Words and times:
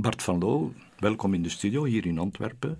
Bart 0.00 0.22
van 0.22 0.38
Loo, 0.38 0.72
welkom 0.98 1.34
in 1.34 1.42
de 1.42 1.48
studio 1.48 1.84
hier 1.84 2.06
in 2.06 2.18
Antwerpen. 2.18 2.78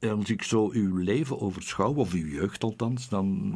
Als 0.00 0.30
ik 0.30 0.42
zo 0.42 0.70
uw 0.72 0.96
leven 0.96 1.40
overschouw, 1.40 1.94
of 1.94 2.12
uw 2.12 2.26
jeugd 2.26 2.64
althans, 2.64 3.08
dan 3.08 3.54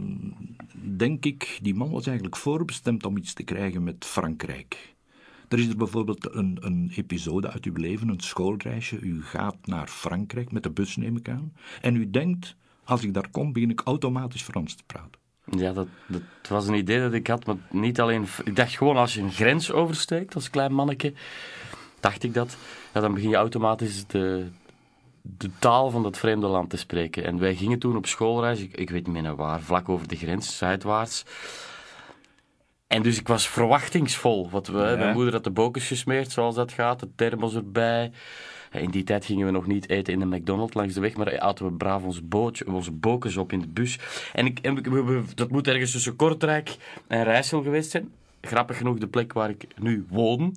denk 0.96 1.24
ik, 1.24 1.58
die 1.62 1.74
man 1.74 1.90
was 1.90 2.06
eigenlijk 2.06 2.37
voorbestemd 2.37 3.06
om 3.06 3.16
iets 3.16 3.32
te 3.32 3.43
krijgen 3.43 3.82
met 3.82 4.04
Frankrijk. 4.04 4.95
Er 5.48 5.58
is 5.58 5.69
er 5.69 5.77
bijvoorbeeld 5.77 6.35
een, 6.35 6.58
een 6.61 6.93
episode 6.95 7.50
uit 7.50 7.64
uw 7.64 7.74
leven, 7.77 8.08
een 8.08 8.20
schoolreisje. 8.20 9.00
U 9.00 9.22
gaat 9.22 9.66
naar 9.66 9.88
Frankrijk 9.88 10.52
met 10.52 10.62
de 10.62 10.70
bus, 10.70 10.96
neem 10.96 11.16
ik 11.16 11.28
aan. 11.28 11.52
En 11.80 11.96
u 11.96 12.10
denkt, 12.10 12.56
als 12.84 13.02
ik 13.02 13.14
daar 13.14 13.30
kom, 13.30 13.52
begin 13.52 13.70
ik 13.70 13.80
automatisch 13.80 14.42
Frans 14.42 14.74
te 14.74 14.82
praten. 14.86 15.20
Ja, 15.44 15.72
dat, 15.72 15.88
dat 16.08 16.22
was 16.48 16.66
een 16.66 16.74
idee 16.74 17.00
dat 17.00 17.12
ik 17.12 17.26
had, 17.26 17.46
maar 17.46 17.56
niet 17.70 18.00
alleen... 18.00 18.26
Ik 18.44 18.56
dacht 18.56 18.76
gewoon, 18.76 18.96
als 18.96 19.14
je 19.14 19.20
een 19.20 19.32
grens 19.32 19.72
oversteekt 19.72 20.34
als 20.34 20.50
klein 20.50 20.72
manneke, 20.72 21.12
dacht 22.01 22.23
ik 22.23 22.35
dat, 22.35 22.57
ja, 22.95 23.01
dan 23.01 23.14
begin 23.14 23.29
je 23.29 23.37
automatisch 23.37 24.07
de, 24.07 24.46
de 25.22 25.50
taal 25.58 25.91
van 25.91 26.03
dat 26.03 26.18
vreemde 26.18 26.46
land 26.46 26.71
te 26.71 26.77
spreken. 26.77 27.25
En 27.25 27.39
wij 27.39 27.54
gingen 27.54 27.79
toen 27.79 27.96
op 27.96 28.07
schoolreis, 28.07 28.61
ik, 28.61 28.77
ik 28.77 28.91
weet 28.91 29.07
niet 29.07 29.22
meer 29.22 29.36
waar, 29.36 29.61
vlak 29.61 29.89
over 29.89 30.08
de 30.08 30.17
grens, 30.17 30.57
zuidwaarts. 30.57 31.25
En 32.86 33.03
dus 33.03 33.19
ik 33.19 33.28
was 33.28 33.48
verwachtingsvol. 33.48 34.50
Wat 34.50 34.67
we, 34.67 34.72
Mijn 34.98 35.12
moeder 35.14 35.33
had 35.33 35.44
de 35.44 35.50
bokens 35.50 35.86
gesmeerd, 35.86 36.33
zoals 36.33 36.55
dat 36.55 36.72
gaat, 36.72 37.00
de 37.00 37.08
thermos 37.14 37.55
erbij. 37.55 38.12
In 38.72 38.91
die 38.91 39.05
tijd 39.05 39.25
gingen 39.25 39.47
we 39.47 39.53
nog 39.53 39.67
niet 39.67 39.89
eten 39.89 40.12
in 40.12 40.19
de 40.19 40.36
McDonald's 40.36 40.75
langs 40.75 40.94
de 40.94 41.00
weg, 41.00 41.17
maar 41.17 41.41
aten 41.41 41.64
we 41.64 41.72
braaf 41.72 42.03
ons 42.03 42.28
bootje, 42.28 42.67
onze 42.67 42.91
bokens 42.91 43.36
op 43.36 43.53
in 43.53 43.61
de 43.61 43.67
bus. 43.67 43.98
En, 44.33 44.47
ik, 44.47 44.58
en 44.58 44.83
we, 44.83 45.22
dat 45.34 45.50
moet 45.50 45.69
ergens 45.69 45.91
tussen 45.91 46.17
Kortrijk 46.17 46.77
en 47.06 47.25
Rijssel 47.25 47.62
geweest 47.62 47.91
zijn. 47.91 48.12
Grappig 48.41 48.77
genoeg 48.77 48.98
de 48.98 49.06
plek 49.06 49.33
waar 49.33 49.50
ik 49.50 49.67
nu 49.78 50.06
woon. 50.08 50.55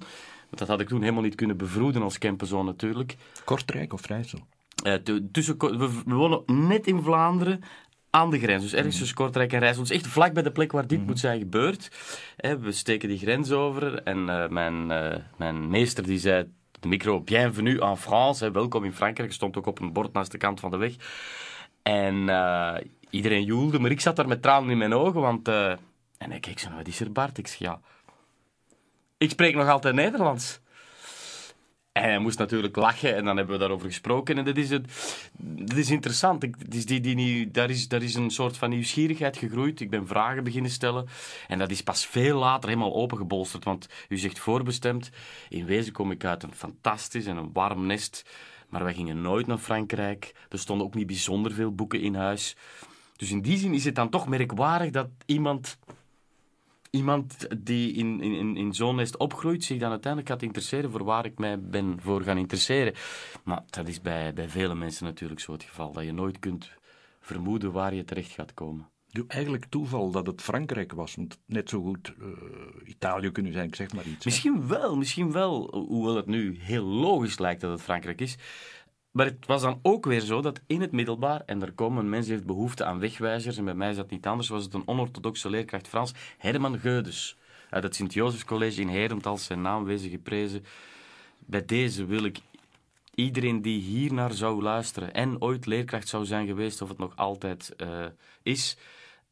Dat 0.56 0.68
had 0.68 0.80
ik 0.80 0.88
toen 0.88 1.02
helemaal 1.02 1.22
niet 1.22 1.36
kunnen 1.36 1.58
bevroeden 1.58 2.02
als 2.02 2.18
camperzoon 2.18 2.66
natuurlijk. 2.66 3.16
Kortrijk 3.46 3.94
of 3.94 4.06
Rijssel? 4.06 4.40
Uh, 4.84 4.94
tussen, 5.32 5.58
we, 5.58 6.02
wonen 6.06 6.44
net 6.68 6.88
in 6.88 7.02
Vlaanderen, 7.02 7.62
aan 8.10 8.30
de 8.30 8.40
grens. 8.40 8.64
Dus 8.64 8.74
ergens 8.74 8.98
tussen 8.98 9.16
Kortrijk 9.16 9.54
en 9.54 9.60
Rijssel. 9.60 9.84
Dus 9.84 9.92
echt 9.92 10.08
vlak 10.08 10.34
bij 10.34 10.44
de 10.44 10.52
plek 10.52 10.72
waar 10.72 10.88
dit 10.88 10.98
mhm. 10.98 11.08
moet 11.08 11.20
zijn 11.20 11.40
gebeurd. 11.40 11.92
we 12.38 12.72
steken 12.72 13.10
die 13.10 13.18
grens 13.18 13.52
over 13.52 14.04
en 14.04 14.18
uh, 14.18 14.48
mijn, 14.48 14.90
uh, 14.90 15.16
mijn 15.38 15.70
meester 15.70 16.04
die 16.04 16.20
zei 16.20 16.52
de 16.80 16.88
micro 16.88 17.22
Bienvenue 17.22 17.82
en 17.82 17.98
France, 17.98 18.52
welkom 18.52 18.84
in 18.84 18.94
Frankrijk. 18.94 19.34
stond 19.34 19.58
ook 19.58 19.66
op 19.66 19.80
een 19.80 19.94
bord 19.94 20.14
naast 20.14 20.32
de 20.32 20.38
kant 20.38 20.60
van 20.60 20.72
de 20.72 20.78
weg. 20.78 20.94
En 21.84 22.16
iedereen 23.10 23.44
joelde, 23.44 23.80
maar 23.80 23.92
ik 23.92 24.02
zat 24.02 24.16
daar 24.16 24.28
met 24.28 24.42
tranen 24.42 24.70
in 24.70 24.78
mijn 24.78 24.94
ogen, 24.94 25.22
want... 25.22 25.48
en 25.48 26.32
ik 26.32 26.42
keek 26.42 26.60
zo, 26.60 26.70
wat 26.76 26.88
is 26.88 27.00
er 27.00 27.12
Bart? 27.12 27.38
Ik 27.38 27.48
zeg, 27.48 27.58
ja... 27.58 27.80
Ik 29.24 29.30
spreek 29.30 29.56
nog 29.56 29.68
altijd 29.68 29.96
Nederlands. 29.96 30.60
En 31.92 32.04
hij 32.04 32.20
moest 32.20 32.38
natuurlijk 32.38 32.76
lachen 32.76 33.16
en 33.16 33.26
dan 33.26 33.38
hebben 33.38 33.54
we 33.54 33.60
daarover 33.60 33.88
gesproken. 33.88 34.38
En 34.38 34.46
dat 34.46 34.58
is, 34.58 34.70
het, 34.70 34.86
dat 35.40 35.78
is 35.78 35.90
interessant. 35.90 36.44
Ik, 36.44 36.56
is 36.70 36.86
die, 36.86 37.00
die, 37.00 37.52
daar, 37.52 37.70
is, 37.70 37.88
daar 37.88 38.02
is 38.02 38.16
een 38.16 38.30
soort 38.30 38.58
van 38.58 38.70
nieuwsgierigheid 38.70 39.38
gegroeid. 39.38 39.80
Ik 39.80 39.90
ben 39.90 40.08
vragen 40.08 40.44
beginnen 40.44 40.72
stellen. 40.72 41.08
En 41.48 41.60
dat 41.60 41.72
is 41.72 41.84
pas 41.84 42.06
veel 42.06 42.38
later 42.38 42.70
helemaal 42.70 42.94
opengebolsterd. 42.94 43.64
Want 43.64 43.88
u 44.10 44.18
zegt 44.18 44.40
voorbestemd. 44.40 45.10
In 45.50 45.66
wezen 45.66 45.94
kom 45.94 46.12
ik 46.12 46.26
uit 46.26 46.44
een 46.44 46.56
fantastisch 46.56 47.26
en 47.26 47.38
een 47.38 47.54
warm 47.54 47.86
nest. 47.86 48.30
Maar 48.70 48.84
wij 48.84 48.94
gingen 48.94 49.22
nooit 49.22 49.48
naar 49.48 49.58
Frankrijk. 49.58 50.36
Er 50.50 50.60
stonden 50.60 50.86
ook 50.86 50.96
niet 50.96 51.08
bijzonder 51.08 51.52
veel 51.52 51.76
boeken 51.76 52.02
in 52.02 52.16
huis. 52.16 52.56
Dus 53.16 53.32
in 53.32 53.42
die 53.42 53.58
zin 53.58 53.74
is 53.74 53.86
het 53.86 53.96
dan 53.96 54.10
toch 54.10 54.28
merkwaardig 54.28 54.90
dat 54.90 55.08
iemand 55.26 55.78
iemand 56.96 57.48
die 57.66 57.94
in, 57.94 58.22
in, 58.22 58.58
in 58.58 58.74
zo'n 58.74 58.96
nest 58.96 59.18
opgroeit, 59.18 59.64
zich 59.64 59.80
dan 59.80 59.90
uiteindelijk 59.90 60.32
gaat 60.32 60.42
interesseren 60.42 60.92
voor 60.92 61.04
waar 61.04 61.26
ik 61.26 61.38
mij 61.38 61.62
ben 61.62 61.98
voor 62.02 62.22
gaan 62.22 62.38
interesseren. 62.38 62.94
Maar 63.44 63.64
dat 63.70 63.88
is 63.88 64.02
bij, 64.02 64.34
bij 64.34 64.50
vele 64.50 64.76
mensen 64.76 65.06
natuurlijk 65.06 65.40
zo 65.40 65.52
het 65.52 65.64
geval, 65.64 65.92
dat 65.92 66.04
je 66.04 66.12
nooit 66.12 66.40
kunt 66.40 66.72
vermoeden 67.20 67.72
waar 67.72 67.94
je 67.94 68.04
terecht 68.04 68.32
gaat 68.32 68.54
komen. 68.54 68.90
Eigenlijk 69.28 69.66
toeval 69.66 70.12
dat 70.12 70.28
het 70.28 70.42
Frankrijk 70.42 70.92
was, 70.92 71.16
want 71.16 71.40
net 71.46 71.70
zo 71.70 71.82
goed 71.82 72.14
uh, 72.20 72.28
Italië 72.84 73.32
kunnen 73.32 73.54
zijn, 73.54 73.68
ik 73.68 73.76
zeg 73.76 73.94
maar 73.94 74.06
iets. 74.06 74.26
Misschien 74.26 74.68
wel, 74.68 74.96
misschien 74.96 75.32
wel, 75.32 75.76
hoewel 75.88 76.16
het 76.16 76.26
nu 76.26 76.58
heel 76.60 76.86
logisch 76.86 77.40
lijkt 77.40 77.62
dat 77.62 77.72
het 77.72 77.82
Frankrijk 77.82 78.22
is. 78.22 78.38
Maar 79.14 79.26
het 79.26 79.46
was 79.46 79.62
dan 79.62 79.80
ook 79.82 80.06
weer 80.06 80.20
zo 80.20 80.42
dat 80.42 80.62
in 80.68 80.82
het 80.82 80.92
middelbaar, 80.92 81.42
en 81.46 81.62
er 81.62 81.72
komen 81.72 82.10
mensen 82.10 82.28
die 82.28 82.34
heeft 82.34 82.48
behoefte 82.48 82.86
aan 82.86 83.00
wegwijzers, 83.00 83.58
en 83.58 83.66
bij 83.66 83.74
mij 83.74 83.90
is 83.90 83.96
dat 83.96 84.10
niet 84.10 84.28
anders, 84.28 84.48
was 84.50 84.64
het 84.64 84.74
een 84.74 84.88
onorthodoxe 84.88 85.50
leerkracht 85.50 85.88
Frans, 85.88 86.14
Herman 86.38 86.80
Geudes, 86.80 87.38
uit 87.70 87.84
het 87.84 87.96
Sint-Jozefs 87.96 88.46
College 88.46 88.82
in 88.82 88.88
Herentals, 88.88 89.46
zijn 89.46 89.62
naam 89.62 89.84
wezen 89.84 90.10
geprezen. 90.10 90.66
Bij 91.40 91.66
deze 91.66 92.06
wil 92.06 92.24
ik 92.24 92.38
iedereen 93.16 93.62
die 93.62 93.82
hier 93.82 94.14
naar 94.14 94.32
zou 94.32 94.62
luisteren 94.62 95.14
en 95.14 95.42
ooit 95.42 95.66
leerkracht 95.66 96.08
zou 96.08 96.26
zijn 96.26 96.48
geweest, 96.48 96.82
of 96.82 96.90
het 96.90 96.98
nog 96.98 97.16
altijd 97.16 97.74
uh, 97.78 98.06
is, 98.44 98.78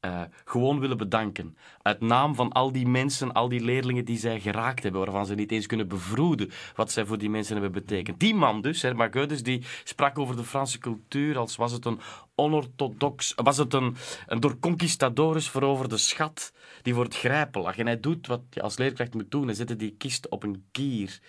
uh, 0.05 0.21
gewoon 0.45 0.79
willen 0.79 0.97
bedanken. 0.97 1.57
Uit 1.81 2.01
naam 2.01 2.35
van 2.35 2.51
al 2.51 2.71
die 2.71 2.87
mensen, 2.87 3.31
al 3.31 3.49
die 3.49 3.61
leerlingen 3.61 4.05
die 4.05 4.17
zij 4.17 4.39
geraakt 4.39 4.83
hebben, 4.83 5.01
waarvan 5.01 5.25
ze 5.25 5.35
niet 5.35 5.51
eens 5.51 5.65
kunnen 5.65 5.87
bevroeden 5.87 6.51
wat 6.75 6.91
zij 6.91 7.05
voor 7.05 7.17
die 7.17 7.29
mensen 7.29 7.53
hebben 7.53 7.71
betekend. 7.71 8.19
Die 8.19 8.35
man 8.35 8.61
dus, 8.61 8.81
Herman 8.81 9.27
die 9.43 9.63
sprak 9.83 10.19
over 10.19 10.35
de 10.35 10.43
Franse 10.43 10.77
cultuur 10.77 11.37
als 11.37 11.55
was 11.55 11.71
het 11.71 11.85
een 11.85 11.99
onorthodox, 12.35 13.33
was 13.35 13.57
het 13.57 13.73
een, 13.73 13.95
een 14.27 14.39
door 14.39 14.59
conquistadores 14.59 15.49
veroverde 15.49 15.97
schat 15.97 16.53
die 16.81 16.95
het 16.95 17.15
grijpen 17.15 17.61
lag. 17.61 17.77
En 17.77 17.85
hij 17.85 17.99
doet 17.99 18.27
wat 18.27 18.41
je 18.49 18.61
als 18.61 18.77
leerkracht 18.77 19.13
moet 19.13 19.31
doen, 19.31 19.45
hij 19.45 19.55
zette 19.55 19.75
die 19.75 19.95
kist 19.97 20.29
op 20.29 20.43
een 20.43 20.65
kier. 20.71 21.19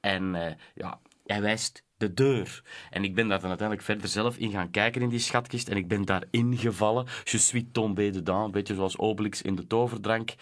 En 0.00 0.34
uh, 0.34 0.46
ja, 0.74 1.00
hij 1.26 1.40
wijst 1.40 1.84
de 2.02 2.14
deur. 2.14 2.62
En 2.90 3.04
ik 3.04 3.14
ben 3.14 3.28
daar 3.28 3.40
dan 3.40 3.48
uiteindelijk 3.48 3.86
verder 3.86 4.08
zelf 4.08 4.36
in 4.36 4.50
gaan 4.50 4.70
kijken 4.70 5.02
in 5.02 5.08
die 5.08 5.18
schatkist. 5.18 5.68
En 5.68 5.76
ik 5.76 5.88
ben 5.88 6.04
daar 6.04 6.24
ingevallen. 6.30 7.06
Je 7.24 7.38
suis 7.38 7.64
tombé 7.72 8.10
dedans. 8.10 8.44
Een 8.44 8.50
beetje 8.50 8.74
zoals 8.74 8.98
Obelix 8.98 9.42
in 9.42 9.54
de 9.54 9.66
toverdrank. 9.66 10.34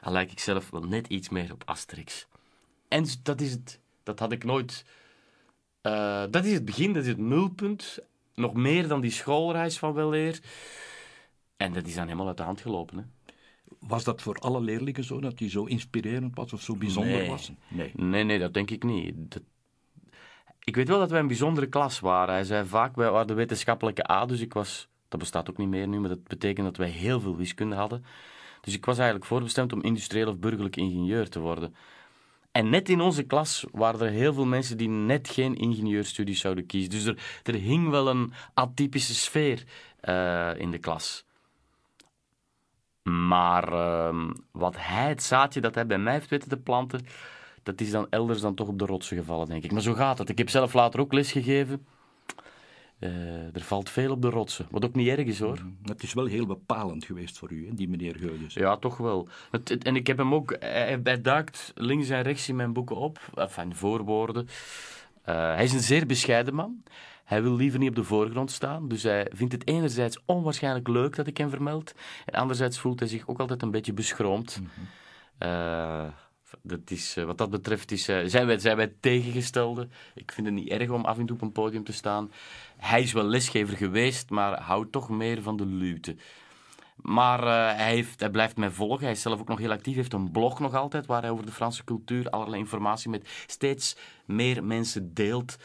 Al 0.00 0.12
lijk 0.12 0.32
ik 0.32 0.38
zelf 0.38 0.70
wel 0.70 0.82
net 0.82 1.06
iets 1.06 1.28
meer 1.28 1.52
op 1.52 1.62
Asterix. 1.66 2.26
En 2.88 3.06
dat 3.22 3.40
is 3.40 3.50
het. 3.50 3.80
Dat 4.02 4.18
had 4.18 4.32
ik 4.32 4.44
nooit... 4.44 4.84
Uh, 5.82 6.24
dat 6.30 6.44
is 6.44 6.52
het 6.52 6.64
begin, 6.64 6.92
dat 6.92 7.02
is 7.02 7.08
het 7.08 7.18
nulpunt. 7.18 7.98
Nog 8.34 8.54
meer 8.54 8.88
dan 8.88 9.00
die 9.00 9.10
schoolreis 9.10 9.78
van 9.78 9.92
weleer. 9.92 10.40
En 11.56 11.72
dat 11.72 11.86
is 11.86 11.94
dan 11.94 12.04
helemaal 12.04 12.26
uit 12.26 12.36
de 12.36 12.42
hand 12.42 12.60
gelopen. 12.60 12.96
Hè. 12.96 13.04
Was 13.78 14.04
dat 14.04 14.22
voor 14.22 14.36
alle 14.36 14.60
leerlingen 14.60 15.04
zo, 15.04 15.20
dat 15.20 15.38
die 15.38 15.50
zo 15.50 15.64
inspirerend 15.64 16.36
was 16.36 16.52
of 16.52 16.62
zo 16.62 16.76
bijzonder 16.76 17.18
nee. 17.18 17.28
was? 17.28 17.52
Nee. 17.68 17.90
nee, 17.94 18.24
nee, 18.24 18.38
dat 18.38 18.54
denk 18.54 18.70
ik 18.70 18.82
niet. 18.82 19.14
Dat, 19.16 19.42
ik 20.64 20.76
weet 20.76 20.88
wel 20.88 20.98
dat 20.98 21.10
wij 21.10 21.20
een 21.20 21.26
bijzondere 21.26 21.66
klas 21.66 22.00
waren. 22.00 22.34
Hij 22.34 22.44
zei 22.44 22.66
vaak, 22.66 22.96
wij 22.96 23.10
waren 23.10 23.26
de 23.26 23.34
wetenschappelijke 23.34 24.10
A, 24.10 24.26
dus 24.26 24.40
ik 24.40 24.52
was... 24.52 24.88
Dat 25.08 25.20
bestaat 25.20 25.50
ook 25.50 25.56
niet 25.56 25.68
meer 25.68 25.88
nu, 25.88 26.00
maar 26.00 26.08
dat 26.08 26.24
betekent 26.24 26.66
dat 26.66 26.76
wij 26.76 26.88
heel 26.88 27.20
veel 27.20 27.36
wiskunde 27.36 27.76
hadden. 27.76 28.04
Dus 28.60 28.74
ik 28.74 28.84
was 28.84 28.96
eigenlijk 28.96 29.26
voorbestemd 29.26 29.72
om 29.72 29.82
industrieel 29.82 30.28
of 30.28 30.38
burgerlijk 30.38 30.76
ingenieur 30.76 31.28
te 31.28 31.40
worden. 31.40 31.74
En 32.52 32.70
net 32.70 32.88
in 32.88 33.00
onze 33.00 33.22
klas 33.22 33.64
waren 33.72 34.00
er 34.00 34.12
heel 34.12 34.34
veel 34.34 34.46
mensen 34.46 34.76
die 34.76 34.88
net 34.88 35.28
geen 35.28 35.54
ingenieurstudies 35.54 36.40
zouden 36.40 36.66
kiezen. 36.66 36.90
Dus 36.90 37.04
er, 37.04 37.18
er 37.42 37.54
hing 37.54 37.88
wel 37.88 38.08
een 38.08 38.32
atypische 38.54 39.14
sfeer 39.14 39.64
uh, 40.02 40.50
in 40.56 40.70
de 40.70 40.78
klas. 40.78 41.24
Maar 43.02 43.72
uh, 43.72 44.30
wat 44.52 44.74
hij, 44.78 45.08
het 45.08 45.22
zaadje 45.22 45.60
dat 45.60 45.74
hij 45.74 45.86
bij 45.86 45.98
mij 45.98 46.12
heeft 46.12 46.30
weten 46.30 46.48
te 46.48 46.56
planten, 46.56 47.06
dat 47.62 47.80
is 47.80 47.90
dan 47.90 48.06
elders 48.10 48.40
dan 48.40 48.54
toch 48.54 48.68
op 48.68 48.78
de 48.78 48.86
rotsen 48.86 49.16
gevallen, 49.16 49.48
denk 49.48 49.64
ik. 49.64 49.72
Maar 49.72 49.82
zo 49.82 49.94
gaat 49.94 50.18
het. 50.18 50.28
Ik 50.28 50.38
heb 50.38 50.48
zelf 50.48 50.72
later 50.72 51.00
ook 51.00 51.12
les 51.12 51.32
gegeven. 51.32 51.86
Uh, 53.00 53.54
er 53.54 53.60
valt 53.60 53.90
veel 53.90 54.10
op 54.10 54.22
de 54.22 54.30
rotsen, 54.30 54.66
wat 54.70 54.84
ook 54.84 54.94
niet 54.94 55.08
erg 55.08 55.26
is 55.26 55.38
hoor. 55.38 55.58
Mm, 55.62 55.76
het 55.84 56.02
is 56.02 56.12
wel 56.12 56.24
heel 56.24 56.46
bepalend 56.46 57.04
geweest 57.04 57.38
voor 57.38 57.52
u, 57.52 57.66
hè, 57.66 57.74
die 57.74 57.88
meneer 57.88 58.16
Geudens. 58.16 58.54
Ja, 58.54 58.76
toch 58.76 58.96
wel. 58.96 59.28
Het, 59.50 59.82
en 59.84 59.96
ik 59.96 60.06
heb 60.06 60.18
hem 60.18 60.34
ook, 60.34 60.56
hij, 60.58 61.00
hij, 61.02 61.20
duikt 61.20 61.72
links 61.74 62.08
en 62.08 62.22
rechts 62.22 62.48
in 62.48 62.56
mijn 62.56 62.72
boeken 62.72 62.96
op, 62.96 63.18
enfin, 63.34 63.74
voorwoorden. 63.74 64.46
Uh, 64.46 65.54
hij 65.54 65.64
is 65.64 65.72
een 65.72 65.80
zeer 65.80 66.06
bescheiden 66.06 66.54
man. 66.54 66.82
Hij 67.24 67.42
wil 67.42 67.56
liever 67.56 67.78
niet 67.78 67.88
op 67.88 67.94
de 67.94 68.04
voorgrond 68.04 68.50
staan, 68.50 68.88
dus 68.88 69.02
hij 69.02 69.30
vindt 69.34 69.52
het 69.52 69.66
enerzijds 69.66 70.18
onwaarschijnlijk 70.24 70.88
leuk 70.88 71.16
dat 71.16 71.26
ik 71.26 71.36
hem 71.36 71.50
vermeld, 71.50 71.94
en 72.26 72.34
anderzijds 72.34 72.78
voelt 72.78 73.00
hij 73.00 73.08
zich 73.08 73.28
ook 73.28 73.40
altijd 73.40 73.62
een 73.62 73.70
beetje 73.70 73.92
beschroomd. 73.92 74.60
Mm 74.60 74.68
-hmm. 74.74 75.48
uh, 75.48 76.06
dat 76.62 76.90
is, 76.90 77.16
eh, 77.16 77.24
wat 77.24 77.38
dat 77.38 77.50
betreft 77.50 77.90
is, 77.90 78.08
uh, 78.08 78.20
zijn, 78.24 78.46
wij, 78.46 78.58
zijn 78.58 78.76
wij 78.76 78.92
tegengestelden. 79.00 79.92
Ik 80.14 80.32
vind 80.32 80.46
het 80.46 80.56
niet 80.56 80.68
erg 80.68 80.90
om 80.90 81.04
af 81.04 81.18
en 81.18 81.26
toe 81.26 81.36
op 81.36 81.42
een 81.42 81.52
podium 81.52 81.84
te 81.84 81.92
staan. 81.92 82.32
Hij 82.76 83.02
is 83.02 83.12
wel 83.12 83.24
lesgever 83.24 83.76
geweest, 83.76 84.30
maar 84.30 84.60
houdt 84.60 84.92
toch 84.92 85.08
meer 85.08 85.42
van 85.42 85.56
de 85.56 85.66
luwte. 85.66 86.16
Maar 87.02 87.44
uh, 87.44 87.76
hij, 87.76 87.94
heeft, 87.94 88.20
hij 88.20 88.30
blijft 88.30 88.56
mij 88.56 88.70
volgen. 88.70 89.04
Hij 89.04 89.12
is 89.12 89.22
zelf 89.22 89.40
ook 89.40 89.48
nog 89.48 89.58
heel 89.58 89.70
actief. 89.70 89.94
Heeft 89.94 90.12
een 90.12 90.30
blog 90.30 90.60
nog 90.60 90.74
altijd 90.74 91.06
waar 91.06 91.22
hij 91.22 91.30
over 91.30 91.46
de 91.46 91.52
Franse 91.52 91.84
cultuur 91.84 92.30
allerlei 92.30 92.60
informatie 92.60 93.10
met 93.10 93.44
steeds 93.46 93.96
meer 94.24 94.64
mensen 94.64 95.14
deelt. 95.14 95.56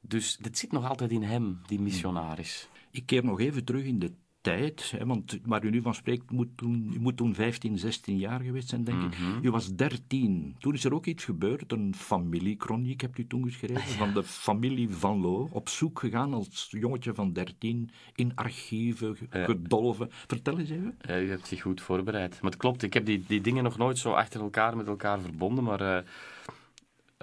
Dus 0.00 0.36
dit 0.36 0.58
zit 0.58 0.72
nog 0.72 0.88
altijd 0.88 1.10
in 1.10 1.22
hem, 1.22 1.60
die 1.66 1.80
missionaris. 1.80 2.68
Ik 2.90 3.06
keer 3.06 3.24
nog 3.24 3.40
even 3.40 3.64
terug 3.64 3.84
in 3.84 3.98
de 3.98 4.12
tijd, 4.44 4.92
hè, 4.96 5.06
want 5.06 5.38
waar 5.44 5.64
u 5.64 5.70
nu 5.70 5.82
van 5.82 5.94
spreekt, 5.94 6.30
moet 6.30 6.48
toen, 6.56 6.90
u 6.94 7.00
moet 7.00 7.16
toen 7.16 7.34
15, 7.34 7.78
16 7.78 8.18
jaar 8.18 8.40
geweest 8.40 8.68
zijn, 8.68 8.84
denk 8.84 9.02
ik. 9.02 9.18
U 9.42 9.50
was 9.50 9.74
13. 9.74 10.56
Toen 10.58 10.74
is 10.74 10.84
er 10.84 10.94
ook 10.94 11.06
iets 11.06 11.24
gebeurd, 11.24 11.72
een 11.72 11.94
familiekroniek 11.96 13.00
hebt 13.00 13.18
u 13.18 13.26
toen 13.26 13.44
geschreven, 13.44 13.82
van 13.82 14.12
de 14.12 14.22
familie 14.22 14.90
Van 14.90 15.20
Loo, 15.20 15.48
op 15.50 15.68
zoek 15.68 15.98
gegaan 15.98 16.34
als 16.34 16.66
jongetje 16.70 17.14
van 17.14 17.32
13, 17.32 17.90
in 18.14 18.32
archieven, 18.34 19.16
gedolven. 19.30 20.08
Vertel 20.10 20.58
eens 20.58 20.70
even. 20.70 20.96
U 21.08 21.30
hebt 21.30 21.46
zich 21.46 21.62
goed 21.62 21.80
voorbereid. 21.80 22.40
Maar 22.40 22.50
het 22.50 22.60
klopt, 22.60 22.82
ik 22.82 22.94
heb 22.94 23.06
die, 23.06 23.24
die 23.26 23.40
dingen 23.40 23.64
nog 23.64 23.76
nooit 23.76 23.98
zo 23.98 24.12
achter 24.12 24.40
elkaar 24.40 24.76
met 24.76 24.86
elkaar 24.86 25.20
verbonden, 25.20 25.64
maar 25.64 25.80
uh, 25.80 25.98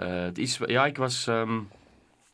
uh, 0.07 0.23
het 0.23 0.38
is... 0.38 0.59
Ja, 0.65 0.85
ik 0.85 0.97
was... 0.97 1.27
Um, 1.27 1.68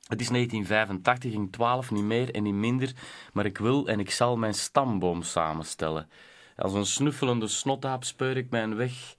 het 0.08 0.22
is 0.22 0.28
1985, 0.28 1.32
ging 1.32 1.52
12, 1.52 1.92
niet 1.92 2.04
meer 2.04 2.36
en 2.36 2.44
niet 2.44 2.54
minder, 2.54 2.92
maar 3.34 3.46
ik 3.46 3.58
wil 3.58 3.88
en 3.88 4.00
ik 4.00 4.12
zal 4.12 4.38
mijn 4.38 4.54
stamboom 4.54 5.22
samenstellen. 5.22 6.10
Als 6.56 6.74
een 6.74 6.86
snuffelende 6.86 7.48
snotaap 7.48 8.04
speur 8.04 8.38
ik 8.38 8.50
mijn 8.50 8.76
weg 8.76 9.16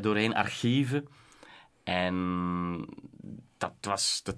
doorheen 0.00 0.34
archieven. 0.34 1.08
En 1.84 2.14
dat 3.58 3.74
was. 3.80 4.20
Dat, 4.22 4.36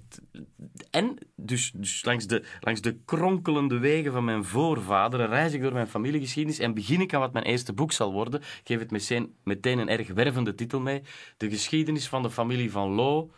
en 0.89 1.17
dus, 1.35 1.71
dus 1.75 2.05
langs, 2.05 2.27
de, 2.27 2.45
langs 2.59 2.81
de 2.81 2.99
kronkelende 3.05 3.77
wegen 3.77 4.11
van 4.11 4.23
mijn 4.23 4.45
voorvaderen 4.45 5.27
reis 5.27 5.53
ik 5.53 5.61
door 5.61 5.73
mijn 5.73 5.87
familiegeschiedenis 5.87 6.59
en 6.59 6.73
begin 6.73 7.01
ik 7.01 7.13
aan 7.13 7.19
wat 7.19 7.33
mijn 7.33 7.45
eerste 7.45 7.73
boek 7.73 7.91
zal 7.91 8.11
worden. 8.11 8.39
Ik 8.41 8.61
geef 8.63 8.79
het 8.79 8.91
meteen, 8.91 9.35
meteen 9.43 9.79
een 9.79 9.89
erg 9.89 10.07
wervende 10.07 10.55
titel 10.55 10.79
mee: 10.79 11.01
De 11.37 11.49
geschiedenis 11.49 12.07
van 12.07 12.21
de 12.21 12.29
familie 12.29 12.71
van 12.71 12.89
Lo 12.89 13.31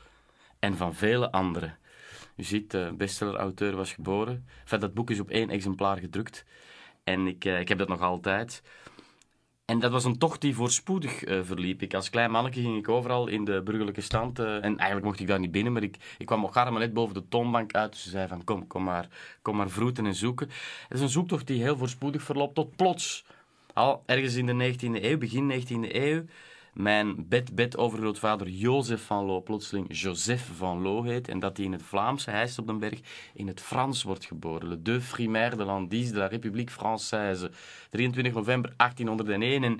en 0.59 0.77
van 0.77 0.95
vele 0.95 1.31
anderen. 1.31 1.77
U 2.37 2.43
ziet, 2.43 2.71
de 2.71 2.93
bestseller-auteur 2.97 3.75
was 3.75 3.93
geboren. 3.93 4.45
Enfin, 4.61 4.79
dat 4.79 4.93
boek 4.93 5.09
is 5.09 5.19
op 5.19 5.29
één 5.29 5.49
exemplaar 5.49 5.97
gedrukt. 5.97 6.45
En 7.03 7.27
ik, 7.27 7.45
eh, 7.45 7.59
ik 7.59 7.67
heb 7.67 7.77
dat 7.77 7.87
nog 7.87 8.01
altijd. 8.01 8.61
En 9.65 9.79
dat 9.79 9.91
was 9.91 10.05
een 10.05 10.17
tocht 10.17 10.41
die 10.41 10.55
voorspoedig 10.55 11.27
uh, 11.27 11.39
verliep. 11.43 11.81
Ik, 11.81 11.93
als 11.93 12.09
klein 12.09 12.31
mannetje 12.31 12.61
ging 12.61 12.77
ik 12.77 12.89
overal 12.89 13.27
in 13.27 13.45
de 13.45 13.61
burgerlijke 13.61 14.01
stand. 14.01 14.39
En 14.39 14.61
eigenlijk 14.61 15.03
mocht 15.03 15.19
ik 15.19 15.27
daar 15.27 15.39
niet 15.39 15.51
binnen, 15.51 15.73
maar 15.73 15.83
ik, 15.83 15.97
ik 16.17 16.25
kwam 16.25 16.45
ook 16.45 16.53
maar 16.53 16.71
net 16.71 16.93
boven 16.93 17.13
de 17.13 17.27
toonbank 17.27 17.73
uit. 17.73 17.91
Dus 17.91 18.03
ze 18.03 18.09
zei 18.09 18.27
van, 18.27 18.43
kom, 18.43 18.67
kom 18.67 18.83
maar, 18.83 19.07
kom 19.41 19.55
maar 19.55 19.69
vroeten 19.69 20.05
en 20.05 20.15
zoeken. 20.15 20.47
Het 20.87 20.97
is 20.97 21.01
een 21.01 21.09
zoektocht 21.09 21.47
die 21.47 21.61
heel 21.61 21.77
voorspoedig 21.77 22.21
verloopt 22.21 22.55
tot 22.55 22.75
plots. 22.75 23.25
Al 23.73 24.03
ergens 24.05 24.35
in 24.35 24.45
de 24.45 24.73
19e 24.73 25.03
eeuw, 25.03 25.17
begin 25.17 25.51
19e 25.51 25.95
eeuw, 25.95 26.23
mijn 26.77 27.27
bed-bed-overgrootvader 27.27 28.47
Jozef 28.47 29.05
van 29.05 29.25
Loo 29.25 29.41
plotseling 29.41 29.97
Joseph 29.99 30.49
van 30.57 30.81
Loo 30.81 31.03
heet 31.03 31.27
en 31.27 31.39
dat 31.39 31.57
hij 31.57 31.65
in 31.65 31.71
het 31.71 31.83
Vlaams, 31.83 32.25
hij 32.25 32.43
is 32.43 32.59
op 32.59 32.67
den 32.67 32.79
berg, 32.79 32.99
in 33.33 33.47
het 33.47 33.61
Frans 33.61 34.03
wordt 34.03 34.25
geboren. 34.25 34.69
Le 34.69 34.81
deux 34.81 35.09
primaire 35.09 35.55
de 35.55 35.63
l'Andice 35.63 36.11
de 36.11 36.17
la 36.17 36.27
République 36.27 36.71
Française. 36.71 37.49
23 37.89 38.33
november 38.33 38.73
1801 38.77 39.63
en 39.63 39.79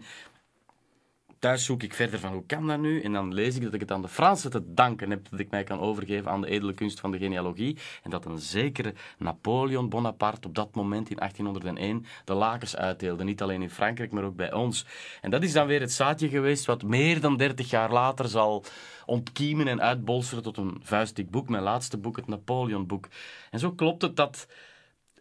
thuis 1.40 1.66
zoek 1.66 1.84
ik 1.84 1.94
verder 1.94 2.20
van 2.20 2.32
hoe 2.32 2.46
kan 2.46 2.68
dat 2.68 2.80
nu? 2.80 3.02
En 3.02 3.14
dan 3.14 3.34
lees 3.34 3.56
ik 3.56 3.62
dat 3.62 3.74
ik 3.74 3.80
het 3.80 3.92
aan 3.92 4.02
de 4.02 4.08
Fransen 4.08 4.52
te 4.52 4.74
danken 4.74 5.10
heb 5.10 5.30
dat 5.30 5.40
ik 5.40 5.50
mij 5.50 5.64
kan 5.64 5.80
overgeven 5.80 6.32
aan 6.32 6.42
de 6.42 6.48
edele 6.48 6.74
kunst 6.74 7.00
van 7.00 7.12
de 7.12 7.18
genealogie. 7.18 7.78
En 8.04 8.10
dat 8.10 8.26
een 8.26 8.40
zekere 8.40 8.94
Napoleon 9.18 9.90
Bonaparte 9.90 10.48
op 10.48 10.56
dat 10.56 10.76
moment 10.76 11.10
in 11.10 11.16
1801 11.16 12.06
de 12.26 12.34
lakens 12.34 12.76
uitdeelde. 12.76 13.24
Niet 13.24 13.42
alleen 13.42 13.62
in 13.62 13.70
Frankrijk, 13.70 14.12
maar 14.12 14.24
ook 14.24 14.36
bij 14.36 14.54
ons. 14.54 14.86
En 15.22 15.32
dat 15.32 15.44
is 15.44 15.54
dan 15.54 15.68
weer 15.68 15.82
het 15.82 15.92
zaadje 15.92 16.30
geweest 16.30 16.66
wat 16.66 16.84
meer 16.84 17.22
dan 17.22 17.38
30 17.38 17.70
jaar 17.70 17.92
later 17.92 18.28
zal 18.28 18.64
ontkiemen 19.06 19.68
en 19.68 19.82
uitbolsteren 19.82 20.44
tot 20.44 20.58
een 20.58 20.80
vuistdik 20.84 21.30
boek. 21.30 21.50
Mijn 21.50 21.64
laatste 21.64 21.98
boek, 21.98 22.16
het 22.16 22.28
Napoleon-boek. 22.28 23.08
En 23.52 23.60
zo 23.60 23.72
klopt 23.72 24.02
het 24.02 24.16
dat... 24.16 24.48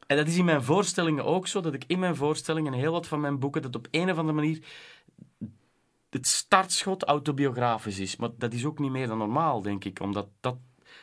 En 0.07 0.17
dat 0.17 0.27
is 0.27 0.37
in 0.37 0.45
mijn 0.45 0.63
voorstellingen 0.63 1.25
ook 1.25 1.47
zo, 1.47 1.61
dat 1.61 1.75
ik 1.75 1.85
in 1.87 1.99
mijn 1.99 2.17
voorstellingen 2.17 2.73
heel 2.73 2.93
wat 2.93 3.07
van 3.07 3.21
mijn 3.21 3.39
boeken, 3.39 3.63
dat 3.63 3.77
op 3.77 3.89
een 3.91 4.11
of 4.11 4.19
andere 4.19 4.33
manier 4.33 4.63
het 6.11 6.27
startschot 6.27 7.05
autobiografisch 7.05 7.99
is. 7.99 8.17
Maar 8.17 8.31
dat 8.39 8.53
is 8.53 8.65
ook 8.65 8.79
niet 8.79 8.91
meer 8.91 9.07
dan 9.07 9.19
normaal, 9.19 9.63
denk 9.63 9.85
ik. 9.85 10.01
Omdat 10.01 10.29
dat 10.41 10.57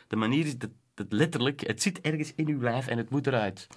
de 0.08 0.16
manier 0.16 0.46
is, 0.46 0.58
dat, 0.58 0.70
dat 0.94 1.12
letterlijk, 1.12 1.66
het 1.66 1.82
zit 1.82 2.00
ergens 2.00 2.34
in 2.34 2.48
uw 2.48 2.60
lijf 2.60 2.86
en 2.86 2.98
het 2.98 3.10
moet 3.10 3.26
eruit. 3.26 3.68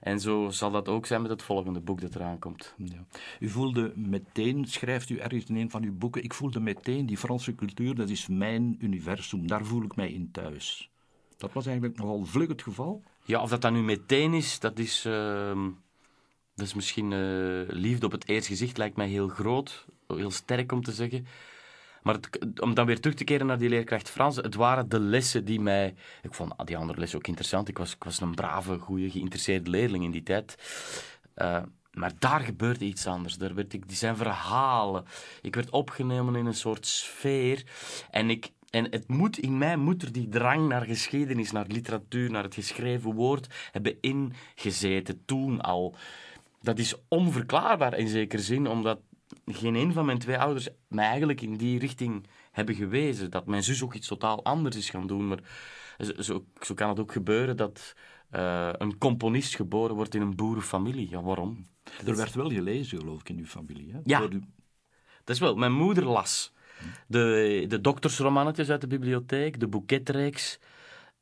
En 0.00 0.20
zo 0.20 0.50
zal 0.50 0.70
dat 0.70 0.88
ook 0.88 1.06
zijn 1.06 1.22
met 1.22 1.30
het 1.30 1.42
volgende 1.42 1.80
boek 1.80 2.00
dat 2.00 2.14
eraan 2.14 2.38
komt. 2.38 2.74
Ja. 2.76 3.06
U 3.40 3.48
voelde 3.48 3.92
meteen, 3.96 4.64
schrijft 4.64 5.10
u 5.10 5.16
ergens 5.16 5.44
in 5.44 5.56
een 5.56 5.70
van 5.70 5.82
uw 5.82 5.96
boeken, 5.96 6.22
ik 6.22 6.34
voelde 6.34 6.60
meteen 6.60 7.06
die 7.06 7.16
Franse 7.16 7.54
cultuur, 7.54 7.94
dat 7.94 8.08
is 8.08 8.26
mijn 8.26 8.76
universum, 8.80 9.46
daar 9.46 9.64
voel 9.64 9.82
ik 9.82 9.96
mij 9.96 10.12
in 10.12 10.30
thuis. 10.30 10.90
Dat 11.36 11.52
was 11.52 11.66
eigenlijk 11.66 11.98
nogal 11.98 12.24
vlug 12.24 12.48
het 12.48 12.62
geval? 12.62 13.02
Ja, 13.24 13.42
of 13.42 13.50
dat 13.50 13.60
dan 13.60 13.72
nu 13.72 13.82
meteen 13.82 14.34
is, 14.34 14.58
dat 14.60 14.78
is, 14.78 15.06
uh, 15.06 15.66
dat 16.54 16.66
is 16.66 16.74
misschien 16.74 17.10
uh, 17.10 17.68
liefde 17.68 18.06
op 18.06 18.12
het 18.12 18.28
eerste 18.28 18.50
gezicht, 18.50 18.76
lijkt 18.78 18.96
mij 18.96 19.08
heel 19.08 19.28
groot 19.28 19.86
heel 20.16 20.30
sterk 20.30 20.72
om 20.72 20.82
te 20.82 20.92
zeggen. 20.92 21.26
Maar 22.02 22.18
om 22.60 22.74
dan 22.74 22.86
weer 22.86 23.00
terug 23.00 23.16
te 23.16 23.24
keren 23.24 23.46
naar 23.46 23.58
die 23.58 23.68
leerkracht 23.68 24.10
Frans, 24.10 24.36
het 24.36 24.54
waren 24.54 24.88
de 24.88 25.00
lessen 25.00 25.44
die 25.44 25.60
mij... 25.60 25.94
Ik 26.22 26.34
vond 26.34 26.52
die 26.64 26.76
andere 26.76 26.98
lessen 26.98 27.18
ook 27.18 27.26
interessant. 27.26 27.68
Ik 27.68 27.78
was, 27.78 27.94
ik 27.94 28.04
was 28.04 28.20
een 28.20 28.34
brave, 28.34 28.78
goede, 28.78 29.10
geïnteresseerde 29.10 29.70
leerling 29.70 30.04
in 30.04 30.10
die 30.10 30.22
tijd. 30.22 30.56
Uh, 31.36 31.62
maar 31.92 32.12
daar 32.18 32.40
gebeurde 32.40 32.84
iets 32.84 33.06
anders. 33.06 33.36
Daar 33.36 33.54
werd 33.54 33.72
ik, 33.72 33.88
die 33.88 33.96
zijn 33.96 34.16
verhalen. 34.16 35.04
Ik 35.42 35.54
werd 35.54 35.70
opgenomen 35.70 36.36
in 36.36 36.46
een 36.46 36.54
soort 36.54 36.86
sfeer. 36.86 37.64
En, 38.10 38.30
ik, 38.30 38.50
en 38.70 38.90
het 38.90 39.08
moet, 39.08 39.38
in 39.38 39.58
mij 39.58 39.76
moet 39.76 40.02
er 40.02 40.12
die 40.12 40.28
drang 40.28 40.68
naar 40.68 40.84
geschiedenis, 40.84 41.52
naar 41.52 41.66
literatuur, 41.66 42.30
naar 42.30 42.42
het 42.42 42.54
geschreven 42.54 43.12
woord 43.12 43.46
hebben 43.72 43.96
ingezeten. 44.00 45.22
Toen 45.24 45.60
al. 45.60 45.94
Dat 46.62 46.78
is 46.78 46.94
onverklaarbaar 47.08 47.98
in 47.98 48.08
zekere 48.08 48.42
zin, 48.42 48.66
omdat 48.66 48.98
geen 49.46 49.74
een 49.74 49.92
van 49.92 50.06
mijn 50.06 50.18
twee 50.18 50.38
ouders 50.38 50.68
mij 50.88 51.06
eigenlijk 51.06 51.40
in 51.40 51.56
die 51.56 51.78
richting 51.78 52.26
hebben 52.50 52.74
gewezen. 52.74 53.30
Dat 53.30 53.46
mijn 53.46 53.62
zus 53.62 53.82
ook 53.82 53.94
iets 53.94 54.08
totaal 54.08 54.44
anders 54.44 54.76
is 54.76 54.90
gaan 54.90 55.06
doen. 55.06 55.28
Maar 55.28 55.40
zo, 56.18 56.44
zo 56.60 56.74
kan 56.74 56.88
het 56.88 57.00
ook 57.00 57.12
gebeuren 57.12 57.56
dat 57.56 57.94
uh, 58.30 58.68
een 58.72 58.98
componist 58.98 59.56
geboren 59.56 59.94
wordt 59.94 60.14
in 60.14 60.20
een 60.20 60.36
boerenfamilie. 60.36 61.10
Ja, 61.10 61.22
waarom? 61.22 61.66
Er 62.06 62.16
werd 62.16 62.34
wel 62.34 62.50
gelezen, 62.50 62.98
geloof 62.98 63.20
ik, 63.20 63.28
in 63.28 63.38
uw 63.38 63.46
familie. 63.46 63.92
Hè? 63.92 63.98
Ja, 64.04 64.20
dat 65.24 65.36
is 65.36 65.38
wel. 65.38 65.54
Mijn 65.54 65.72
moeder 65.72 66.04
las 66.04 66.52
de, 67.06 67.64
de 67.68 67.80
doktersromannetjes 67.80 68.70
uit 68.70 68.80
de 68.80 68.86
bibliotheek, 68.86 69.60
de 69.60 69.68
boeketreeks. 69.68 70.58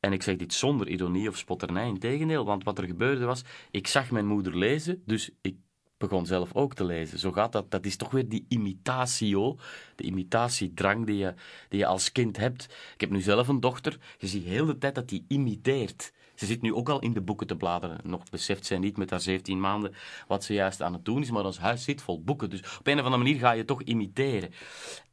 En 0.00 0.12
ik 0.12 0.22
zeg 0.22 0.36
dit 0.36 0.52
zonder 0.54 0.88
ironie 0.88 1.28
of 1.28 1.36
spotternij, 1.36 1.88
in 1.88 1.98
tegendeel, 1.98 2.44
want 2.44 2.64
wat 2.64 2.78
er 2.78 2.84
gebeurde 2.84 3.24
was, 3.24 3.42
ik 3.70 3.86
zag 3.86 4.10
mijn 4.10 4.26
moeder 4.26 4.58
lezen, 4.58 5.02
dus 5.04 5.30
ik 5.40 5.56
begon 5.98 6.26
zelf 6.26 6.54
ook 6.54 6.75
te 6.75 6.84
lezen. 6.84 7.19
Zo 7.19 7.32
gaat 7.32 7.52
dat. 7.52 7.70
Dat 7.70 7.84
is 7.84 7.96
toch 7.96 8.10
weer 8.10 8.28
die 8.28 8.44
imitatio, 8.48 9.56
de 9.94 10.04
imitatiedrang 10.04 11.06
die 11.06 11.16
je, 11.16 11.34
die 11.69 11.78
je 11.78 11.87
als 11.87 12.12
kind 12.12 12.37
hebt. 12.37 12.64
Ik 12.94 13.00
heb 13.00 13.10
nu 13.10 13.20
zelf 13.20 13.48
een 13.48 13.60
dochter. 13.60 13.98
Je 14.19 14.26
ziet 14.26 14.44
heel 14.44 14.66
de 14.66 14.78
tijd 14.78 14.94
dat 14.94 15.08
die 15.08 15.25
imiteert. 15.28 16.12
Ze 16.37 16.47
zit 16.47 16.62
nu 16.62 16.75
ook 16.75 16.88
al 16.88 17.00
in 17.00 17.12
de 17.12 17.21
boeken 17.21 17.47
te 17.47 17.57
bladeren. 17.57 17.99
Nog 18.05 18.23
beseft 18.31 18.66
zij 18.66 18.78
niet 18.78 18.97
met 18.97 19.11
haar 19.11 19.21
17 19.21 19.61
maanden 19.61 19.95
wat 20.26 20.45
ze 20.45 20.55
juist 20.55 20.83
aan 20.83 20.93
het 20.93 21.05
doen 21.05 21.23
is, 21.23 21.31
maar 21.31 21.45
ons 21.45 21.59
huis 21.59 21.85
zit 21.85 22.02
vol 22.02 22.23
boeken. 22.23 22.50
Dus 22.50 22.61
op 22.78 22.87
een 22.87 22.99
of 22.99 23.05
andere 23.05 23.23
manier 23.23 23.38
ga 23.38 23.50
je 23.50 23.64
toch 23.64 23.83
imiteren. 23.83 24.50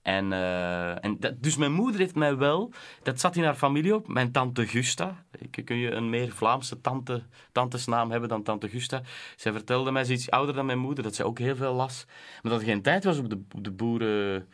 En, 0.01 0.31
uh, 0.31 1.03
en 1.03 1.19
dat, 1.19 1.43
dus 1.43 1.57
mijn 1.57 1.73
moeder 1.73 1.99
heeft 1.99 2.15
mij 2.15 2.37
wel, 2.37 2.71
dat 3.03 3.19
zat 3.19 3.35
in 3.35 3.43
haar 3.43 3.55
familie 3.55 3.95
op, 3.95 4.07
mijn 4.07 4.31
tante 4.31 4.67
Gusta. 4.67 5.23
Kun 5.65 5.77
je 5.77 5.91
een 5.91 6.09
meer 6.09 6.31
Vlaamse 6.31 6.81
tante, 6.81 7.23
tantesnaam 7.51 8.11
hebben 8.11 8.29
dan 8.29 8.43
tante 8.43 8.69
Gusta? 8.69 9.01
Zij 9.35 9.51
vertelde 9.51 9.91
mij, 9.91 10.03
ze 10.03 10.13
iets 10.13 10.29
ouder 10.29 10.55
dan 10.55 10.65
mijn 10.65 10.79
moeder, 10.79 11.03
dat 11.03 11.15
zij 11.15 11.25
ook 11.25 11.39
heel 11.39 11.55
veel 11.55 11.73
las. 11.73 12.05
Maar 12.41 12.51
dat 12.51 12.61
er 12.61 12.67
geen 12.67 12.81
tijd 12.81 13.03
was 13.03 13.17
op 13.17 13.29
de, 13.29 13.41
op 13.55 13.63
de 13.63 13.71
boeren 13.71 14.47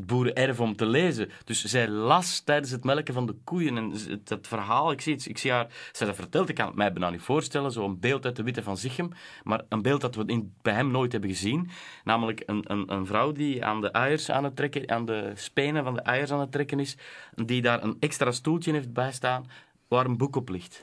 het 0.00 0.08
boerenerf 0.08 0.60
om 0.60 0.76
te 0.76 0.86
lezen. 0.86 1.30
Dus 1.44 1.64
zij 1.64 1.88
las 1.88 2.40
tijdens 2.40 2.70
het 2.70 2.84
melken 2.84 3.14
van 3.14 3.26
de 3.26 3.36
koeien. 3.44 3.76
En 3.76 3.92
dat 4.24 4.46
verhaal, 4.46 4.90
ik 4.90 5.00
zie, 5.00 5.14
het, 5.14 5.26
ik 5.26 5.38
zie 5.38 5.50
haar, 5.50 5.66
zij 5.92 6.06
dat 6.06 6.16
vertelt, 6.16 6.48
ik 6.48 6.54
kan 6.54 6.66
het 6.66 6.74
mij 6.74 6.92
bijna 6.92 7.10
niet 7.10 7.20
voorstellen, 7.20 7.72
zo'n 7.72 8.00
beeld 8.00 8.24
uit 8.24 8.36
de 8.36 8.42
Witte 8.42 8.62
van 8.62 8.76
Zichem, 8.76 9.10
maar 9.42 9.62
een 9.68 9.82
beeld 9.82 10.00
dat 10.00 10.14
we 10.14 10.44
bij 10.62 10.74
hem 10.74 10.90
nooit 10.90 11.12
hebben 11.12 11.30
gezien. 11.30 11.70
Namelijk 12.04 12.42
een, 12.46 12.64
een, 12.66 12.92
een 12.92 13.06
vrouw 13.06 13.32
die 13.32 13.64
aan 13.64 13.80
de 13.80 13.90
eiers 13.90 14.30
aan 14.30 14.44
het 14.44 14.56
trekken, 14.56 14.90
aan 14.90 15.04
de 15.04 15.32
spenen 15.34 15.84
van 15.84 15.94
de 15.94 16.00
eiers 16.00 16.30
aan 16.30 16.40
het 16.40 16.52
trekken 16.52 16.80
is, 16.80 16.96
die 17.34 17.62
daar 17.62 17.82
een 17.82 17.96
extra 18.00 18.32
stoeltje 18.32 18.72
heeft 18.72 18.92
bijstaan 18.92 19.46
waar 19.88 20.04
een 20.04 20.16
boek 20.16 20.36
op 20.36 20.48
ligt. 20.48 20.80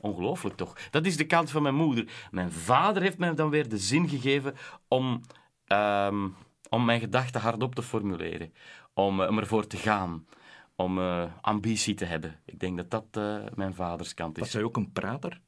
Ongelooflijk 0.00 0.56
toch? 0.56 0.76
Dat 0.90 1.06
is 1.06 1.16
de 1.16 1.26
kant 1.26 1.50
van 1.50 1.62
mijn 1.62 1.74
moeder. 1.74 2.04
Mijn 2.30 2.52
vader 2.52 3.02
heeft 3.02 3.18
mij 3.18 3.34
dan 3.34 3.50
weer 3.50 3.68
de 3.68 3.78
zin 3.78 4.08
gegeven 4.08 4.54
om... 4.88 5.20
Um, 5.72 6.34
om 6.68 6.84
mijn 6.84 7.00
gedachten 7.00 7.40
hardop 7.40 7.74
te 7.74 7.82
formuleren, 7.82 8.52
om, 8.94 9.20
uh, 9.20 9.28
om 9.28 9.38
ervoor 9.38 9.66
te 9.66 9.76
gaan, 9.76 10.26
om 10.76 10.98
uh, 10.98 11.24
ambitie 11.40 11.94
te 11.94 12.04
hebben. 12.04 12.40
Ik 12.44 12.60
denk 12.60 12.76
dat 12.76 12.90
dat 12.90 13.04
uh, 13.18 13.44
mijn 13.54 13.74
vaders 13.74 14.14
kant 14.14 14.36
is. 14.36 14.42
Was 14.42 14.52
hij 14.52 14.62
ook 14.62 14.76
een 14.76 14.92
prater? 14.92 15.40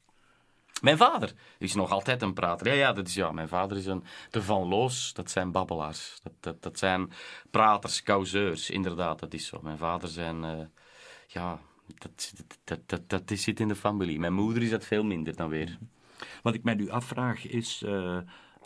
Mijn 0.81 0.97
vader 0.97 1.33
is 1.57 1.75
nog 1.75 1.91
altijd 1.91 2.21
een 2.21 2.33
prater. 2.33 2.67
Ja, 2.67 2.73
ja, 2.73 2.93
dat 2.93 3.07
is, 3.07 3.13
ja 3.13 3.31
mijn 3.31 3.47
vader 3.47 3.77
is 3.77 3.85
een... 3.85 4.03
De 4.29 4.43
Van 4.43 4.67
Loos, 4.67 5.13
dat 5.13 5.31
zijn 5.31 5.51
babbelaars. 5.51 6.19
Dat, 6.23 6.33
dat, 6.39 6.63
dat 6.63 6.79
zijn 6.79 7.11
praters, 7.51 8.03
causeurs, 8.03 8.69
inderdaad, 8.69 9.19
dat 9.19 9.33
is 9.33 9.47
zo. 9.47 9.59
Mijn 9.61 9.77
vader 9.77 10.09
zijn... 10.09 10.69
ja, 11.27 11.59
dat, 11.97 12.33
dat, 12.63 12.79
dat, 12.85 13.09
dat, 13.09 13.39
zit 13.39 13.59
in 13.59 13.67
de 13.67 13.75
familie. 13.75 14.19
Mijn 14.19 14.33
moeder 14.33 14.63
is 14.63 14.69
dat 14.69 14.85
veel 14.85 15.03
minder 15.03 15.35
dan 15.35 15.49
weer. 15.49 15.77
Wat 16.43 16.53
ik 16.53 16.63
mij 16.63 16.73
nu 16.73 16.89
afvraag 16.89 17.47
is 17.47 17.83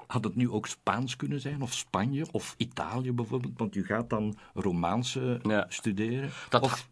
Had 0.08 0.24
het 0.24 0.36
nu 0.36 0.50
ook 0.50 0.68
Spaans 0.68 1.16
kunnen 1.16 1.40
zijn, 1.40 1.62
of 1.62 1.74
Spanje, 1.74 2.26
of 2.32 2.56
Italië 2.58 3.12
bijvoorbeeld? 3.12 3.54
Want 3.58 3.76
u 3.76 3.86
gaat 3.86 4.10
dan 4.10 4.38
Romaanse 4.54 5.40
Ja. 5.44 5.66
studeren. 5.70 6.30
Dat- 6.50 6.62
of 6.64 6.90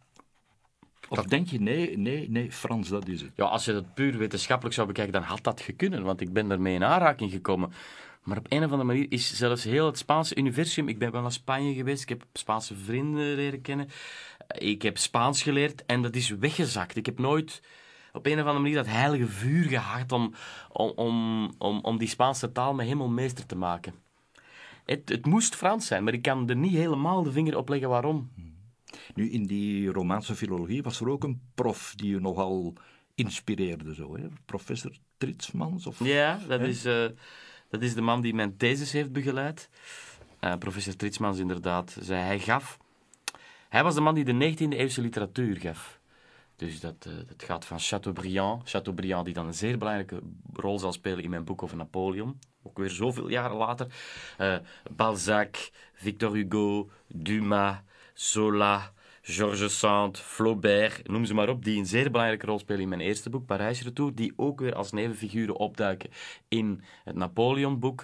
of 1.10 1.26
denk 1.26 1.48
je, 1.48 1.60
nee, 1.62 1.98
nee, 1.98 2.30
nee, 2.30 2.52
Frans, 2.52 2.90
dat 2.90 3.08
is 3.08 3.22
het. 3.22 3.32
Ja, 3.36 3.46
als 3.46 3.66
je 3.66 3.74
dat 3.74 3.94
puur 3.94 4.18
wetenschappelijk 4.18 4.76
zou 4.76 4.88
bekijken, 4.88 5.14
dan 5.14 5.22
had 5.24 5.44
dat 5.44 5.62
gekunnen, 5.62 6.04
want 6.04 6.22
ik 6.22 6.34
ben 6.34 6.48
daarmee 6.48 6.74
in 6.76 6.84
aanraking 6.84 7.32
gekomen. 7.32 7.74
Maar 8.24 8.38
op 8.38 8.46
een 8.50 8.58
of 8.64 8.72
andere 8.72 8.84
manier 8.84 9.06
is 9.10 9.34
zelfs 9.34 9.64
heel 9.64 9.86
het 9.86 9.98
Spaanse 9.98 10.36
universum... 10.36 10.88
Ik 10.88 11.00
ben 11.00 11.12
wel 11.12 11.22
naar 11.22 11.32
Spanje 11.32 11.74
geweest, 11.74 12.02
ik 12.04 12.10
heb 12.10 12.24
Spaanse 12.34 12.76
vrienden 12.76 13.36
leren 13.36 13.62
kennen. 13.62 13.90
Ik 14.58 14.82
heb 14.82 14.98
Spaans 14.98 15.42
geleerd 15.44 15.86
en 15.86 16.02
dat 16.02 16.16
is 16.16 16.30
weggezakt. 16.30 16.96
Ik 16.96 17.06
heb 17.06 17.20
nooit 17.20 17.62
op 18.14 18.26
een 18.26 18.34
of 18.34 18.40
andere 18.40 18.60
manier 18.60 18.76
dat 18.76 18.88
heilige 18.88 19.28
vuur 19.28 19.64
gehad 19.64 20.12
om, 20.12 20.34
om, 20.70 20.92
om, 20.96 21.52
om, 21.58 21.80
om 21.82 21.98
die 21.98 22.08
Spaanse 22.08 22.52
taal 22.52 22.74
me 22.74 22.84
helemaal 22.84 23.10
meester 23.10 23.46
te 23.46 23.56
maken. 23.56 23.94
Het, 24.86 25.10
het 25.10 25.26
moest 25.26 25.56
Frans 25.56 25.88
zijn, 25.88 26.04
maar 26.04 26.14
ik 26.14 26.22
kan 26.22 26.50
er 26.50 26.56
niet 26.56 26.74
helemaal 26.74 27.24
de 27.24 27.32
vinger 27.32 27.58
op 27.58 27.70
leggen 27.70 27.90
waarom. 27.90 28.32
Nu, 29.16 29.30
in 29.32 29.44
die 29.44 29.92
Romaanse 29.92 30.36
filologie 30.36 30.84
was 30.84 31.00
er 31.00 31.10
ook 31.10 31.24
een 31.24 31.42
prof 31.56 31.94
die 31.96 32.10
je 32.10 32.20
nogal 32.20 32.74
inspireerde, 33.16 33.94
zo, 33.94 34.18
hè? 34.18 34.28
Professor 34.46 34.92
Tritsmans? 35.18 35.88
Of... 35.88 36.04
Ja, 36.04 36.40
dat 36.48 36.62
is, 36.62 36.86
eh, 36.86 37.06
dat 37.70 37.82
is 37.82 37.94
de 37.94 38.02
man 38.02 38.22
die 38.22 38.34
mijn 38.34 38.58
thesis 38.58 38.92
heeft 38.92 39.12
begeleid. 39.12 39.70
Eh, 40.40 40.56
professor 40.58 40.96
Tritsmans, 40.96 41.38
inderdaad, 41.38 41.98
zei 42.00 42.22
hij 42.22 42.40
gaf. 42.40 42.78
Hij 43.70 43.84
was 43.84 43.96
de 43.96 44.02
man 44.02 44.16
die 44.16 44.26
de 44.26 44.34
19e 44.34 44.78
eeuwse 44.78 45.02
literatuur 45.02 45.58
gaf. 45.58 46.02
Dus 46.56 46.80
dat, 46.80 46.96
eh, 47.06 47.14
dat 47.28 47.44
gaat 47.44 47.66
van 47.66 47.80
Chateaubriand. 47.80 48.70
Chateaubriand, 48.70 49.26
die 49.26 49.34
dan 49.34 49.48
een 49.48 49.54
zeer 49.54 49.78
belangrijke 49.78 50.22
rol 50.54 50.80
zal 50.80 50.94
spelen 50.94 51.24
in 51.24 51.30
mijn 51.30 51.44
boek 51.44 51.64
over 51.64 51.78
Napoleon. 51.78 52.40
Ook 52.64 52.78
weer 52.78 52.90
zoveel 52.90 53.30
jaren 53.30 53.58
later. 53.58 53.88
Eh, 54.38 54.56
Balzac, 54.96 55.70
Victor 55.94 56.34
Hugo, 56.34 56.90
Dumas, 57.08 57.78
Zola, 58.14 58.94
Georges 59.22 59.80
Sand, 59.80 60.20
Flaubert, 60.20 61.08
noem 61.08 61.26
ze 61.26 61.34
maar 61.34 61.50
op, 61.50 61.64
die 61.64 61.78
een 61.80 61.86
zeer 61.86 62.12
belangrijke 62.12 62.46
rol 62.46 62.60
spelen 62.60 62.82
in 62.82 62.90
mijn 62.90 63.02
eerste 63.02 63.30
boek, 63.30 63.46
Parijs 63.46 63.82
Retour, 63.84 64.16
die 64.16 64.34
ook 64.36 64.60
weer 64.60 64.76
als 64.76 64.92
nevenfiguren 64.92 65.56
opduiken 65.56 66.10
in 66.48 66.82
het 67.04 67.16
Napoleon-boek. 67.16 68.04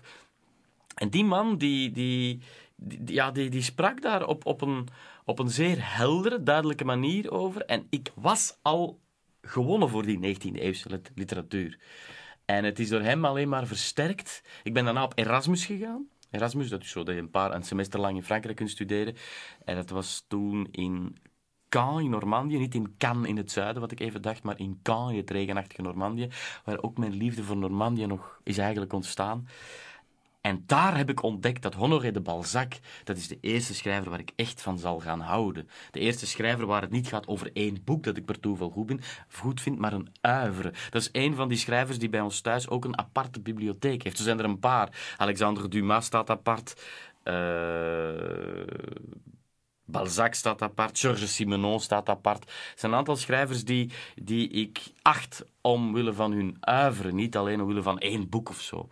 En 0.96 1.10
die 1.10 1.24
man, 1.24 1.58
die, 1.58 1.92
die, 1.92 2.40
die, 2.76 3.04
die- 3.04 3.16
ja, 3.16 3.32
die, 3.32 3.50
die 3.50 3.62
sprak 3.62 4.02
daar 4.02 4.26
op, 4.28 4.46
op, 4.46 4.62
een, 4.62 4.88
op 5.30 5.40
een 5.40 5.50
zeer 5.50 5.78
heldere, 5.80 6.44
duidelijke 6.44 6.86
manier 6.86 7.32
over. 7.32 7.66
En 7.66 7.88
ik 7.90 8.12
was 8.16 8.58
al 8.62 9.00
gewonnen 9.42 9.90
voor 9.90 10.06
die 10.06 10.18
19e-eeuwse 10.18 10.90
lit- 10.90 11.12
literatuur. 11.16 11.80
En 12.46 12.64
het 12.64 12.80
is 12.80 12.90
door 12.90 13.02
hem 13.02 13.26
alleen 13.26 13.50
maar 13.50 13.68
versterkt. 13.68 14.44
Ik 14.64 14.74
ben 14.74 14.86
daarna 14.86 15.04
op 15.04 15.14
Erasmus 15.16 15.66
gegaan. 15.66 16.08
Erasmus, 16.32 16.70
dat 16.70 16.82
is 16.82 16.90
zo 16.90 17.04
dat 17.04 17.16
je 17.16 17.22
een 17.22 17.30
paar 17.30 17.54
een 17.54 17.64
semester 17.64 18.00
lang 18.00 18.16
in 18.16 18.24
Frankrijk 18.24 18.56
kunt 18.56 18.70
studeren. 18.70 19.16
En 19.66 19.76
dat 19.76 19.90
was 19.90 20.26
toen 20.28 20.68
in 20.72 21.18
Caen 21.70 22.04
in 22.04 22.10
Normandië, 22.10 22.58
niet 22.58 22.76
in 22.76 22.96
Cannes 22.98 23.30
in 23.30 23.38
het 23.38 23.52
zuiden, 23.52 23.82
wat 23.82 23.92
ik 23.92 24.00
even 24.00 24.22
dacht, 24.22 24.44
maar 24.44 24.60
in 24.60 24.80
Caen 24.84 25.12
in 25.12 25.18
het 25.18 25.30
regenachtige 25.30 25.82
Normandië, 25.82 26.28
waar 26.66 26.82
ook 26.82 26.98
mijn 26.98 27.14
liefde 27.14 27.44
voor 27.44 27.58
Normandië 27.58 28.06
nog 28.06 28.40
is 28.44 28.58
eigenlijk 28.58 28.94
ontstaan. 28.94 29.48
En 30.42 30.64
daar 30.66 30.98
heb 30.98 31.10
ik 31.10 31.24
ontdekt 31.24 31.62
dat 31.62 31.74
Honoré 31.74 32.12
de 32.12 32.22
Balzac, 32.22 32.74
dat 33.04 33.18
is 33.18 33.28
de 33.28 33.38
eerste 33.42 33.74
schrijver 33.74 34.10
waar 34.10 34.20
ik 34.20 34.32
echt 34.36 34.62
van 34.62 34.80
zal 34.80 35.00
gaan 35.00 35.20
houden. 35.20 35.70
De 35.92 36.00
eerste 36.00 36.28
schrijver 36.28 36.66
waar 36.66 36.82
het 36.82 36.92
niet 36.92 37.08
gaat 37.08 37.28
over 37.28 37.50
één 37.54 37.84
boek 37.84 38.04
dat 38.04 38.18
ik 38.18 38.26
per 38.26 38.40
toeval 38.40 38.70
goed, 39.30 39.62
vind, 39.62 39.80
maar 39.80 39.94
een 39.94 40.12
uivre. 40.22 40.74
Dat 40.90 41.02
is 41.02 41.10
een 41.12 41.36
van 41.36 41.48
die 41.48 41.58
schrijvers 41.58 42.00
die 42.00 42.10
bij 42.10 42.22
ons 42.22 42.42
thuis 42.42 42.70
ook 42.70 42.86
een 42.86 42.98
aparte 42.98 43.40
bibliotheek 43.40 44.04
heeft. 44.04 44.18
Er 44.18 44.24
zijn 44.24 44.40
er 44.40 44.46
een 44.46 44.60
paar. 44.60 45.16
Alexandre 45.18 45.68
Dumas 45.68 46.06
staat 46.06 46.30
apart. 46.30 46.82
eh, 47.24 47.34
Balzac 49.86 50.34
staat 50.34 50.62
apart, 50.62 51.00
Georges 51.00 51.36
Simenon 51.36 51.80
staat 51.80 52.10
apart. 52.10 52.44
Er 52.44 52.74
zijn 52.76 52.92
een 52.92 52.98
aantal 52.98 53.16
schrijvers 53.16 53.64
die, 53.66 53.92
die 54.16 54.50
ik 54.50 54.82
acht 55.02 55.46
omwille 55.62 56.14
van 56.14 56.32
hun 56.32 56.58
uivre, 56.60 57.12
niet 57.12 57.38
alleen 57.38 57.62
omwille 57.62 57.82
van 57.82 58.00
één 58.00 58.30
boek 58.30 58.50
of 58.50 58.62
zo. 58.62 58.88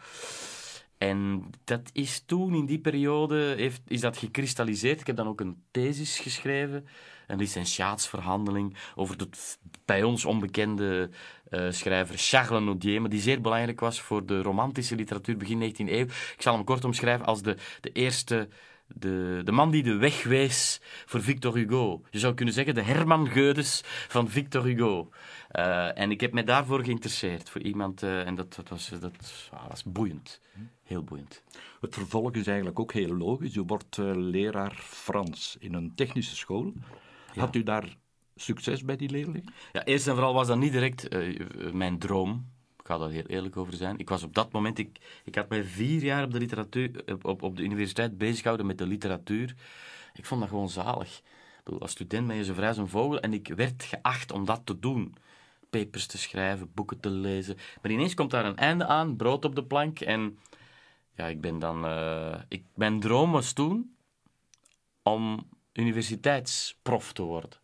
En 0.97 1.49
dat 1.63 1.89
is 1.93 2.23
toen, 2.25 2.53
in 2.53 2.65
die 2.65 2.79
periode, 2.79 3.53
heeft, 3.57 3.81
is 3.87 4.01
dat 4.01 4.17
gekristalliseerd. 4.17 4.99
Ik 4.99 5.07
heb 5.07 5.15
dan 5.15 5.27
ook 5.27 5.39
een 5.39 5.63
thesis 5.71 6.19
geschreven, 6.19 6.87
een 7.27 7.37
licentiaatsverhandeling 7.37 8.77
over 8.95 9.17
de 9.17 9.27
bij 9.85 10.03
ons 10.03 10.25
onbekende 10.25 11.09
eh, 11.49 11.67
schrijver 11.69 12.17
Charles 12.17 12.63
Nodier, 12.63 13.01
maar 13.01 13.09
die 13.09 13.21
zeer 13.21 13.41
belangrijk 13.41 13.79
was 13.79 14.01
voor 14.01 14.25
de 14.25 14.41
romantische 14.41 14.95
literatuur 14.95 15.37
begin 15.37 15.73
19e 15.73 15.91
eeuw. 15.91 16.05
Ik 16.05 16.35
zal 16.37 16.55
hem 16.55 16.63
kort 16.63 16.85
omschrijven 16.85 17.25
als 17.25 17.41
de, 17.41 17.57
de 17.81 17.91
eerste... 17.91 18.47
De, 18.89 19.41
de 19.43 19.51
man 19.51 19.71
die 19.71 19.83
de 19.83 19.95
weg 19.95 20.23
wees 20.23 20.81
voor 21.05 21.21
Victor 21.21 21.55
Hugo. 21.55 22.01
Je 22.09 22.19
zou 22.19 22.33
kunnen 22.33 22.53
zeggen 22.53 22.75
de 22.75 22.81
Herman 22.81 23.27
Geudes 23.27 23.81
van 23.85 24.29
Victor 24.29 24.63
Hugo. 24.63 25.09
Eh, 25.49 25.97
en 25.97 26.11
ik 26.11 26.21
heb 26.21 26.33
mij 26.33 26.43
daarvoor 26.43 26.83
geïnteresseerd. 26.83 27.49
Voor 27.49 27.61
iemand, 27.61 28.03
eh, 28.03 28.27
en 28.27 28.35
dat, 28.35 28.55
dat, 28.55 28.69
was, 28.69 28.89
dat 28.99 29.49
ah, 29.51 29.67
was 29.69 29.83
boeiend. 29.83 30.41
Heel 30.87 31.03
boeiend. 31.03 31.43
Het 31.81 31.93
vervolg 31.93 32.33
is 32.33 32.47
eigenlijk 32.47 32.79
ook 32.79 32.93
heel 32.93 33.15
logisch. 33.15 33.55
U 33.55 33.61
wordt 33.61 33.97
eh, 33.97 34.11
leraar 34.15 34.73
Frans 34.73 35.55
in 35.59 35.73
een 35.73 35.95
technische 35.95 36.35
school. 36.35 36.73
Had 37.35 37.55
u 37.55 37.63
daar 37.63 37.97
succes 38.35 38.83
bij 38.83 38.95
die 38.95 39.09
leerling? 39.09 39.53
Ja, 39.73 39.83
eerst 39.83 40.07
en 40.07 40.13
vooral 40.13 40.33
was 40.33 40.47
dat 40.47 40.57
niet 40.57 40.71
direct 40.71 41.07
eh, 41.07 41.39
eh, 41.39 41.73
mijn 41.73 41.99
droom. 41.99 42.49
Ik 42.79 42.85
ga 42.85 42.97
daar 42.97 43.09
heel 43.09 43.25
eerlijk 43.25 43.57
over 43.57 43.73
zijn. 43.73 43.97
Ik 43.97 44.09
was 44.09 44.23
op 44.23 44.33
dat 44.33 44.51
moment, 44.51 44.77
ik, 44.77 45.21
ik 45.23 45.35
had 45.35 45.49
mij 45.49 45.63
vier 45.63 46.03
jaar 46.03 46.23
op 46.23 46.31
de, 46.31 46.39
literatuur, 46.39 47.03
op, 47.21 47.43
op, 47.43 47.57
de 47.57 47.63
universiteit 47.63 48.17
bezig 48.17 48.37
gehouden 48.37 48.65
met 48.65 48.77
de 48.77 48.87
literatuur. 48.87 49.55
Ik 50.13 50.25
vond 50.25 50.39
dat 50.39 50.49
gewoon 50.49 50.69
zalig. 50.69 51.17
Ik 51.17 51.63
bedoel, 51.63 51.81
als 51.81 51.91
student 51.91 52.27
ben 52.27 52.35
je 52.35 52.43
zo 52.43 52.53
vrij 52.53 52.67
als 52.67 52.77
een 52.77 52.87
vogel 52.87 53.19
en 53.19 53.33
ik 53.33 53.47
werd 53.47 53.83
geacht 53.83 54.31
om 54.31 54.45
dat 54.45 54.61
te 54.63 54.79
doen. 54.79 55.15
Papers 55.69 56.05
te 56.05 56.17
schrijven, 56.17 56.71
boeken 56.73 56.99
te 56.99 57.09
lezen. 57.09 57.57
Maar 57.81 57.91
ineens 57.91 58.13
komt 58.13 58.31
daar 58.31 58.45
een 58.45 58.57
einde 58.57 58.85
aan, 58.85 59.15
brood 59.15 59.45
op 59.45 59.55
de 59.55 59.63
plank 59.63 59.99
en 59.99 60.37
ja, 61.17 61.25
ik 61.25 61.41
ben 61.41 61.59
dan... 61.59 61.85
eh, 61.85 62.41
ik, 62.47 62.63
mijn 62.75 62.99
droom 62.99 63.31
was 63.31 63.53
toen 63.53 63.95
om 65.03 65.49
universiteitsprof 65.73 67.13
te 67.13 67.21
worden. 67.21 67.59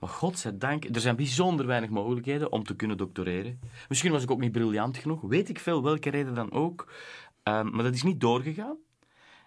Maar 0.00 0.08
godzijdank, 0.08 0.84
er 0.84 1.00
zijn 1.00 1.16
bijzonder 1.16 1.66
weinig 1.66 1.90
mogelijkheden 1.90 2.52
om 2.52 2.64
te 2.64 2.76
kunnen 2.76 2.96
doctoreren. 2.96 3.60
Misschien 3.88 4.12
was 4.12 4.22
ik 4.22 4.30
ook 4.30 4.40
niet 4.40 4.52
briljant 4.52 4.96
genoeg, 4.96 5.20
weet 5.20 5.48
ik 5.48 5.58
veel, 5.58 5.82
welke 5.82 6.10
reden 6.10 6.34
dan 6.34 6.52
ook. 6.52 6.92
Ehm, 7.42 7.70
maar 7.70 7.82
dat 7.84 7.94
is 7.94 8.02
niet 8.02 8.20
doorgegaan. 8.20 8.76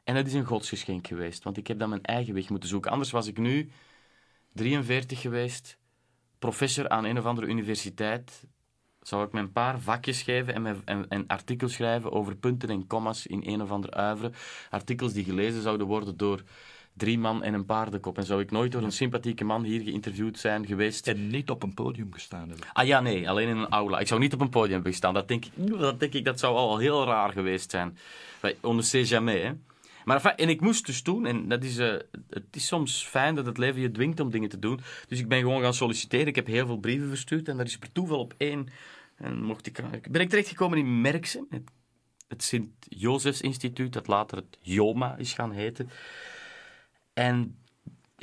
En 0.03 0.15
dat 0.15 0.27
is 0.27 0.33
een 0.33 0.45
godsgeschenk 0.45 1.07
geweest, 1.07 1.43
want 1.43 1.57
ik 1.57 1.67
heb 1.67 1.79
dan 1.79 1.89
mijn 1.89 2.03
eigen 2.03 2.33
weg 2.33 2.49
moeten 2.49 2.69
zoeken. 2.69 2.91
Anders 2.91 3.11
was 3.11 3.27
ik 3.27 3.37
nu 3.37 3.71
43 4.53 5.21
geweest, 5.21 5.77
professor 6.39 6.89
aan 6.89 7.03
een 7.03 7.17
of 7.17 7.25
andere 7.25 7.47
universiteit. 7.47 8.47
Zou 9.03 9.25
ik 9.25 9.31
mijn 9.31 9.51
paar 9.51 9.79
vakjes 9.79 10.21
geven 10.21 10.53
en, 10.53 10.61
mijn, 10.61 10.81
en, 10.85 11.05
en 11.09 11.27
artikels 11.27 11.73
schrijven 11.73 12.11
over 12.11 12.35
punten 12.35 12.69
en 12.69 12.87
commas 12.87 13.27
in 13.27 13.43
een 13.45 13.61
of 13.61 13.71
andere 13.71 13.93
uivre. 13.93 14.31
Artikels 14.69 15.13
die 15.13 15.23
gelezen 15.23 15.61
zouden 15.61 15.87
worden 15.87 16.17
door 16.17 16.43
drie 16.93 17.19
man 17.19 17.43
en 17.43 17.53
een 17.53 17.65
paardenkop. 17.65 18.17
En 18.17 18.25
zou 18.25 18.41
ik 18.41 18.51
nooit 18.51 18.71
door 18.71 18.83
een 18.83 18.91
sympathieke 18.91 19.43
man 19.43 19.63
hier 19.63 19.81
geïnterviewd 19.81 20.39
zijn 20.39 20.65
geweest. 20.65 21.07
En 21.07 21.27
niet 21.27 21.49
op 21.49 21.63
een 21.63 21.73
podium 21.73 22.13
gestaan 22.13 22.49
hebben. 22.49 22.67
Ah 22.73 22.85
ja, 22.85 22.99
nee, 22.99 23.29
alleen 23.29 23.47
in 23.47 23.57
een 23.57 23.69
aula. 23.69 23.99
Ik 23.99 24.07
zou 24.07 24.19
niet 24.19 24.33
op 24.33 24.41
een 24.41 24.49
podium 24.49 24.73
hebben 24.73 24.91
gestaan. 24.91 25.13
Dat 25.13 25.27
denk 25.27 25.45
ik, 25.45 25.79
dat, 25.79 25.99
denk 25.99 26.13
ik, 26.13 26.25
dat 26.25 26.39
zou 26.39 26.55
al 26.55 26.77
heel 26.77 27.05
raar 27.05 27.31
geweest 27.31 27.71
zijn. 27.71 27.97
On 28.61 28.75
ne 28.75 28.81
sait 28.81 29.07
jamais, 29.07 29.41
hè. 29.41 29.51
Maar 30.05 30.25
en 30.25 30.49
ik 30.49 30.61
moest 30.61 30.85
dus 30.85 31.03
doen, 31.03 31.25
en 31.25 31.47
dat 31.47 31.63
is, 31.63 31.77
eh, 31.77 31.95
het 32.29 32.55
is 32.55 32.67
soms 32.67 33.05
fijn 33.05 33.35
dat 33.35 33.45
het 33.45 33.57
leven 33.57 33.81
je 33.81 33.91
dwingt 33.91 34.19
om 34.19 34.31
dingen 34.31 34.49
te 34.49 34.59
doen. 34.59 34.79
Dus 35.07 35.19
ik 35.19 35.27
ben 35.27 35.39
gewoon 35.39 35.61
gaan 35.61 35.73
solliciteren. 35.73 36.27
Ik 36.27 36.35
heb 36.35 36.47
heel 36.47 36.65
veel 36.65 36.77
brieven 36.77 37.07
verstuurd 37.07 37.47
en 37.47 37.57
daar 37.57 37.65
is 37.65 37.77
per 37.77 37.91
toeval 37.91 38.19
op 38.19 38.33
één. 38.37 38.67
En 39.15 39.43
mocht 39.43 39.67
ik, 39.67 40.11
ben 40.11 40.21
ik 40.21 40.29
terechtgekomen 40.29 40.77
in 40.77 41.01
Merksem, 41.01 41.45
het, 41.49 41.71
het 42.27 42.43
Sint-Jozefs 42.43 43.41
Instituut, 43.41 43.93
dat 43.93 44.07
later 44.07 44.37
het 44.37 44.57
JOMA 44.61 45.17
is 45.17 45.33
gaan 45.33 45.51
heten. 45.51 45.89
En 47.13 47.57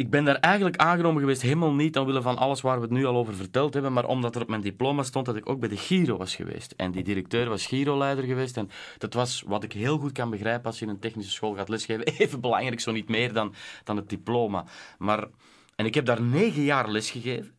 ik 0.00 0.10
ben 0.10 0.24
daar 0.24 0.36
eigenlijk 0.36 0.76
aangenomen 0.76 1.20
geweest, 1.20 1.42
helemaal 1.42 1.72
niet 1.72 1.98
omwille 1.98 2.22
van 2.22 2.38
alles 2.38 2.60
waar 2.60 2.76
we 2.76 2.82
het 2.82 2.90
nu 2.90 3.06
al 3.06 3.16
over 3.16 3.34
verteld 3.34 3.74
hebben, 3.74 3.92
maar 3.92 4.06
omdat 4.06 4.34
er 4.34 4.42
op 4.42 4.48
mijn 4.48 4.60
diploma 4.60 5.02
stond 5.02 5.26
dat 5.26 5.36
ik 5.36 5.48
ook 5.48 5.60
bij 5.60 5.68
de 5.68 5.76
Giro 5.76 6.16
was 6.16 6.36
geweest. 6.36 6.72
En 6.76 6.90
die 6.90 7.02
directeur 7.02 7.48
was 7.48 7.66
Giro-leider 7.66 8.24
geweest. 8.24 8.56
En 8.56 8.70
dat 8.98 9.14
was 9.14 9.42
wat 9.46 9.64
ik 9.64 9.72
heel 9.72 9.98
goed 9.98 10.12
kan 10.12 10.30
begrijpen 10.30 10.66
als 10.66 10.78
je 10.78 10.84
in 10.84 10.90
een 10.90 10.98
technische 10.98 11.32
school 11.32 11.54
gaat 11.54 11.68
lesgeven. 11.68 12.04
Even 12.18 12.40
belangrijk, 12.40 12.80
zo 12.80 12.92
niet 12.92 13.08
meer 13.08 13.32
dan, 13.32 13.54
dan 13.84 13.96
het 13.96 14.08
diploma. 14.08 14.64
Maar, 14.98 15.28
en 15.76 15.86
ik 15.86 15.94
heb 15.94 16.04
daar 16.04 16.22
negen 16.22 16.62
jaar 16.62 16.90
lesgegeven. 16.90 17.58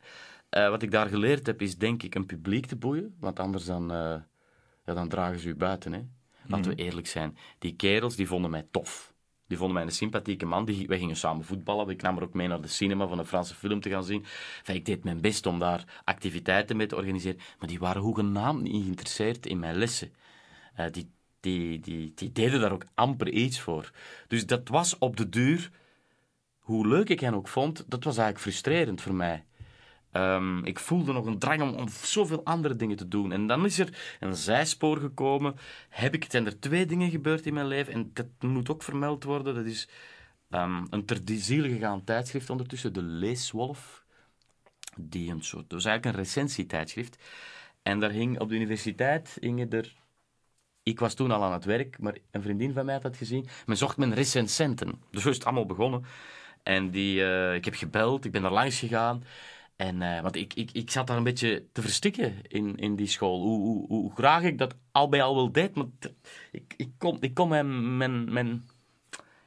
Eh, 0.50 0.70
wat 0.70 0.82
ik 0.82 0.92
daar 0.92 1.08
geleerd 1.08 1.46
heb, 1.46 1.62
is 1.62 1.78
denk 1.78 2.04
ik 2.04 2.16
een 2.16 2.26
publiek 2.26 2.66
te 2.66 2.76
boeien. 2.76 3.16
Want 3.20 3.40
anders 3.40 3.66
dan, 3.66 3.92
eh, 3.92 4.16
ja, 4.86 4.94
dan 4.94 5.08
dragen 5.08 5.40
ze 5.40 5.48
u 5.48 5.56
buiten. 5.56 5.94
Hè. 5.94 6.02
Laten 6.48 6.72
we 6.72 6.84
eerlijk 6.84 7.08
zijn. 7.08 7.38
Die 7.60 7.76
kerels 7.76 8.16
die 8.16 8.28
vonden 8.28 8.52
mij 8.52 8.68
tof. 8.72 9.11
Die 9.52 9.60
vonden 9.60 9.78
mij 9.78 9.86
een 9.86 9.96
sympathieke 9.96 10.46
man. 10.46 10.66
Die, 10.66 10.88
wij 10.88 10.98
gingen 10.98 11.16
samen 11.16 11.46
voetballen. 11.46 11.90
Ik 11.90 12.02
nam 12.02 12.18
er 12.18 12.24
ook 12.24 12.34
mee 12.34 12.48
naar 12.48 12.62
de 12.62 12.68
cinema 12.68 13.08
van 13.08 13.20
een 13.20 13.26
Franse 13.26 13.56
film 13.56 13.80
te 13.80 13.90
gaan 13.90 14.04
zien. 14.04 14.26
Ik 14.66 14.86
deed 14.86 15.04
mijn 15.04 15.22
best 15.22 15.46
om 15.46 15.60
daar 15.60 16.02
activiteiten 16.04 16.78
mee 16.78 16.88
te 16.88 16.96
organiseren. 16.96 17.40
Maar 17.60 17.68
die 17.68 17.80
waren 17.80 18.02
hoegenaamd 18.02 18.62
niet 18.62 18.84
geïnteresseerd 18.84 19.46
in 19.46 19.60
mijn 19.60 19.76
lessen. 19.76 20.14
Eh, 20.76 20.86
die, 20.92 21.10
die, 21.40 21.80
die, 21.80 22.12
die 22.16 22.32
deden 22.32 22.60
daar 22.60 22.72
ook 22.72 22.86
amper 22.94 23.30
iets 23.30 23.60
voor. 23.60 23.92
Dus 24.28 24.46
dat 24.46 24.68
was 24.68 24.98
op 24.98 25.18
de 25.18 25.30
duur, 25.30 25.72
hoe 26.60 26.88
leuk 26.88 27.10
ik 27.10 27.20
hen 27.20 27.34
ook 27.34 27.48
vond, 27.48 27.86
dat 27.88 28.04
was 28.04 28.18
eigenlijk 28.18 28.46
frustrerend 28.46 29.02
voor 29.02 29.14
mij. 29.16 29.44
Ehm, 30.12 30.66
ik 30.66 30.80
voelde 30.80 31.14
nog 31.14 31.26
een 31.26 31.40
drang 31.40 31.62
om, 31.62 31.74
om, 31.74 31.90
zoveel 31.90 32.44
andere 32.44 32.76
dingen 32.76 32.98
te 32.98 33.08
doen. 33.08 33.32
En 33.32 33.48
dan 33.48 33.66
is 33.66 33.80
er 33.80 34.18
een 34.20 34.36
zijspoor 34.36 34.98
gekomen. 34.98 35.56
Heb 35.90 36.14
ik, 36.14 36.26
zijn 36.30 36.46
er 36.46 36.60
twee 36.60 36.86
dingen 36.86 37.10
gebeurd 37.10 37.46
in 37.46 37.54
mijn 37.54 37.68
leven. 37.68 37.94
En 37.94 38.12
dat 38.14 38.28
moet 38.40 38.70
ook 38.70 38.84
vermeld 38.84 39.24
worden. 39.24 39.56
Dat 39.56 39.66
is 39.66 39.88
um, 40.50 40.88
een 40.90 41.06
ter 41.06 41.20
ziel 41.26 41.64
gegaan 41.64 42.04
tijdschrift 42.04 42.50
ondertussen, 42.50 42.94
de 42.94 43.02
Leeswolf. 43.02 44.04
Die 44.98 45.32
een 45.32 45.44
soort, 45.44 45.70
dat 45.70 45.72
was 45.72 45.86
eigenlijk 45.86 46.18
een 46.18 46.24
recensietijdschrift. 46.24 47.18
En 47.82 48.00
daar 48.00 48.12
hing 48.12 48.40
op 48.40 48.50
de 48.50 48.56
universiteit 48.56 49.38
hingen 49.40 49.70
er 49.70 50.00
ik 50.84 51.00
was 51.00 51.14
toen 51.14 51.32
al 51.32 51.44
aan 51.44 51.54
het 51.54 51.66
werk, 51.66 52.00
maar 52.00 52.18
een 52.32 52.42
vriendin 52.42 52.74
van 52.74 52.86
mij 52.86 52.94
had 52.94 53.04
dat 53.04 53.18
gezien. 53.18 53.48
Men 53.66 53.78
zocht 53.78 53.98
men 53.98 54.14
recensenten. 54.14 55.02
Dus 55.12 55.22
zo 55.22 55.30
is 55.30 55.36
het 55.36 55.46
allemaal 55.46 55.66
begonnen. 55.66 56.06
En 56.64 56.92
die, 56.92 57.20
uh, 57.20 57.54
ik 57.54 57.66
heb 57.66 57.74
gebeld, 57.74 58.26
ik 58.26 58.32
ben 58.32 58.44
er 58.44 58.52
langs 58.52 58.80
gegaan. 58.80 59.24
En, 59.82 60.02
uh, 60.02 60.22
want 60.22 60.36
ik, 60.36 60.54
ik, 60.54 60.72
ik 60.72 60.92
zat 60.92 61.08
daar 61.08 61.18
een 61.18 61.24
beetje 61.24 61.66
te 61.72 61.82
verstikken 61.82 62.34
in, 62.48 62.76
in 62.78 62.96
die 62.96 63.08
school. 63.08 63.42
Hoe, 63.42 63.60
hoe, 63.60 63.88
hoe 63.88 64.12
graag 64.16 64.44
ik 64.44 64.58
dat 64.58 64.76
al 64.92 65.10
bij 65.10 65.24
al 65.24 65.36
wel 65.36 65.52
deed, 65.52 65.76
maar 65.76 65.86
ik, 66.52 66.74
ik 66.78 66.90
kon, 66.98 67.18
ik 67.20 67.34
kon 67.34 67.50
mijn, 67.50 67.98
mijn, 67.98 68.34
mijn, 68.34 68.70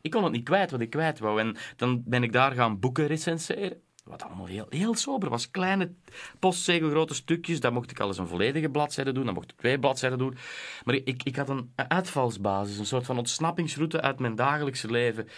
ik 0.00 0.10
kon 0.10 0.22
het 0.22 0.32
niet 0.32 0.44
kwijt 0.44 0.70
wat 0.70 0.80
ik 0.80 0.90
kwijt 0.90 1.18
wou. 1.18 1.40
En 1.40 1.56
dan 1.76 2.02
ben 2.06 2.22
ik 2.22 2.32
daar 2.32 2.52
gaan 2.52 2.78
boeken 2.78 3.06
recenseren. 3.06 3.80
Wat 4.04 4.22
allemaal 4.22 4.46
heel, 4.46 4.66
heel 4.68 4.94
sober 4.94 5.28
was. 5.30 5.50
Kleine 5.50 5.92
postzegelgrote 6.38 7.14
stukjes. 7.14 7.60
Daar 7.60 7.72
mocht 7.72 7.90
ik 7.90 8.00
al 8.00 8.08
eens 8.08 8.18
een 8.18 8.28
volledige 8.28 8.68
bladzijde 8.68 9.12
doen. 9.12 9.24
Dan 9.24 9.34
mocht 9.34 9.50
ik 9.50 9.56
twee 9.56 9.78
bladzijden 9.78 10.18
doen. 10.18 10.36
Maar 10.84 10.94
ik, 10.94 11.22
ik 11.22 11.36
had 11.36 11.48
een 11.48 11.72
uitvalsbasis. 11.74 12.78
Een 12.78 12.86
soort 12.86 13.06
van 13.06 13.18
ontsnappingsroute 13.18 14.00
uit 14.00 14.18
mijn 14.18 14.34
dagelijkse 14.34 14.90
leven. 14.90 15.28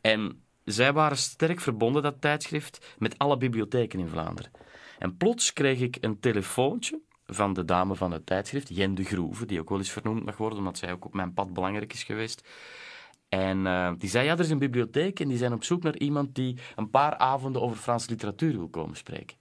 En 0.00 0.42
zij 0.72 0.92
waren 0.92 1.16
sterk 1.16 1.60
verbonden, 1.60 2.02
dat 2.02 2.20
tijdschrift, 2.20 2.94
met 2.98 3.18
alle 3.18 3.36
bibliotheken 3.36 3.98
in 3.98 4.08
Vlaanderen. 4.08 4.50
En 4.98 5.16
plots 5.16 5.52
kreeg 5.52 5.80
ik 5.80 5.96
een 6.00 6.20
telefoontje 6.20 7.00
van 7.26 7.52
de 7.52 7.64
dame 7.64 7.94
van 7.94 8.10
het 8.10 8.26
tijdschrift, 8.26 8.68
Jen 8.76 8.94
de 8.94 9.04
Groeve, 9.04 9.46
die 9.46 9.60
ook 9.60 9.68
wel 9.68 9.78
eens 9.78 9.90
vernoemd 9.90 10.24
mag 10.24 10.36
worden, 10.36 10.58
omdat 10.58 10.78
zij 10.78 10.92
ook 10.92 11.04
op 11.04 11.14
mijn 11.14 11.32
pad 11.32 11.52
belangrijk 11.52 11.92
is 11.92 12.02
geweest. 12.02 12.48
En 13.28 13.58
uh, 13.58 13.92
die 13.98 14.08
zei, 14.08 14.24
ja, 14.24 14.32
er 14.32 14.40
is 14.40 14.50
een 14.50 14.58
bibliotheek 14.58 15.20
en 15.20 15.28
die 15.28 15.38
zijn 15.38 15.52
op 15.52 15.64
zoek 15.64 15.82
naar 15.82 15.96
iemand 15.96 16.34
die 16.34 16.56
een 16.76 16.90
paar 16.90 17.16
avonden 17.16 17.62
over 17.62 17.76
Franse 17.76 18.10
literatuur 18.10 18.52
wil 18.52 18.68
komen 18.68 18.96
spreken. 18.96 19.36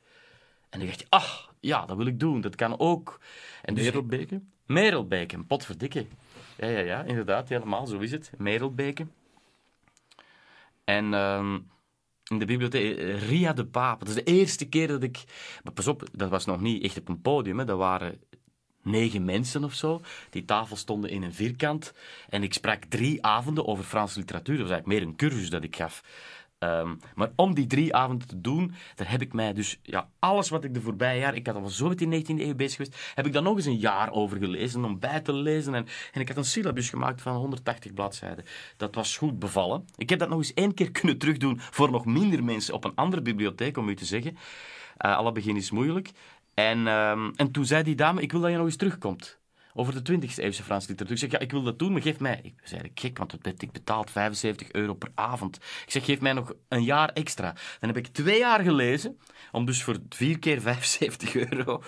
En 0.70 0.80
dan 0.80 0.88
dacht 0.88 1.00
je, 1.00 1.06
ach, 1.10 1.54
ja, 1.60 1.86
dat 1.86 1.98
wil 1.98 2.06
ik 2.06 2.20
doen, 2.20 2.42
dat 2.42 2.56
kan 2.56 2.80
ook. 2.80 3.20
En 3.62 3.74
dus, 3.74 3.84
Merelbeke? 3.84 4.42
Merelbeke, 4.66 5.44
potverdikke. 5.44 6.06
Ja, 6.58 6.68
ja, 6.68 6.80
ja, 6.80 7.04
inderdaad, 7.04 7.50
helemaal, 7.50 7.88
zo 7.88 7.98
is 7.98 8.12
het. 8.12 8.32
Merelbeke. 8.38 9.08
En 10.90 11.14
uh, 11.14 11.56
in 12.24 12.40
de 12.40 12.46
bibliotheek, 12.46 12.98
eh, 12.98 13.30
Ria 13.30 13.54
de 13.54 13.66
Paap, 13.66 14.00
dat 14.00 14.08
is 14.08 14.16
de 14.16 14.24
eerste 14.24 14.70
keer 14.70 14.88
dat 14.88 15.04
ik... 15.04 15.24
Pas 15.74 15.88
op, 15.88 16.04
dat 16.12 16.30
was 16.30 16.46
nog 16.46 16.62
niet 16.62 16.84
echt 16.84 16.98
op 16.98 17.10
een 17.10 17.22
podium, 17.22 17.60
hè. 17.60 17.66
dat 17.66 17.78
waren 17.78 18.22
negen 18.84 19.26
mensen 19.26 19.64
of 19.64 19.74
zo. 19.74 20.02
Die 20.30 20.46
tafel 20.46 20.76
stonden 20.76 21.10
in 21.10 21.24
een 21.24 21.34
vierkant. 21.34 21.94
En 22.30 22.44
ik 22.44 22.54
sprak 22.54 22.84
drie 22.84 23.26
avonden 23.26 23.68
over 23.68 23.84
Franse 23.84 24.20
literatuur. 24.20 24.58
Dat 24.58 24.68
was 24.68 24.74
eigenlijk 24.74 25.02
meer 25.02 25.10
een 25.10 25.18
cursus 25.18 25.50
dat 25.50 25.64
ik 25.64 25.76
gaf. 25.76 26.04
Um, 26.60 27.00
maar 27.16 27.32
om 27.36 27.54
die 27.54 27.68
drie 27.68 27.96
avonden 27.96 28.28
te 28.28 28.42
doen, 28.42 28.74
daar 28.96 29.12
heb 29.12 29.22
ik 29.22 29.34
mij 29.34 29.54
dus, 29.54 29.80
ja, 29.82 30.10
alles 30.20 30.50
wat 30.50 30.64
ik 30.64 30.74
de 30.74 30.82
voorbije 30.82 31.20
jaar, 31.20 31.36
ik 31.36 31.48
had 31.48 31.56
al 31.56 31.68
zo 31.68 31.88
met 31.88 31.98
die 31.98 32.24
19e 32.26 32.40
eeuw 32.40 32.56
bezig 32.56 32.76
geweest, 32.76 33.12
heb 33.16 33.26
ik 33.26 33.34
dan 33.34 33.44
nog 33.44 33.56
eens 33.56 33.66
een 33.66 33.78
jaar 33.78 34.12
over 34.12 34.38
gelezen, 34.38 34.86
om 34.86 35.00
bij 35.00 35.20
te 35.20 35.34
lezen. 35.34 35.74
En, 35.74 35.86
en 36.14 36.22
ik 36.22 36.28
had 36.28 36.38
een 36.38 36.46
syllabus 36.46 36.90
gemaakt 36.90 37.22
van 37.22 37.36
180 37.36 37.94
bladzijden. 37.94 38.46
Dat 38.78 38.96
was 38.96 39.18
goed 39.18 39.40
bevallen. 39.40 39.86
Ik 39.96 40.10
heb 40.10 40.20
dat 40.20 40.30
nog 40.30 40.38
eens 40.38 40.54
één 40.54 40.74
keer 40.74 40.92
kunnen 41.00 41.18
terugdoen 41.18 41.60
voor 41.60 41.92
nog 41.92 42.06
minder 42.06 42.44
mensen 42.44 42.74
op 42.74 42.84
een 42.84 42.96
andere 42.96 43.22
bibliotheek, 43.22 43.78
om 43.78 43.90
u 43.90 43.96
te 43.96 44.06
zeggen. 44.06 44.38
Uh, 45.06 45.18
alle 45.18 45.32
begin 45.32 45.56
is 45.56 45.72
moeilijk. 45.72 46.12
En, 46.54 46.88
um, 46.88 47.32
en 47.36 47.52
toen 47.52 47.66
zei 47.66 47.84
die 47.84 47.96
dame, 47.96 48.22
ik 48.22 48.32
wil 48.32 48.42
dat 48.42 48.52
je 48.52 48.58
nog 48.58 48.66
eens 48.66 48.76
terugkomt 48.76 49.39
over 49.80 50.04
de 50.04 50.12
20e 50.12 50.36
eeuwse 50.36 50.64
Franse 50.64 50.90
literatuur. 50.90 51.16
Ik 51.16 51.22
zeg, 51.22 51.32
ja, 51.32 51.40
ik 51.40 51.52
wil 51.52 51.64
dat 51.64 51.80
doen, 51.80 51.92
maar 51.92 52.02
geef 52.02 52.20
mij... 52.20 52.40
Ik 52.44 52.54
was 52.62 52.72
eigenlijk 52.72 53.00
gek, 53.00 53.18
want 53.18 53.62
ik 53.62 53.72
betaald 53.72 54.12
75 54.12 54.72
euro 54.72 54.94
per 54.94 55.12
avond. 55.16 55.56
Ik 55.56 55.92
zeg, 55.92 56.06
geef 56.06 56.22
mij 56.22 56.34
nog 56.34 56.54
een 56.68 56.84
jaar 56.84 57.10
extra. 57.10 57.56
Dan 57.80 57.90
heb 57.90 57.98
ik 57.98 58.08
twee 58.08 58.40
jaar 58.40 58.60
gelezen, 58.60 59.18
om 59.52 59.66
dus 59.66 59.84
voor 59.84 59.98
vier 60.10 60.40
keer 60.40 60.62
75 60.72 61.36
euro... 61.36 61.84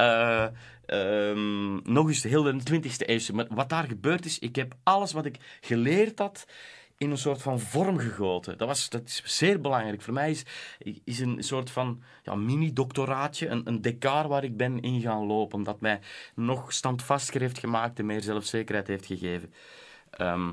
Uh, 0.00 0.46
um, 0.86 1.80
nog 1.92 2.08
eens 2.08 2.20
de 2.20 2.60
20e 2.72 3.06
eeuwse. 3.06 3.32
Maar 3.32 3.46
wat 3.50 3.68
daar 3.68 3.84
gebeurd 3.84 4.24
is, 4.24 4.38
ik 4.38 4.56
heb 4.56 4.74
alles 4.82 5.12
wat 5.12 5.26
ik 5.26 5.36
geleerd 5.60 6.18
had 6.18 6.46
in 6.98 7.10
een 7.10 7.18
soort 7.18 7.42
van 7.42 7.60
vorm 7.60 7.98
gegoten. 7.98 8.58
Dat, 8.58 8.68
was, 8.68 8.88
dat 8.88 9.02
is 9.04 9.22
zeer 9.24 9.60
belangrijk. 9.60 10.02
Voor 10.02 10.12
mij 10.14 10.30
is, 10.30 10.44
is 11.04 11.18
een 11.18 11.42
soort 11.42 11.70
van 11.70 12.02
ja, 12.22 12.34
mini-doctoraatje, 12.34 13.48
een, 13.48 13.82
een 13.82 13.98
waar 14.00 14.44
ik 14.44 14.56
ben 14.56 14.80
in 14.80 15.00
gaan 15.00 15.26
lopen, 15.26 15.62
dat 15.62 15.80
mij 15.80 16.00
nog 16.34 16.72
standvastiger 16.72 17.40
heeft 17.40 17.58
gemaakt 17.58 17.98
en 17.98 18.06
meer 18.06 18.22
zelfzekerheid 18.22 18.86
heeft 18.86 19.06
gegeven. 19.06 19.52
Ehm, 20.10 20.52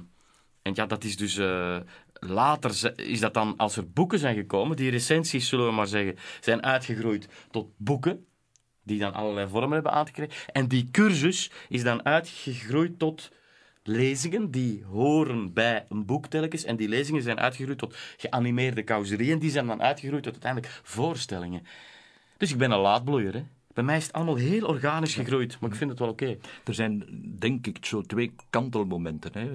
en 0.62 0.72
ja, 0.76 0.86
dat 0.86 1.04
is 1.04 1.18
dus... 1.18 1.38
Uh, 1.38 1.78
later 2.26 3.00
is 3.00 3.20
dat 3.20 3.34
dan, 3.34 3.58
als 3.58 3.78
er 3.78 3.92
boeken 3.92 4.20
zijn 4.20 4.36
gekomen, 4.36 4.76
die 4.76 4.90
recensies, 4.90 5.48
zullen 5.48 5.66
we 5.66 5.72
maar 5.72 5.88
zeggen, 5.88 6.16
zijn 6.40 6.64
uitgegroeid 6.64 7.28
tot 7.52 7.68
boeken, 7.78 8.26
die 8.84 9.00
dan 9.00 9.14
allerlei 9.14 9.48
vormen 9.48 9.72
hebben 9.72 9.92
aangekregen. 9.92 10.36
En 10.52 10.68
die 10.68 10.90
cursus 10.92 11.52
is 11.70 11.84
dan 11.84 12.06
uitgegroeid 12.06 13.00
tot 13.00 13.32
lezingen 13.84 14.52
die 14.52 14.84
horen 14.84 15.54
bij 15.54 15.86
een 15.90 16.06
boek 16.06 16.28
telkens. 16.28 16.64
En 16.64 16.76
die 16.76 16.90
lezingen 16.90 17.22
zijn 17.22 17.40
uitgegroeid 17.40 17.78
tot 17.78 17.96
geanimeerde 18.18 18.84
causerieën. 18.84 19.40
Die 19.40 19.52
zijn 19.52 19.68
dan 19.68 19.82
uitgegroeid 19.82 20.24
tot 20.24 20.32
uiteindelijk 20.32 20.80
voorstellingen. 20.84 21.64
Dus 22.38 22.52
ik 22.52 22.58
ben 22.58 22.72
een 22.72 22.80
laadbloeier, 22.80 23.34
hè. 23.34 23.44
Bij 23.74 23.84
mij 23.84 23.98
is 23.98 24.04
het 24.04 24.14
allemaal 24.14 24.36
heel 24.36 24.68
organisch 24.68 25.14
gegroeid, 25.14 25.60
maar 25.60 25.70
ik 25.70 25.76
vind 25.76 25.90
het 25.90 26.00
wel 26.00 26.10
oké. 26.10 26.38
Er 26.64 26.74
zijn, 26.74 27.06
denk 27.40 27.68
ik, 27.68 27.86
zo 27.86 28.02
twee 28.02 28.36
kantelmomenten. 28.50 29.32
Hè. 29.34 29.48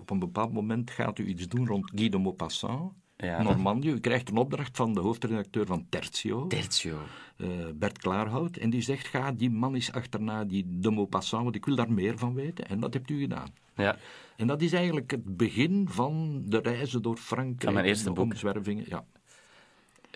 Op 0.00 0.10
een 0.10 0.18
bepaald 0.18 0.52
moment 0.52 0.90
gaat 0.90 1.18
u 1.18 1.26
iets 1.26 1.48
doen 1.48 1.66
rond 1.66 1.90
Guy 1.94 2.08
de 2.08 2.18
Maupassant. 2.18 2.92
Ja. 3.16 3.42
Normandië. 3.42 3.90
U 3.90 4.00
krijgt 4.00 4.28
een 4.28 4.36
opdracht 4.36 4.76
van 4.76 4.94
de 4.94 5.00
hoofdredacteur 5.00 5.66
van 5.66 5.86
Tertio. 5.88 6.46
Tertio. 6.46 6.98
Uh, 7.36 7.48
Bert 7.74 7.98
Klaarhout. 7.98 8.56
En 8.56 8.70
die 8.70 8.82
zegt, 8.82 9.06
ga 9.06 9.32
die 9.32 9.50
man 9.50 9.74
eens 9.74 9.92
achterna, 9.92 10.44
die 10.44 10.64
de 10.68 10.90
Maupassant, 10.90 11.42
want 11.42 11.54
ik 11.54 11.64
wil 11.64 11.74
daar 11.76 11.92
meer 11.92 12.18
van 12.18 12.34
weten. 12.34 12.68
En 12.68 12.80
dat 12.80 12.94
hebt 12.94 13.10
u 13.10 13.20
gedaan. 13.20 13.48
Ja. 13.76 13.96
En 14.36 14.46
dat 14.46 14.62
is 14.62 14.72
eigenlijk 14.72 15.10
het 15.10 15.36
begin 15.36 15.88
van 15.90 16.42
de 16.46 16.58
reizen 16.58 17.02
door 17.02 17.16
Frankrijk. 17.16 17.62
Van 17.62 17.72
mijn 17.72 17.86
eerste 17.86 18.12
boek. 18.12 18.24
Omzwervingen. 18.24 18.84
Ja. 18.88 19.04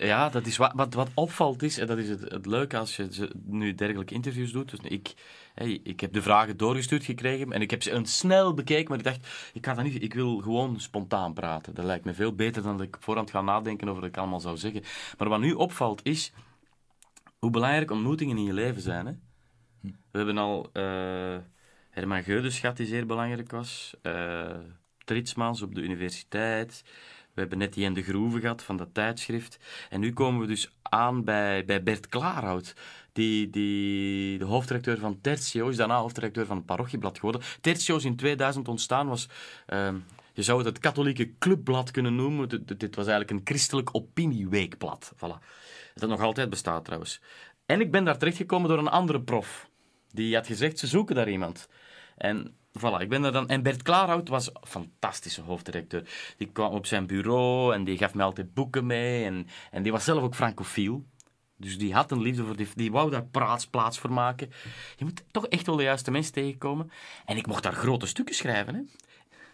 Ja, 0.01 0.29
dat 0.29 0.45
is 0.45 0.57
wat, 0.57 0.71
wat, 0.75 0.93
wat 0.93 1.09
opvalt 1.13 1.63
is, 1.63 1.77
en 1.77 1.87
dat 1.87 1.97
is 1.97 2.09
het, 2.09 2.21
het 2.21 2.45
leuke 2.45 2.77
als 2.77 2.95
je 2.95 3.29
nu 3.45 3.75
dergelijke 3.75 4.13
interviews 4.13 4.51
doet. 4.51 4.69
Dus 4.69 4.79
ik, 4.79 5.13
ik 5.83 5.99
heb 5.99 6.13
de 6.13 6.21
vragen 6.21 6.57
doorgestuurd 6.57 7.03
gekregen 7.03 7.51
en 7.51 7.61
ik 7.61 7.71
heb 7.71 7.83
ze 7.83 7.91
een 7.91 8.05
snel 8.05 8.53
bekeken, 8.53 8.89
maar 8.89 8.97
ik 8.97 9.03
dacht, 9.03 9.27
ik, 9.53 9.65
ga 9.65 9.73
dat 9.73 9.83
niet, 9.83 10.03
ik 10.03 10.13
wil 10.13 10.37
gewoon 10.37 10.79
spontaan 10.79 11.33
praten. 11.33 11.73
Dat 11.73 11.85
lijkt 11.85 12.05
me 12.05 12.13
veel 12.13 12.35
beter 12.35 12.63
dan 12.63 12.77
dat 12.77 12.87
ik 12.87 12.97
voorhand 12.99 13.29
ga 13.29 13.41
nadenken 13.41 13.87
over 13.89 14.01
wat 14.01 14.09
ik 14.09 14.17
allemaal 14.17 14.39
zou 14.39 14.57
zeggen. 14.57 14.83
Maar 15.17 15.29
wat 15.29 15.39
nu 15.39 15.53
opvalt 15.53 16.05
is 16.05 16.33
hoe 17.39 17.51
belangrijk 17.51 17.91
ontmoetingen 17.91 18.37
in 18.37 18.43
je 18.43 18.53
leven 18.53 18.81
zijn. 18.81 19.05
Hè? 19.05 19.13
We 19.81 20.17
hebben 20.17 20.37
al 20.37 20.69
uh, 20.73 21.37
Herman 21.89 22.23
Geudes 22.23 22.59
gehad, 22.59 22.77
die 22.77 22.85
zeer 22.85 23.05
belangrijk 23.05 23.51
was. 23.51 23.93
Uh, 24.03 24.55
Tritsmans 25.03 25.61
op 25.61 25.75
de 25.75 25.81
universiteit. 25.81 26.83
We 27.33 27.41
hebben 27.41 27.57
net 27.57 27.73
die 27.73 27.85
in 27.85 27.93
de 27.93 28.03
groeven 28.03 28.41
gehad 28.41 28.63
van 28.63 28.77
dat 28.77 28.93
tijdschrift. 28.93 29.59
En 29.89 29.99
nu 29.99 30.13
komen 30.13 30.41
we 30.41 30.47
dus 30.47 30.71
aan 30.81 31.23
bij, 31.23 31.65
bij 31.65 31.83
Bert 31.83 32.07
Klaarhout. 32.07 32.75
Die, 33.13 33.49
die, 33.49 34.37
de 34.37 34.45
hoofdredacteur 34.45 34.97
van 34.97 35.21
Tertio 35.21 35.67
is 35.67 35.75
daarna 35.75 35.99
hoofdredacteur 35.99 36.45
van 36.45 36.57
het 36.57 36.65
parochieblad 36.65 37.15
geworden. 37.15 37.41
Tertio 37.61 37.95
is 37.95 38.05
in 38.05 38.15
2000 38.15 38.67
ontstaan, 38.67 39.07
was... 39.07 39.27
Uh, 39.67 39.89
je 40.33 40.43
zou 40.43 40.57
het 40.57 40.67
het 40.67 40.79
katholieke 40.79 41.37
clubblad 41.37 41.91
kunnen 41.91 42.15
noemen. 42.15 42.49
Dit 42.77 42.95
was 42.95 43.07
eigenlijk 43.07 43.31
een 43.31 43.41
christelijk 43.43 43.89
opinieweekblad. 43.95 45.13
Voilà. 45.15 45.45
Dat 45.93 46.09
nog 46.09 46.21
altijd 46.21 46.49
bestaat 46.49 46.85
trouwens. 46.85 47.21
En 47.65 47.81
ik 47.81 47.91
ben 47.91 48.05
daar 48.05 48.17
terechtgekomen 48.17 48.69
door 48.69 48.77
een 48.77 48.87
andere 48.87 49.21
prof. 49.21 49.69
Die 50.11 50.35
had 50.35 50.47
gezegd, 50.47 50.79
ze 50.79 50.87
zoeken 50.87 51.15
daar 51.15 51.29
iemand. 51.29 51.67
En 52.17 52.55
Voilà, 52.79 52.99
ik 52.99 53.09
ben 53.09 53.23
er 53.23 53.31
dan... 53.31 53.47
En 53.47 53.63
Bert 53.63 53.81
Klaarhout 53.81 54.29
was 54.29 54.47
een 54.47 54.61
fantastische 54.61 55.41
hoofddirecteur. 55.41 56.33
Die 56.37 56.47
kwam 56.47 56.73
op 56.73 56.85
zijn 56.85 57.07
bureau 57.07 57.73
en 57.73 57.83
die 57.83 57.97
gaf 57.97 58.13
me 58.13 58.23
altijd 58.23 58.53
boeken 58.53 58.85
mee. 58.85 59.25
En, 59.25 59.47
en 59.71 59.83
die 59.83 59.91
was 59.91 60.03
zelf 60.03 60.23
ook 60.23 60.35
francofiel. 60.35 61.05
Dus 61.57 61.77
die 61.77 61.93
had 61.93 62.11
een 62.11 62.21
liefde 62.21 62.45
voor... 62.45 62.55
Die, 62.55 62.67
die 62.75 62.91
wou 62.91 63.09
daar 63.09 63.25
praats, 63.25 63.67
plaats 63.67 63.99
voor 63.99 64.11
maken. 64.11 64.49
Je 64.97 65.03
moet 65.03 65.23
toch 65.31 65.47
echt 65.47 65.65
wel 65.65 65.75
de 65.75 65.83
juiste 65.83 66.11
mensen 66.11 66.33
tegenkomen. 66.33 66.91
En 67.25 67.37
ik 67.37 67.47
mocht 67.47 67.63
daar 67.63 67.73
grote 67.73 68.05
stukken 68.05 68.35
schrijven, 68.35 68.75
hè. 68.75 68.81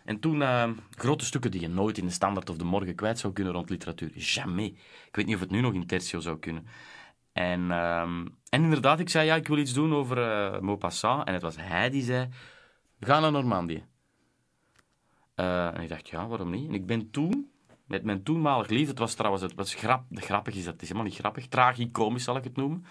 En 0.06 0.20
toen 0.20 0.42
uh, 0.42 0.70
grote 0.92 1.26
stukken 1.26 1.52
die 1.52 1.62
je 1.62 1.68
nooit 1.68 1.98
in 1.98 2.06
de 2.06 2.12
standaard 2.12 2.50
of 2.50 2.58
de 2.58 2.64
morgen 2.64 2.96
kwijt 2.96 3.20
zou 3.20 3.34
kunnen 3.34 3.54
rond 3.54 3.70
literatuur. 3.70 4.12
Jamais. 4.18 4.70
Ik 5.08 5.16
weet 5.16 5.26
niet 5.26 5.36
of 5.36 5.42
het 5.42 5.52
nu 5.52 5.62
nog 5.62 5.74
in 5.74 5.88
tertio 5.88 6.20
zou 6.20 6.40
kunnen. 6.40 6.68
En, 7.34 7.62
uh, 7.62 8.02
en 8.50 8.64
inderdaad, 8.64 9.00
ik 9.00 9.10
zei, 9.10 9.26
ja, 9.26 9.36
ik 9.36 9.48
wil 9.48 9.58
iets 9.58 9.74
doen 9.74 9.94
over 9.94 10.18
uh, 10.18 10.60
Maupassant. 10.60 11.28
En 11.28 11.34
het 11.34 11.42
was 11.42 11.56
hij 11.60 11.90
die 11.90 12.04
zei 12.04 12.30
ga 13.00 13.20
naar 13.20 13.32
Normandië. 13.32 13.86
Uh, 15.36 15.76
en 15.76 15.82
ik 15.82 15.90
dacht, 15.90 16.10
ja, 16.10 16.28
waarom 16.28 16.50
niet? 16.50 16.68
En 16.68 16.74
ik 16.74 16.86
ben 16.86 17.12
toen, 17.12 17.52
met 17.86 18.04
mijn 18.04 18.24
toenmalig 18.24 18.68
lief, 18.68 18.88
het 18.88 19.00
was 19.00 19.14
trouwens, 19.14 19.44
het 19.44 19.54
was 19.54 19.74
grap, 19.74 20.04
grappig 20.12 20.56
is 20.56 20.64
dat, 20.64 20.74
het 20.74 20.82
is 20.82 20.88
helemaal 20.88 21.10
niet 21.10 21.20
grappig, 21.20 21.48
tragicomisch 21.48 22.24
zal 22.24 22.38
ik 22.38 22.44
het 22.44 22.56
noemen. 22.56 22.86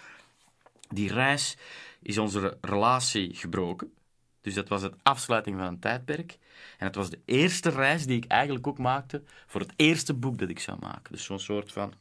Die 0.89 1.13
reis 1.13 1.57
is 2.01 2.17
onze 2.17 2.57
relatie 2.61 3.35
gebroken. 3.35 3.93
Dus 4.41 4.53
dat 4.53 4.67
was 4.67 4.81
het 4.81 4.95
afsluiting 5.03 5.57
van 5.57 5.67
een 5.67 5.79
tijdperk. 5.79 6.37
En 6.77 6.85
het 6.85 6.95
was 6.95 7.09
de 7.09 7.21
eerste 7.25 7.69
reis 7.69 8.05
die 8.05 8.17
ik 8.17 8.25
eigenlijk 8.25 8.67
ook 8.67 8.77
maakte 8.77 9.23
voor 9.45 9.61
het 9.61 9.73
eerste 9.75 10.13
boek 10.13 10.37
dat 10.37 10.49
ik 10.49 10.59
zou 10.59 10.77
maken. 10.79 11.11
Dus 11.11 11.23
zo'n 11.23 11.39
soort 11.39 11.71
van... 11.71 11.93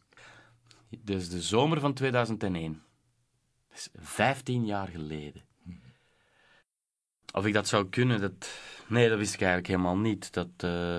Dus 1.00 1.28
de 1.28 1.42
zomer 1.42 1.80
van 1.80 1.94
2001. 1.94 2.82
Dat 3.68 3.78
is 3.78 3.88
15 3.94 4.66
jaar 4.66 4.88
geleden. 4.88 5.42
Of 7.36 7.46
ik 7.46 7.52
dat 7.52 7.68
zou 7.68 7.88
kunnen, 7.88 8.20
dat... 8.20 8.50
Nee, 8.86 9.08
dat 9.08 9.18
wist 9.18 9.34
ik 9.34 9.40
eigenlijk 9.40 9.70
helemaal 9.70 9.96
niet. 9.96 10.32
Dat, 10.32 10.48
uh... 10.64 10.94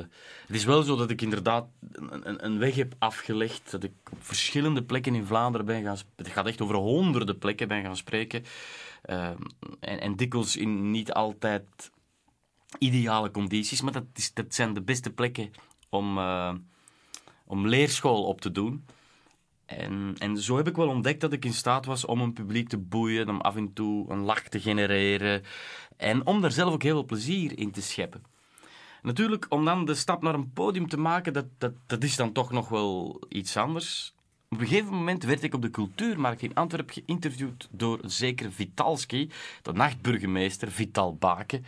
Het 0.47 0.55
is 0.55 0.65
wel 0.65 0.83
zo 0.83 0.95
dat 0.95 1.09
ik 1.09 1.21
inderdaad 1.21 1.67
een, 1.91 2.45
een, 2.45 2.59
weg 2.59 2.75
heb 2.75 2.93
afgelegd, 2.99 3.71
dat 3.71 3.83
ik 3.83 3.91
op 4.11 4.23
verschillende 4.23 4.83
plekken 4.83 5.15
in 5.15 5.25
Vlaanderen 5.25 5.65
ben 5.65 5.83
gaan... 5.83 5.97
Het 6.15 6.27
gaat 6.27 6.45
echt 6.47 6.61
over 6.61 6.75
honderden 6.75 7.37
plekken 7.37 7.67
ben 7.67 7.83
gaan 7.83 7.97
spreken. 7.97 8.43
Uh, 9.05 9.29
en, 9.79 10.01
en 10.01 10.15
dikwijls 10.15 10.55
in 10.55 10.91
niet 10.91 11.13
altijd 11.13 11.91
ideale 12.79 13.31
condities, 13.31 13.81
maar 13.81 13.93
dat, 13.93 14.05
is, 14.13 14.33
dat 14.33 14.53
zijn 14.53 14.73
de 14.73 14.81
beste 14.81 15.09
plekken 15.13 15.51
om, 15.89 16.17
uh, 16.17 16.53
om 17.45 17.67
leerschool 17.67 18.23
op 18.23 18.41
te 18.41 18.51
doen. 18.51 18.85
En, 19.67 20.15
en 20.17 20.37
zo 20.37 20.57
heb 20.57 20.67
ik 20.67 20.75
wel 20.75 20.87
ontdekt 20.87 21.21
dat 21.21 21.33
ik 21.33 21.45
in 21.45 21.53
staat 21.53 21.85
was 21.85 22.05
om 22.05 22.21
een 22.21 22.33
publiek 22.33 22.69
te 22.69 22.77
boeien, 22.77 23.29
om 23.29 23.41
af 23.41 23.55
en 23.55 23.73
toe 23.73 24.11
een 24.11 24.19
lach 24.19 24.41
te 24.41 24.59
genereren 24.59 25.43
en 25.97 26.25
om 26.25 26.41
daar 26.41 26.51
zelf 26.51 26.73
ook 26.73 26.83
heel 26.83 26.93
veel 26.93 27.05
plezier 27.05 27.59
in 27.59 27.71
te 27.71 27.81
scheppen. 27.81 28.23
Natuurlijk, 29.01 29.45
om 29.49 29.65
dan 29.65 29.85
de 29.85 29.95
stap 29.95 30.21
naar 30.21 30.33
een 30.33 30.53
podium 30.53 30.87
te 30.87 30.97
maken, 30.97 31.33
dat, 31.33 31.45
dat, 31.57 31.73
dat 31.85 32.03
is 32.03 32.15
dan 32.15 32.31
toch 32.31 32.51
nog 32.51 32.69
wel 32.69 33.21
iets 33.29 33.57
anders. 33.57 34.15
Op 34.49 34.59
een 34.59 34.67
gegeven 34.67 34.93
moment 34.93 35.23
werd 35.23 35.43
ik 35.43 35.53
op 35.53 35.61
de 35.61 35.69
cultuurmarkt 35.69 36.41
in 36.41 36.53
Antwerpen 36.53 36.93
geïnterviewd 36.93 37.67
door 37.71 37.99
een 38.01 38.11
zekere 38.11 38.51
Vitalski, 38.51 39.29
de 39.61 39.73
nachtburgemeester 39.73 40.71
Vital 40.71 41.15
Baken. 41.15 41.65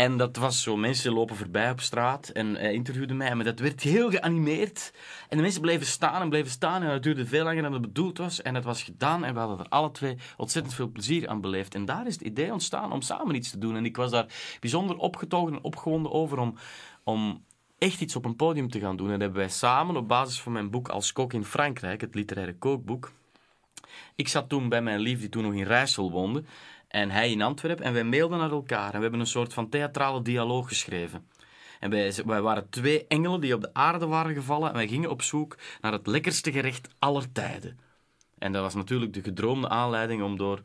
En 0.00 0.16
dat 0.16 0.36
was 0.36 0.62
zo, 0.62 0.76
mensen 0.76 1.12
lopen 1.12 1.36
voorbij 1.36 1.70
op 1.70 1.80
straat 1.80 2.28
en 2.28 2.54
hij 2.54 2.72
interviewde 2.72 3.14
mij, 3.14 3.34
maar 3.34 3.44
dat 3.44 3.58
werd 3.58 3.82
heel 3.82 4.10
geanimeerd. 4.10 4.92
En 5.28 5.36
de 5.36 5.42
mensen 5.42 5.60
bleven 5.60 5.86
staan 5.86 6.22
en 6.22 6.28
bleven 6.28 6.50
staan 6.50 6.82
en 6.82 6.88
dat 6.88 7.02
duurde 7.02 7.26
veel 7.26 7.44
langer 7.44 7.62
dan 7.62 7.72
het 7.72 7.80
bedoeld 7.80 8.18
was. 8.18 8.42
En 8.42 8.54
het 8.54 8.64
was 8.64 8.82
gedaan 8.82 9.24
en 9.24 9.34
we 9.34 9.40
hadden 9.40 9.58
er 9.58 9.68
alle 9.68 9.90
twee 9.90 10.16
ontzettend 10.36 10.74
veel 10.74 10.88
plezier 10.88 11.28
aan 11.28 11.40
beleefd. 11.40 11.74
En 11.74 11.84
daar 11.84 12.06
is 12.06 12.12
het 12.12 12.22
idee 12.22 12.52
ontstaan 12.52 12.92
om 12.92 13.00
samen 13.00 13.34
iets 13.34 13.50
te 13.50 13.58
doen. 13.58 13.76
En 13.76 13.84
ik 13.84 13.96
was 13.96 14.10
daar 14.10 14.26
bijzonder 14.60 14.96
opgetogen 14.96 15.52
en 15.52 15.62
opgewonden 15.62 16.12
over 16.12 16.38
om, 16.38 16.54
om 17.04 17.44
echt 17.78 18.00
iets 18.00 18.16
op 18.16 18.24
een 18.24 18.36
podium 18.36 18.70
te 18.70 18.80
gaan 18.80 18.96
doen. 18.96 19.06
En 19.06 19.12
dat 19.12 19.20
hebben 19.20 19.38
wij 19.38 19.48
samen 19.48 19.96
op 19.96 20.08
basis 20.08 20.40
van 20.40 20.52
mijn 20.52 20.70
boek 20.70 20.88
Als 20.88 21.12
kok 21.12 21.32
in 21.32 21.44
Frankrijk, 21.44 22.00
het 22.00 22.14
literaire 22.14 22.56
kookboek. 22.58 23.12
Ik 24.14 24.28
zat 24.28 24.48
toen 24.48 24.68
bij 24.68 24.82
mijn 24.82 25.00
lief, 25.00 25.20
die 25.20 25.28
toen 25.28 25.42
nog 25.42 25.54
in 25.54 25.64
Rijssel 25.64 26.10
woonde 26.10 26.44
en 26.90 27.10
hij 27.10 27.30
in 27.30 27.42
Antwerpen. 27.42 27.84
En 27.84 27.92
wij 27.92 28.04
mailden 28.04 28.38
naar 28.38 28.50
elkaar. 28.50 28.90
En 28.90 28.96
we 28.96 29.02
hebben 29.02 29.20
een 29.20 29.26
soort 29.26 29.54
van 29.54 29.68
theatrale 29.68 30.22
dialoog 30.22 30.68
geschreven. 30.68 31.28
En 31.80 31.90
wij, 31.90 32.14
wij 32.26 32.42
waren 32.42 32.70
twee 32.70 33.06
engelen 33.06 33.40
die 33.40 33.54
op 33.54 33.60
de 33.60 33.74
aarde 33.74 34.06
waren 34.06 34.34
gevallen. 34.34 34.68
En 34.68 34.74
wij 34.74 34.88
gingen 34.88 35.10
op 35.10 35.22
zoek 35.22 35.56
naar 35.80 35.92
het 35.92 36.06
lekkerste 36.06 36.52
gerecht 36.52 36.88
aller 36.98 37.32
tijden. 37.32 37.78
En 38.38 38.52
dat 38.52 38.62
was 38.62 38.74
natuurlijk 38.74 39.12
de 39.12 39.22
gedroomde 39.22 39.68
aanleiding 39.68 40.22
om 40.22 40.36
door, 40.36 40.60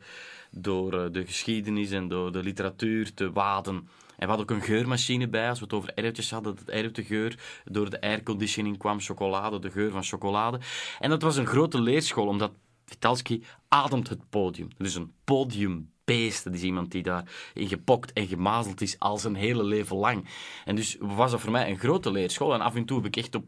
door 0.50 1.04
eh, 1.04 1.12
de 1.12 1.26
geschiedenis 1.26 1.90
en 1.90 2.08
door 2.08 2.32
de 2.32 2.42
literatuur 2.42 3.14
te 3.14 3.32
waden. 3.32 3.74
En 4.16 4.22
we 4.22 4.26
hadden 4.26 4.50
ook 4.50 4.56
een 4.56 4.66
geurmachine 4.66 5.28
bij, 5.28 5.48
als 5.48 5.58
we 5.58 5.64
het 5.64 5.74
over 5.74 5.94
erwtjes 5.94 6.30
hadden, 6.30 6.56
dat 6.56 6.68
erwtegeur. 6.68 7.38
Door 7.64 7.90
de 7.90 8.00
airconditioning 8.00 8.78
kwam 8.78 9.00
chocolade, 9.00 9.58
de 9.58 9.70
geur 9.70 9.90
van 9.90 10.04
chocolade. 10.04 10.60
En 10.98 11.10
dat 11.10 11.22
was 11.22 11.36
een 11.36 11.46
grote 11.46 11.80
leerschool, 11.80 12.26
omdat 12.26 12.52
Vitalski 12.84 13.44
ademt 13.68 14.08
het 14.08 14.30
podium. 14.30 14.68
Dus 14.76 14.94
een 14.94 15.12
podium 15.24 15.90
Dat 16.06 16.54
is 16.54 16.62
iemand 16.62 16.90
die 16.90 17.02
daarin 17.02 17.68
gepokt 17.68 18.12
en 18.12 18.26
gemazeld 18.26 18.80
is 18.80 18.98
al 18.98 19.18
zijn 19.18 19.34
hele 19.34 19.64
leven 19.64 19.96
lang. 19.96 20.28
En 20.64 20.76
dus 20.76 20.96
was 21.00 21.30
dat 21.30 21.40
voor 21.40 21.50
mij 21.50 21.70
een 21.70 21.78
grote 21.78 22.10
leerschool. 22.10 22.54
En 22.54 22.60
af 22.60 22.74
en 22.74 22.84
toe 22.84 22.96
heb 22.96 23.06
ik 23.06 23.16
echt 23.16 23.34
op... 23.34 23.44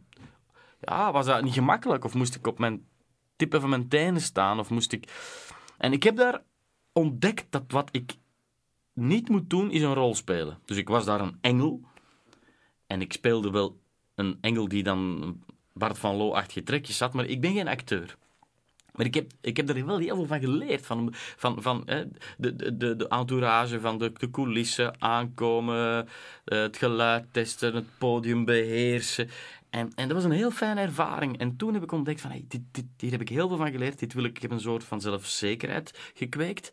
Ja, 0.80 1.12
was 1.12 1.26
dat 1.26 1.42
niet 1.42 1.52
gemakkelijk? 1.52 2.04
Of 2.04 2.14
moest 2.14 2.34
ik 2.34 2.46
op 2.46 2.58
mijn 2.58 2.86
tippen 3.36 3.60
van 3.60 3.70
mijn 3.70 3.88
tenen 3.88 4.20
staan? 4.20 4.58
Of 4.58 4.70
moest 4.70 4.92
ik... 4.92 5.12
En 5.78 5.92
ik 5.92 6.02
heb 6.02 6.16
daar 6.16 6.42
ontdekt 6.92 7.46
dat 7.50 7.64
wat 7.68 7.88
ik 7.92 8.14
niet 8.92 9.28
moet 9.28 9.50
doen, 9.50 9.70
is 9.70 9.82
een 9.82 9.94
rol 9.94 10.14
spelen. 10.14 10.58
Dus 10.64 10.76
ik 10.76 10.88
was 10.88 11.04
daar 11.04 11.20
een 11.20 11.38
engel. 11.40 11.80
En 12.86 13.00
ik 13.00 13.12
speelde 13.12 13.50
wel 13.50 13.80
een 14.14 14.38
engel 14.40 14.68
die 14.68 14.82
dan 14.82 15.36
Bart 15.72 15.98
van 15.98 16.16
Loo-achtige 16.16 16.62
trekjes 16.62 17.00
had, 17.00 17.12
maar 17.12 17.24
ik 17.24 17.40
ben 17.40 17.52
geen 17.52 17.68
acteur. 17.68 18.17
Maar 18.98 19.06
ik 19.06 19.14
heb, 19.14 19.30
ik 19.40 19.56
heb 19.56 19.68
er 19.68 19.86
wel 19.86 19.98
heel 19.98 20.14
veel 20.14 20.26
van 20.26 20.40
geleerd. 20.40 20.86
Van, 20.86 21.14
van, 21.14 21.62
van 21.62 21.82
hè, 21.86 22.04
de, 22.38 22.56
de, 22.56 22.96
de 22.96 23.08
entourage, 23.08 23.80
van 23.80 23.98
de, 23.98 24.12
de 24.12 24.30
coulissen, 24.30 25.02
aankomen, 25.02 26.08
eh, 26.44 26.58
het 26.58 26.76
geluid 26.76 27.24
testen, 27.32 27.74
het 27.74 27.98
podium 27.98 28.44
beheersen. 28.44 29.28
En, 29.70 29.92
en 29.94 30.08
dat 30.08 30.16
was 30.16 30.24
een 30.24 30.30
heel 30.30 30.50
fijne 30.50 30.80
ervaring. 30.80 31.38
En 31.38 31.56
toen 31.56 31.74
heb 31.74 31.82
ik 31.82 31.92
ontdekt 31.92 32.20
van, 32.20 32.30
hey, 32.30 32.44
dit, 32.48 32.60
dit, 32.70 32.84
hier 32.96 33.10
heb 33.10 33.20
ik 33.20 33.28
heel 33.28 33.48
veel 33.48 33.56
van 33.56 33.70
geleerd. 33.70 33.98
Dit 33.98 34.12
wil 34.12 34.24
ik, 34.24 34.36
ik 34.36 34.42
heb 34.42 34.50
een 34.50 34.60
soort 34.60 34.84
van 34.84 35.00
zelfzekerheid 35.00 36.10
gekweekt. 36.14 36.72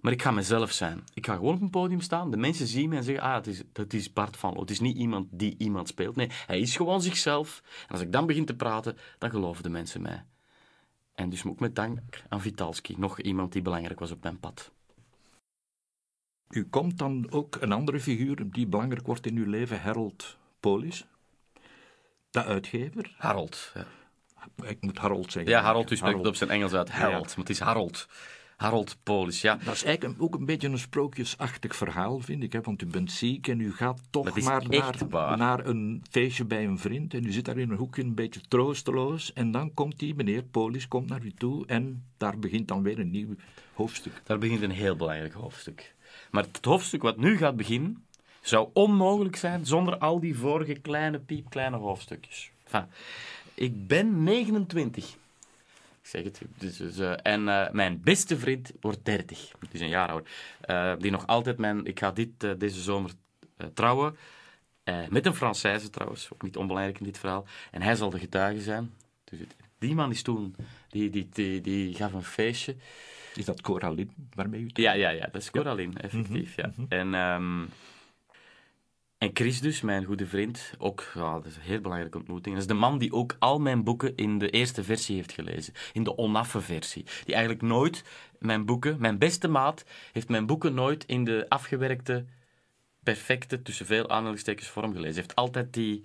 Maar 0.00 0.12
ik 0.12 0.22
ga 0.22 0.30
mezelf 0.30 0.72
zijn. 0.72 1.04
Ik 1.14 1.26
ga 1.26 1.34
gewoon 1.34 1.54
op 1.54 1.60
een 1.60 1.70
podium 1.70 2.00
staan. 2.00 2.30
De 2.30 2.36
mensen 2.36 2.66
zien 2.66 2.88
me 2.88 2.96
en 2.96 3.04
zeggen: 3.04 3.24
Ah, 3.24 3.34
het 3.34 3.46
is, 3.46 3.62
dat 3.72 3.92
is 3.92 4.12
Bart 4.12 4.36
van 4.36 4.52
Loo. 4.52 4.60
Het 4.60 4.70
is 4.70 4.80
niet 4.80 4.96
iemand 4.96 5.26
die 5.30 5.54
iemand 5.58 5.88
speelt. 5.88 6.16
Nee, 6.16 6.30
hij 6.46 6.60
is 6.60 6.76
gewoon 6.76 7.02
zichzelf. 7.02 7.62
En 7.82 7.92
als 7.92 8.00
ik 8.00 8.12
dan 8.12 8.26
begin 8.26 8.44
te 8.44 8.54
praten, 8.54 8.96
dan 9.18 9.30
geloven 9.30 9.62
de 9.62 9.68
mensen 9.68 10.02
mij. 10.02 10.24
En 11.22 11.30
dus 11.30 11.44
ook 11.44 11.60
met 11.60 11.74
dank 11.74 12.22
aan 12.28 12.40
Vitalski, 12.40 12.94
nog 12.98 13.20
iemand 13.20 13.52
die 13.52 13.62
belangrijk 13.62 13.98
was 14.00 14.10
op 14.10 14.22
mijn 14.22 14.40
pad. 14.40 14.72
U 16.48 16.64
komt 16.64 16.98
dan 16.98 17.26
ook 17.30 17.56
een 17.60 17.72
andere 17.72 18.00
figuur 18.00 18.50
die 18.50 18.66
belangrijk 18.66 19.06
wordt 19.06 19.26
in 19.26 19.36
uw 19.36 19.46
leven, 19.46 19.80
Harold 19.80 20.38
Polis. 20.60 21.06
De 22.30 22.44
uitgever. 22.44 23.14
Harold, 23.18 23.72
ja. 23.74 23.86
Ik 24.68 24.82
moet 24.82 24.98
Harold 24.98 25.32
zeggen. 25.32 25.52
Ja, 25.52 25.62
Harold, 25.62 25.90
u 25.90 25.96
spreekt 25.96 26.18
het 26.18 26.26
op 26.26 26.34
zijn 26.34 26.50
Engels 26.50 26.72
uit. 26.72 26.90
Harold, 26.90 27.26
maar 27.26 27.36
het 27.36 27.50
is 27.50 27.60
Harold. 27.60 28.08
Harold 28.62 28.96
Polis, 29.02 29.40
ja. 29.40 29.58
Dat 29.64 29.74
is 29.74 29.84
eigenlijk 29.84 30.22
ook 30.22 30.34
een 30.34 30.44
beetje 30.44 30.68
een 30.68 30.78
sprookjesachtig 30.78 31.76
verhaal, 31.76 32.18
vind 32.18 32.42
ik. 32.42 32.52
Hè? 32.52 32.60
Want 32.60 32.82
u 32.82 32.86
bent 32.86 33.12
ziek 33.12 33.48
en 33.48 33.60
u 33.60 33.72
gaat 33.72 34.00
toch 34.10 34.40
maar 34.40 34.68
naar, 34.68 35.36
naar, 35.36 35.66
een 35.66 36.04
feestje 36.10 36.44
bij 36.44 36.64
een 36.64 36.78
vriend. 36.78 37.14
En 37.14 37.24
u 37.24 37.32
zit 37.32 37.44
daar 37.44 37.58
in 37.58 37.70
een 37.70 37.76
hoekje 37.76 38.02
een 38.02 38.14
beetje 38.14 38.40
troosteloos. 38.48 39.32
En 39.32 39.50
dan 39.50 39.74
komt 39.74 39.98
die 39.98 40.14
meneer 40.14 40.42
Polis 40.42 40.88
komt 40.88 41.08
naar 41.08 41.24
u 41.24 41.32
toe 41.32 41.66
en 41.66 42.04
daar 42.16 42.38
begint 42.38 42.68
dan 42.68 42.82
weer 42.82 42.98
een 42.98 43.10
nieuw 43.10 43.34
hoofdstuk. 43.74 44.22
Daar 44.24 44.38
begint 44.38 44.62
een 44.62 44.70
heel 44.70 44.96
belangrijk 44.96 45.32
hoofdstuk. 45.32 45.94
Maar 46.30 46.44
het 46.52 46.64
hoofdstuk 46.64 47.02
wat 47.02 47.16
nu 47.16 47.36
gaat 47.36 47.56
beginnen, 47.56 48.04
zou 48.40 48.68
onmogelijk 48.72 49.36
zijn 49.36 49.66
zonder 49.66 49.98
al 49.98 50.20
die 50.20 50.36
vorige 50.38 50.74
kleine, 50.74 51.18
piepkleine 51.18 51.76
hoofdstukjes. 51.76 52.50
Enfin, 52.64 52.86
ik 53.54 53.86
ben 53.86 54.22
29. 54.22 55.16
Zeg 56.12 56.24
het. 56.24 56.40
Dus, 56.58 56.76
dus, 56.76 56.98
uh, 56.98 57.12
en 57.22 57.40
uh, 57.42 57.70
mijn 57.70 58.00
beste 58.00 58.38
vriend 58.38 58.72
wordt 58.80 59.04
30. 59.04 59.50
Die 59.60 59.68
is 59.72 59.80
een 59.80 59.88
jaar 59.88 60.08
ouder. 60.08 60.30
Uh, 60.66 60.92
die 60.98 61.10
nog 61.10 61.26
altijd 61.26 61.58
mijn... 61.58 61.84
Ik 61.84 61.98
ga 61.98 62.10
dit, 62.10 62.60
deze 62.60 62.80
zomer 62.80 63.10
trouwen. 63.74 64.16
met 65.08 65.26
een 65.26 65.34
Française 65.34 65.90
trouwens. 65.90 66.28
Ook 66.32 66.42
niet 66.42 66.56
onbelangrijk 66.56 66.98
in 66.98 67.04
dit 67.04 67.18
verhaal. 67.18 67.46
En 67.70 67.82
hij 67.82 67.94
zal 67.94 68.10
de 68.10 68.18
getuige 68.18 68.60
zijn. 68.60 68.94
Dus 69.24 69.38
die 69.78 69.94
man 69.94 70.10
is 70.10 70.22
toen... 70.22 70.56
Die, 70.88 71.10
die, 71.10 71.28
die, 71.32 71.60
die 71.60 71.94
gaf 71.94 72.12
een 72.12 72.24
feestje. 72.24 72.76
Is 73.34 73.44
dat 73.44 73.60
Coraline 73.60 74.10
waarmee 74.34 74.60
u... 74.60 74.70
Ja, 74.72 74.92
ja, 74.92 75.10
ja. 75.10 75.28
Dat 75.32 75.42
is 75.42 75.50
Coraline, 75.50 76.00
effectief. 76.00 76.56
Mm 76.56 76.72
-hmm. 76.74 76.86
ja. 76.88 76.96
En... 76.98 77.14
Um, 77.14 77.68
en 79.22 79.30
Chris 79.34 79.60
dus, 79.60 79.80
mijn 79.80 80.04
goede 80.04 80.26
vriend, 80.26 80.74
ook 80.78 81.10
ja, 81.14 81.32
dat 81.32 81.44
is 81.44 81.56
een 81.56 81.62
heel 81.62 81.80
belangrijke 81.80 82.18
ontmoeting. 82.18 82.54
Dat 82.54 82.64
is 82.64 82.68
de 82.68 82.74
man 82.74 82.98
die 82.98 83.12
ook 83.12 83.36
al 83.38 83.58
mijn 83.58 83.84
boeken 83.84 84.16
in 84.16 84.38
de 84.38 84.50
eerste 84.50 84.84
versie 84.84 85.16
heeft 85.16 85.32
gelezen. 85.32 85.72
In 85.92 86.02
de 86.02 86.18
onaffe 86.18 86.60
versie. 86.60 87.04
Die 87.24 87.34
eigenlijk 87.34 87.64
nooit 87.64 88.04
mijn 88.38 88.64
boeken, 88.64 88.96
mijn 89.00 89.18
beste 89.18 89.48
maat, 89.48 89.84
heeft 90.12 90.28
mijn 90.28 90.46
boeken 90.46 90.74
nooit 90.74 91.04
in 91.04 91.24
de 91.24 91.46
afgewerkte, 91.48 92.24
perfecte, 93.02 93.62
tussen 93.62 93.86
veel 93.86 94.10
aanhalingstekens 94.10 94.68
vorm 94.68 94.92
gelezen. 94.92 95.14
Heeft 95.14 95.34
altijd 95.34 95.72
die, 95.72 96.04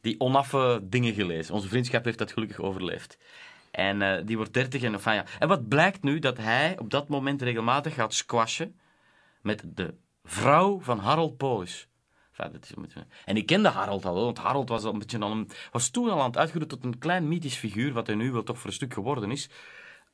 die 0.00 0.20
onaffe 0.20 0.80
dingen 0.82 1.14
gelezen. 1.14 1.54
Onze 1.54 1.68
vriendschap 1.68 2.04
heeft 2.04 2.18
dat 2.18 2.32
gelukkig 2.32 2.60
overleefd. 2.60 3.18
En 3.70 4.00
uh, 4.00 4.16
die 4.24 4.36
wordt 4.36 4.54
dertig 4.54 4.82
en 4.82 4.94
enfin, 4.94 5.14
ja. 5.14 5.24
En 5.38 5.48
wat 5.48 5.68
blijkt 5.68 6.02
nu? 6.02 6.18
Dat 6.18 6.36
hij 6.36 6.78
op 6.78 6.90
dat 6.90 7.08
moment 7.08 7.42
regelmatig 7.42 7.94
gaat 7.94 8.14
squashen 8.14 8.78
met 9.40 9.62
de 9.64 9.94
vrouw 10.24 10.80
van 10.80 10.98
Harold 10.98 11.36
Polis. 11.36 11.88
En 13.24 13.36
ik 13.36 13.46
kende 13.46 13.68
Harold 13.68 14.04
al, 14.04 14.14
want 14.14 14.38
Harold 14.38 14.68
was, 14.68 14.84
al 14.84 14.92
een 14.92 14.98
beetje 14.98 15.18
een, 15.18 15.48
was 15.70 15.88
toen 15.88 16.10
al 16.10 16.20
aan 16.20 16.26
het 16.26 16.36
uitgroeien 16.36 16.68
tot 16.68 16.84
een 16.84 16.98
klein 16.98 17.28
mythisch 17.28 17.56
figuur, 17.56 17.92
wat 17.92 18.06
hij 18.06 18.16
nu 18.16 18.32
wel 18.32 18.42
toch 18.42 18.58
voor 18.58 18.66
een 18.66 18.76
stuk 18.76 18.94
geworden 18.94 19.30
is. 19.30 19.48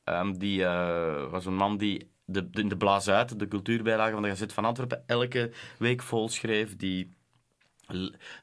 Ehm, 0.03 0.33
die 0.33 0.65
eh, 0.65 1.29
was 1.29 1.45
een 1.45 1.55
man 1.55 1.77
die 1.77 2.11
de, 2.25 2.49
de, 2.49 2.61
in 2.61 2.69
de 2.69 2.77
Blaas 2.77 3.09
uit, 3.09 3.39
de 3.39 3.47
cultuurbijlage 3.47 4.13
van 4.13 4.21
de 4.21 4.29
Gazet 4.29 4.53
van 4.53 4.65
Antwerpen, 4.65 5.03
elke 5.07 5.51
week 5.77 6.01
vol 6.01 6.29
schreef. 6.29 6.75
Die 6.75 7.13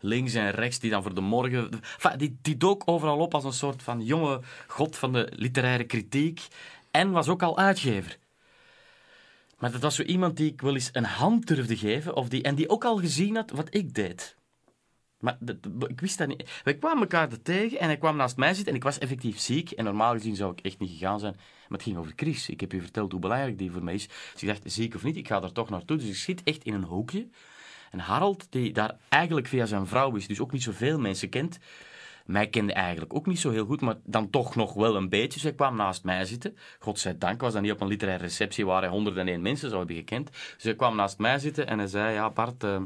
links 0.00 0.34
en 0.34 0.50
rechts, 0.50 0.78
die 0.78 0.90
dan 0.90 1.02
voor 1.02 1.14
de 1.14 1.20
morgen... 1.20 1.70
Die, 2.16 2.38
die 2.42 2.56
dook 2.56 2.82
overal 2.84 3.18
op 3.18 3.34
als 3.34 3.44
een 3.44 3.52
soort 3.52 3.82
van 3.82 4.04
jonge 4.04 4.40
god 4.66 4.96
van 4.96 5.12
de 5.12 5.32
literaire 5.36 5.84
kritiek. 5.84 6.46
En 6.90 7.10
was 7.10 7.28
ook 7.28 7.42
al 7.42 7.58
uitgever. 7.58 8.18
Maar 9.60 9.72
dat 9.72 9.80
was 9.80 9.94
zo 9.94 10.02
iemand 10.02 10.36
die 10.36 10.52
ik 10.52 10.60
wel 10.60 10.74
eens 10.74 10.90
een 10.92 11.04
hand 11.04 11.46
durfde 11.46 11.76
geven. 11.76 12.16
Of 12.16 12.28
die, 12.28 12.42
en 12.42 12.54
die 12.54 12.68
ook 12.68 12.84
al 12.84 12.96
gezien 12.96 13.36
had 13.36 13.50
wat 13.50 13.74
ik 13.74 13.94
deed. 13.94 14.36
Maar 15.18 15.38
ik 15.86 16.00
wist 16.00 16.18
dat 16.18 16.28
niet. 16.28 16.60
Wij 16.64 16.74
kwamen 16.74 17.00
elkaar 17.00 17.30
er 17.30 17.42
tegen 17.42 17.78
en 17.78 17.86
hij 17.86 17.96
kwam 17.98 18.16
naast 18.16 18.36
mij 18.36 18.54
zitten 18.54 18.72
en 18.72 18.78
ik 18.78 18.84
was 18.84 18.98
effectief 18.98 19.38
ziek. 19.38 19.70
En 19.70 19.84
normaal 19.84 20.12
gezien 20.12 20.36
zou 20.36 20.52
ik 20.52 20.60
echt 20.60 20.78
niet 20.78 20.90
gegaan 20.90 21.20
zijn. 21.20 21.34
Maar 21.34 21.78
het 21.78 21.82
ging 21.82 21.96
over 21.96 22.12
Chris. 22.16 22.48
Ik 22.48 22.60
heb 22.60 22.72
u 22.72 22.80
verteld 22.80 23.12
hoe 23.12 23.20
belangrijk 23.20 23.58
die 23.58 23.70
voor 23.70 23.84
mij 23.84 23.94
is. 23.94 24.06
Dus 24.06 24.42
ik 24.42 24.48
dacht, 24.48 24.62
ziek 24.64 24.94
of 24.94 25.02
niet, 25.02 25.16
ik 25.16 25.26
ga 25.26 25.42
er 25.42 25.52
toch 25.52 25.70
naartoe. 25.70 25.96
Dus 25.96 26.08
ik 26.08 26.14
zit 26.14 26.42
echt 26.44 26.64
in 26.64 26.74
een 26.74 26.84
hoekje. 26.84 27.28
En 27.90 27.98
Harold, 27.98 28.46
die 28.50 28.72
daar 28.72 28.96
eigenlijk 29.08 29.46
via 29.46 29.66
zijn 29.66 29.86
vrouw 29.86 30.14
is, 30.14 30.26
dus 30.26 30.40
ook 30.40 30.52
niet 30.52 30.62
zoveel 30.62 30.98
mensen 30.98 31.28
kent. 31.28 31.58
Mij 32.30 32.46
kende 32.48 32.72
eigenlijk 32.72 33.14
ook 33.14 33.26
niet 33.26 33.40
zo 33.40 33.50
heel 33.50 33.66
goed, 33.66 33.80
maar 33.80 33.96
dan 34.04 34.30
toch 34.30 34.54
nog 34.54 34.72
wel 34.72 34.96
een 34.96 35.08
beetje. 35.08 35.32
Dus 35.32 35.42
hij 35.42 35.52
kwam 35.52 35.76
naast 35.76 36.04
mij 36.04 36.24
zitten. 36.24 36.56
Godzijdank 36.78 37.40
was 37.40 37.52
dat 37.52 37.62
niet 37.62 37.72
op 37.72 37.80
een 37.80 37.86
literaire 37.88 38.22
receptie 38.24 38.66
waar 38.66 38.80
hij 38.80 38.90
101 38.90 39.42
mensen 39.42 39.68
zou 39.68 39.78
hebben 39.78 39.96
gekend. 39.96 40.30
Dus 40.30 40.62
hij 40.62 40.74
kwam 40.74 40.96
naast 40.96 41.18
mij 41.18 41.38
zitten 41.38 41.66
en 41.66 41.78
hij 41.78 41.86
zei, 41.86 42.12
ja 42.14 42.30
Bart... 42.30 42.64
eh, 42.64 42.82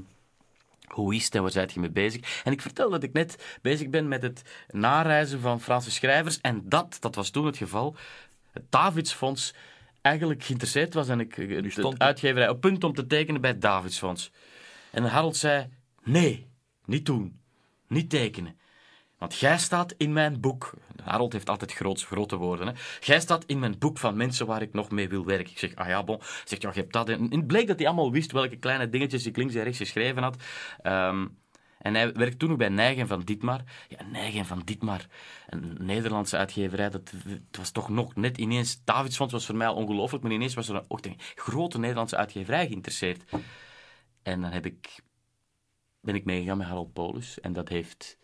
hoe 0.87 1.15
is 1.15 1.25
het 1.25 1.35
en 1.35 1.43
waar 1.43 1.51
zijt 1.51 1.73
je 1.73 1.81
mee 1.81 1.91
bezig? 1.91 2.43
En 2.45 2.53
ik 2.53 2.61
vertel 2.61 2.91
dat 2.91 3.03
ik 3.03 3.13
net 3.13 3.59
bezig 3.63 3.89
ben 3.89 4.09
met 4.09 4.23
het 4.23 4.43
nareizen 4.71 5.41
van 5.41 5.61
Franse 5.61 5.91
schrijvers. 5.91 6.41
En 6.41 6.63
dat, 6.69 6.97
dat 7.01 7.15
was 7.15 7.31
toen 7.31 7.47
het 7.47 7.57
geval, 7.57 7.97
het 8.53 8.65
Davidsfonds 8.71 9.55
eigenlijk 10.01 10.45
geïnteresseerd 10.45 10.95
was. 10.95 11.09
En 11.09 11.21
ik, 11.21 11.37
de 11.37 11.71
stond- 11.71 11.99
uitgeverij 11.99 12.49
op 12.49 12.61
punt 12.61 12.85
om 12.85 12.95
te 12.95 13.07
tekenen 13.07 13.41
bij 13.41 13.51
het 13.51 13.61
Davidsfonds. 13.61 14.31
En 14.91 15.05
Harold 15.05 15.37
zei, 15.37 15.67
nee, 16.03 16.47
niet 16.85 17.07
doen. 17.07 17.41
Niet 17.89 18.11
tekenen. 18.11 18.57
Want 19.19 19.39
jij 19.39 19.59
staat 19.59 19.95
in 19.97 20.13
mijn 20.13 20.41
boek. 20.41 20.75
Harold 21.03 21.33
heeft 21.33 21.49
altijd 21.49 21.73
groots, 21.73 22.05
grote 22.05 22.37
woorden. 22.37 22.67
Hè. 22.67 22.73
Jij 23.01 23.21
staat 23.21 23.45
in 23.45 23.59
mijn 23.59 23.79
boek 23.79 23.99
van 23.99 24.17
mensen 24.17 24.47
waar 24.47 24.63
ik 24.63 24.73
nog 24.73 24.91
mee 24.91 25.09
wil 25.09 25.25
werken. 25.25 25.51
Ik 25.51 25.59
zeg, 25.59 25.75
ah 25.75 25.89
ja, 25.89 26.05
bon. 26.05 26.19
Zegt, 26.45 26.63
ja, 26.63 26.71
je 26.73 26.81
hebt 26.81 26.93
dat. 26.93 27.09
En 27.09 27.31
het 27.31 27.47
bleek 27.47 27.67
dat 27.67 27.79
hij 27.79 27.87
allemaal 27.87 28.13
wist 28.13 28.33
welke 28.33 28.57
kleine 28.57 28.89
dingetjes 28.89 29.27
ik 29.27 29.37
links 29.37 29.55
en 29.55 29.63
rechts 29.63 29.79
geschreven 29.79 30.23
had. 30.23 30.37
Ehm, 30.83 31.27
en 31.79 31.95
hij 31.95 32.13
werkte 32.13 32.37
toen 32.37 32.49
nog 32.49 32.59
bij 32.59 32.69
Nijgen 32.69 33.07
van 33.07 33.21
Dietmar. 33.21 33.61
Ja, 33.89 34.05
Nijgen 34.11 34.47
van 34.47 34.63
Dietmar. 34.65 35.07
Een 35.49 35.77
Nederlandse 35.81 36.37
uitgeverij. 36.37 36.91
Dat, 36.91 37.13
het 37.27 37.57
was 37.57 37.71
toch 37.71 37.89
nog 37.89 38.15
net 38.15 38.39
ineens... 38.39 38.85
Davidsfonds 38.85 39.33
was 39.33 39.47
voor 39.47 39.57
mij 39.57 39.69
ongelooflijk, 39.69 40.23
maar 40.23 40.33
ineens 40.33 40.55
was 40.55 40.69
er 40.69 40.85
ook 40.89 41.05
een 41.05 41.19
grote 41.35 41.79
Nederlandse 41.79 42.17
uitgeverij 42.17 42.67
geïnteresseerd. 42.67 43.25
En 44.23 44.41
dan 44.41 44.51
heb 44.51 44.67
ik, 44.67 45.01
ben 46.01 46.15
ik 46.15 46.25
meegegaan 46.25 46.59
met 46.59 46.67
Harold 46.67 46.93
Polus. 46.93 47.41
En 47.41 47.53
dat 47.53 47.69
heeft... 47.69 48.19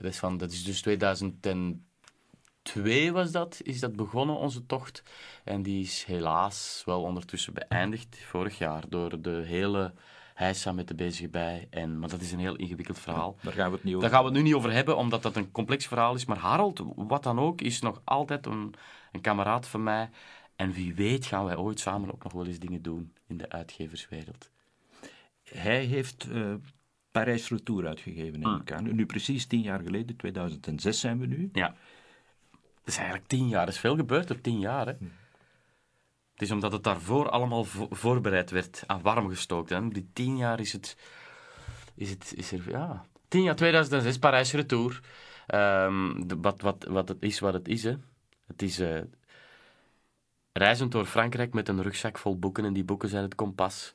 Dat 0.00 0.12
is, 0.12 0.18
van, 0.18 0.36
dat 0.36 0.50
is 0.50 0.64
dus 0.64 0.80
2002 0.80 3.12
was 3.12 3.30
dat, 3.30 3.60
is 3.62 3.80
dat 3.80 3.96
begonnen, 3.96 4.36
onze 4.36 4.66
tocht. 4.66 5.02
En 5.44 5.62
die 5.62 5.82
is 5.82 6.04
helaas 6.04 6.82
wel 6.84 7.02
ondertussen 7.02 7.54
beëindigd, 7.54 8.18
vorig 8.18 8.58
jaar, 8.58 8.84
door 8.88 9.22
de 9.22 9.42
hele 9.46 9.94
heisa 10.34 10.72
met 10.72 10.88
de 10.88 10.94
bezige 10.94 11.28
bij. 11.28 11.66
En, 11.70 11.98
maar 11.98 12.08
dat 12.08 12.20
is 12.20 12.32
een 12.32 12.38
heel 12.38 12.56
ingewikkeld 12.56 12.98
verhaal. 12.98 13.36
Daar 13.42 13.52
gaan 13.52 13.70
we 13.70 13.74
het 13.74 13.84
niet 13.84 13.94
over. 13.94 14.08
Daar 14.08 14.16
gaan 14.16 14.26
we 14.26 14.34
het 14.34 14.42
nu 14.42 14.48
niet 14.48 14.56
over 14.56 14.72
hebben, 14.72 14.96
omdat 14.96 15.22
dat 15.22 15.36
een 15.36 15.50
complex 15.50 15.86
verhaal 15.86 16.14
is. 16.14 16.24
Maar 16.24 16.38
Harold, 16.38 16.82
wat 16.96 17.22
dan 17.22 17.38
ook, 17.38 17.60
is 17.60 17.80
nog 17.80 18.00
altijd 18.04 18.46
een, 18.46 18.74
een 19.12 19.20
kameraad 19.20 19.66
van 19.66 19.82
mij. 19.82 20.10
En 20.56 20.72
wie 20.72 20.94
weet 20.94 21.26
gaan 21.26 21.44
wij 21.44 21.56
ooit 21.56 21.80
samen 21.80 22.12
ook 22.12 22.22
nog 22.22 22.32
wel 22.32 22.46
eens 22.46 22.58
dingen 22.58 22.82
doen 22.82 23.14
in 23.26 23.36
de 23.36 23.48
uitgeverswereld. 23.48 24.50
Hij 25.42 25.84
heeft 25.84 26.28
eh, 26.30 26.54
Parijs 27.10 27.48
Retour 27.48 27.86
uitgegeven, 27.86 28.44
Ah. 28.44 28.60
ik 28.60 28.72
aan. 28.72 28.94
Nu 28.94 29.06
precies 29.06 29.46
tien 29.46 29.60
jaar 29.60 29.80
geleden, 29.80 30.16
2006 30.16 31.00
zijn 31.00 31.18
we 31.18 31.26
nu. 31.26 31.48
Ja. 31.52 31.66
Dat 32.50 32.58
is 32.84 32.96
eigenlijk 32.96 33.26
tien 33.28 33.48
jaar. 33.48 33.62
Er 33.62 33.68
is 33.68 33.78
veel 33.78 33.96
gebeurd 33.96 34.30
op 34.30 34.42
tien 34.42 34.58
jaar. 34.58 34.86
Hè? 34.86 34.92
Het 36.32 36.48
is 36.48 36.50
omdat 36.50 36.72
het 36.72 36.84
daarvoor 36.84 37.30
allemaal 37.30 37.64
vo- 37.64 37.88
voorbereid 37.90 38.50
werd, 38.50 38.82
aan 38.86 39.02
warm 39.02 39.28
gestookt. 39.28 39.70
Hè? 39.70 39.88
Die 39.88 40.08
tien 40.12 40.36
jaar 40.36 40.60
is 40.60 40.72
het... 40.72 40.96
Is 41.94 42.10
het 42.10 42.32
is 42.36 42.52
er, 42.52 42.70
ja. 42.70 43.06
Tien 43.28 43.42
jaar, 43.42 43.56
2006, 43.56 44.18
Parijs 44.18 44.52
Retour. 44.52 45.00
Ehm, 45.46 46.26
de, 46.26 46.36
wat, 46.40 46.60
wat, 46.60 46.84
wat 46.88 47.08
het 47.08 47.22
is, 47.22 47.38
wat 47.40 47.52
het 47.52 47.68
is. 47.68 47.82
Hè? 47.82 47.94
Het 48.46 48.62
is 48.62 48.78
eh, 48.78 49.00
reizend 50.52 50.92
door 50.92 51.04
Frankrijk 51.06 51.54
met 51.54 51.68
een 51.68 51.82
rugzak 51.82 52.18
vol 52.18 52.38
boeken. 52.38 52.64
En 52.64 52.72
die 52.72 52.84
boeken 52.84 53.08
zijn 53.08 53.22
het 53.22 53.34
kompas. 53.34 53.94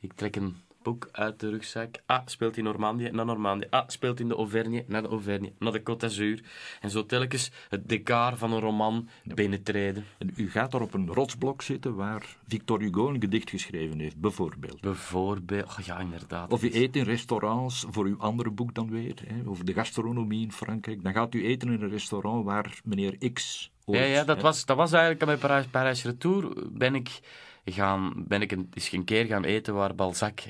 Ik 0.00 0.12
trek 0.12 0.36
een 0.36 0.56
boek 0.86 1.08
uit 1.12 1.40
de 1.40 1.48
rugzak. 1.48 1.96
Ah, 2.06 2.26
speelt 2.26 2.56
in 2.56 2.64
Normandië, 2.64 3.10
naar 3.12 3.24
Normandië. 3.24 3.66
Ah, 3.70 3.88
speelt 3.88 4.20
in 4.20 4.28
de 4.28 4.34
Auvergne, 4.34 4.84
naar 4.86 5.02
de 5.02 5.08
Auvergne, 5.08 5.52
naar 5.58 5.72
de 5.72 5.80
Côte 5.80 5.96
d'Azur. 5.96 6.42
En 6.80 6.90
zo 6.90 7.06
telkens 7.06 7.50
het 7.68 7.88
decor 7.88 8.36
van 8.36 8.52
een 8.52 8.60
roman 8.60 9.08
binnentreden. 9.24 10.04
En 10.18 10.32
u 10.36 10.50
gaat 10.50 10.70
daar 10.70 10.80
op 10.80 10.94
een 10.94 11.06
rotsblok 11.06 11.62
zitten 11.62 11.94
waar 11.94 12.36
Victor 12.48 12.80
Hugo 12.80 13.08
een 13.08 13.20
gedicht 13.20 13.50
geschreven 13.50 13.98
heeft, 13.98 14.20
bijvoorbeeld. 14.20 14.80
Bijvoorbeeld, 14.80 15.78
oh, 15.78 15.84
ja, 15.84 15.98
inderdaad. 15.98 16.52
Of 16.52 16.62
u 16.62 16.74
eet 16.74 16.96
in 16.96 17.04
restaurants, 17.04 17.86
voor 17.90 18.04
uw 18.04 18.18
andere 18.18 18.50
boek 18.50 18.74
dan 18.74 18.90
weer, 18.90 19.14
hè, 19.26 19.48
over 19.48 19.64
de 19.64 19.72
gastronomie 19.72 20.42
in 20.42 20.52
Frankrijk. 20.52 21.02
Dan 21.02 21.12
gaat 21.12 21.34
u 21.34 21.46
eten 21.46 21.72
in 21.72 21.82
een 21.82 21.90
restaurant 21.90 22.44
waar 22.44 22.80
meneer 22.84 23.32
X 23.32 23.70
ooit... 23.84 23.98
Ja, 23.98 24.04
ja 24.04 24.24
dat, 24.24 24.36
hè, 24.36 24.42
was, 24.42 24.64
dat 24.64 24.76
was 24.76 24.92
eigenlijk 24.92 25.24
bij 25.24 25.36
Parijs, 25.36 25.66
Parijs 25.66 26.04
Retour. 26.04 26.52
Ben 26.72 26.94
ik, 26.94 27.20
gaan, 27.64 28.24
ben 28.28 28.42
ik 28.42 28.52
een, 28.52 28.68
eens 28.74 28.92
een 28.92 29.04
keer 29.04 29.24
gaan 29.24 29.44
eten 29.44 29.74
waar 29.74 29.94
Balzac. 29.94 30.40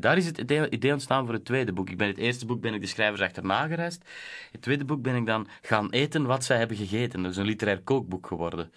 Daar 0.00 0.16
is 0.16 0.26
het 0.26 0.38
idee, 0.70 0.92
ontstaan 0.92 1.24
voor 1.24 1.34
het 1.34 1.44
tweede 1.44 1.72
boek. 1.72 1.90
Ik 1.90 1.96
ben 1.96 2.08
het 2.08 2.18
eerste 2.18 2.46
boek 2.46 2.60
ben 2.60 2.74
ik 2.74 2.80
de 2.80 2.86
schrijvers 2.86 3.20
achterna 3.20 3.66
gereisd. 3.66 4.04
Het 4.52 4.62
tweede 4.62 4.84
boek 4.84 5.02
ben 5.02 5.16
ik 5.16 5.26
dan 5.26 5.46
gaan 5.62 5.90
eten 5.90 6.26
wat 6.26 6.44
zij 6.44 6.58
hebben 6.58 6.76
gegeten. 6.76 7.22
Dat 7.22 7.30
is 7.30 7.36
een 7.36 7.44
literair 7.44 7.80
kookboek 7.80 8.26
geworden. 8.26 8.72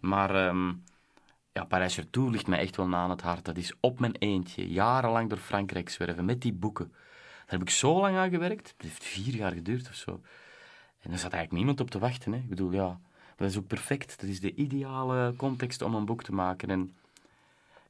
Maar 0.00 0.46
ehm, 0.46 0.72
ja, 1.52 1.64
Parijs 1.64 2.00
ligt 2.12 2.46
mij 2.46 2.58
echt 2.58 2.76
wel 2.76 2.88
na 2.88 2.96
aan 2.96 3.10
het 3.10 3.22
hart. 3.22 3.44
Dat 3.44 3.56
is 3.56 3.72
op 3.80 4.00
mijn 4.00 4.16
eentje, 4.18 4.68
jarenlang 4.68 5.28
door 5.28 5.38
Frankrijk 5.38 5.88
zwerven 5.88 6.24
met 6.24 6.40
die 6.40 6.52
boeken. 6.52 6.88
Daar 6.88 7.58
heb 7.58 7.62
ik 7.62 7.70
zo 7.70 8.00
lang 8.00 8.16
aan 8.16 8.30
gewerkt. 8.30 8.68
Het 8.76 8.82
heeft 8.82 9.04
vier 9.04 9.34
jaar 9.34 9.52
geduurd 9.52 9.88
of 9.88 9.94
zo. 9.94 10.20
En 11.00 11.12
er 11.12 11.18
zat 11.18 11.32
eigenlijk 11.32 11.52
niemand 11.52 11.80
op 11.80 11.90
te 11.90 11.98
wachten. 11.98 12.32
Hè. 12.32 12.38
Ik 12.38 12.48
bedoel, 12.48 12.72
ja, 12.72 13.00
dat 13.36 13.50
is 13.50 13.56
ook 13.56 13.66
perfect. 13.66 14.20
Dat 14.20 14.28
is 14.30 14.40
de 14.40 14.54
ideale 14.54 15.34
context 15.36 15.82
om 15.82 15.94
een 15.94 16.04
boek 16.04 16.22
te 16.22 16.32
maken. 16.32 16.70
En 16.70 16.94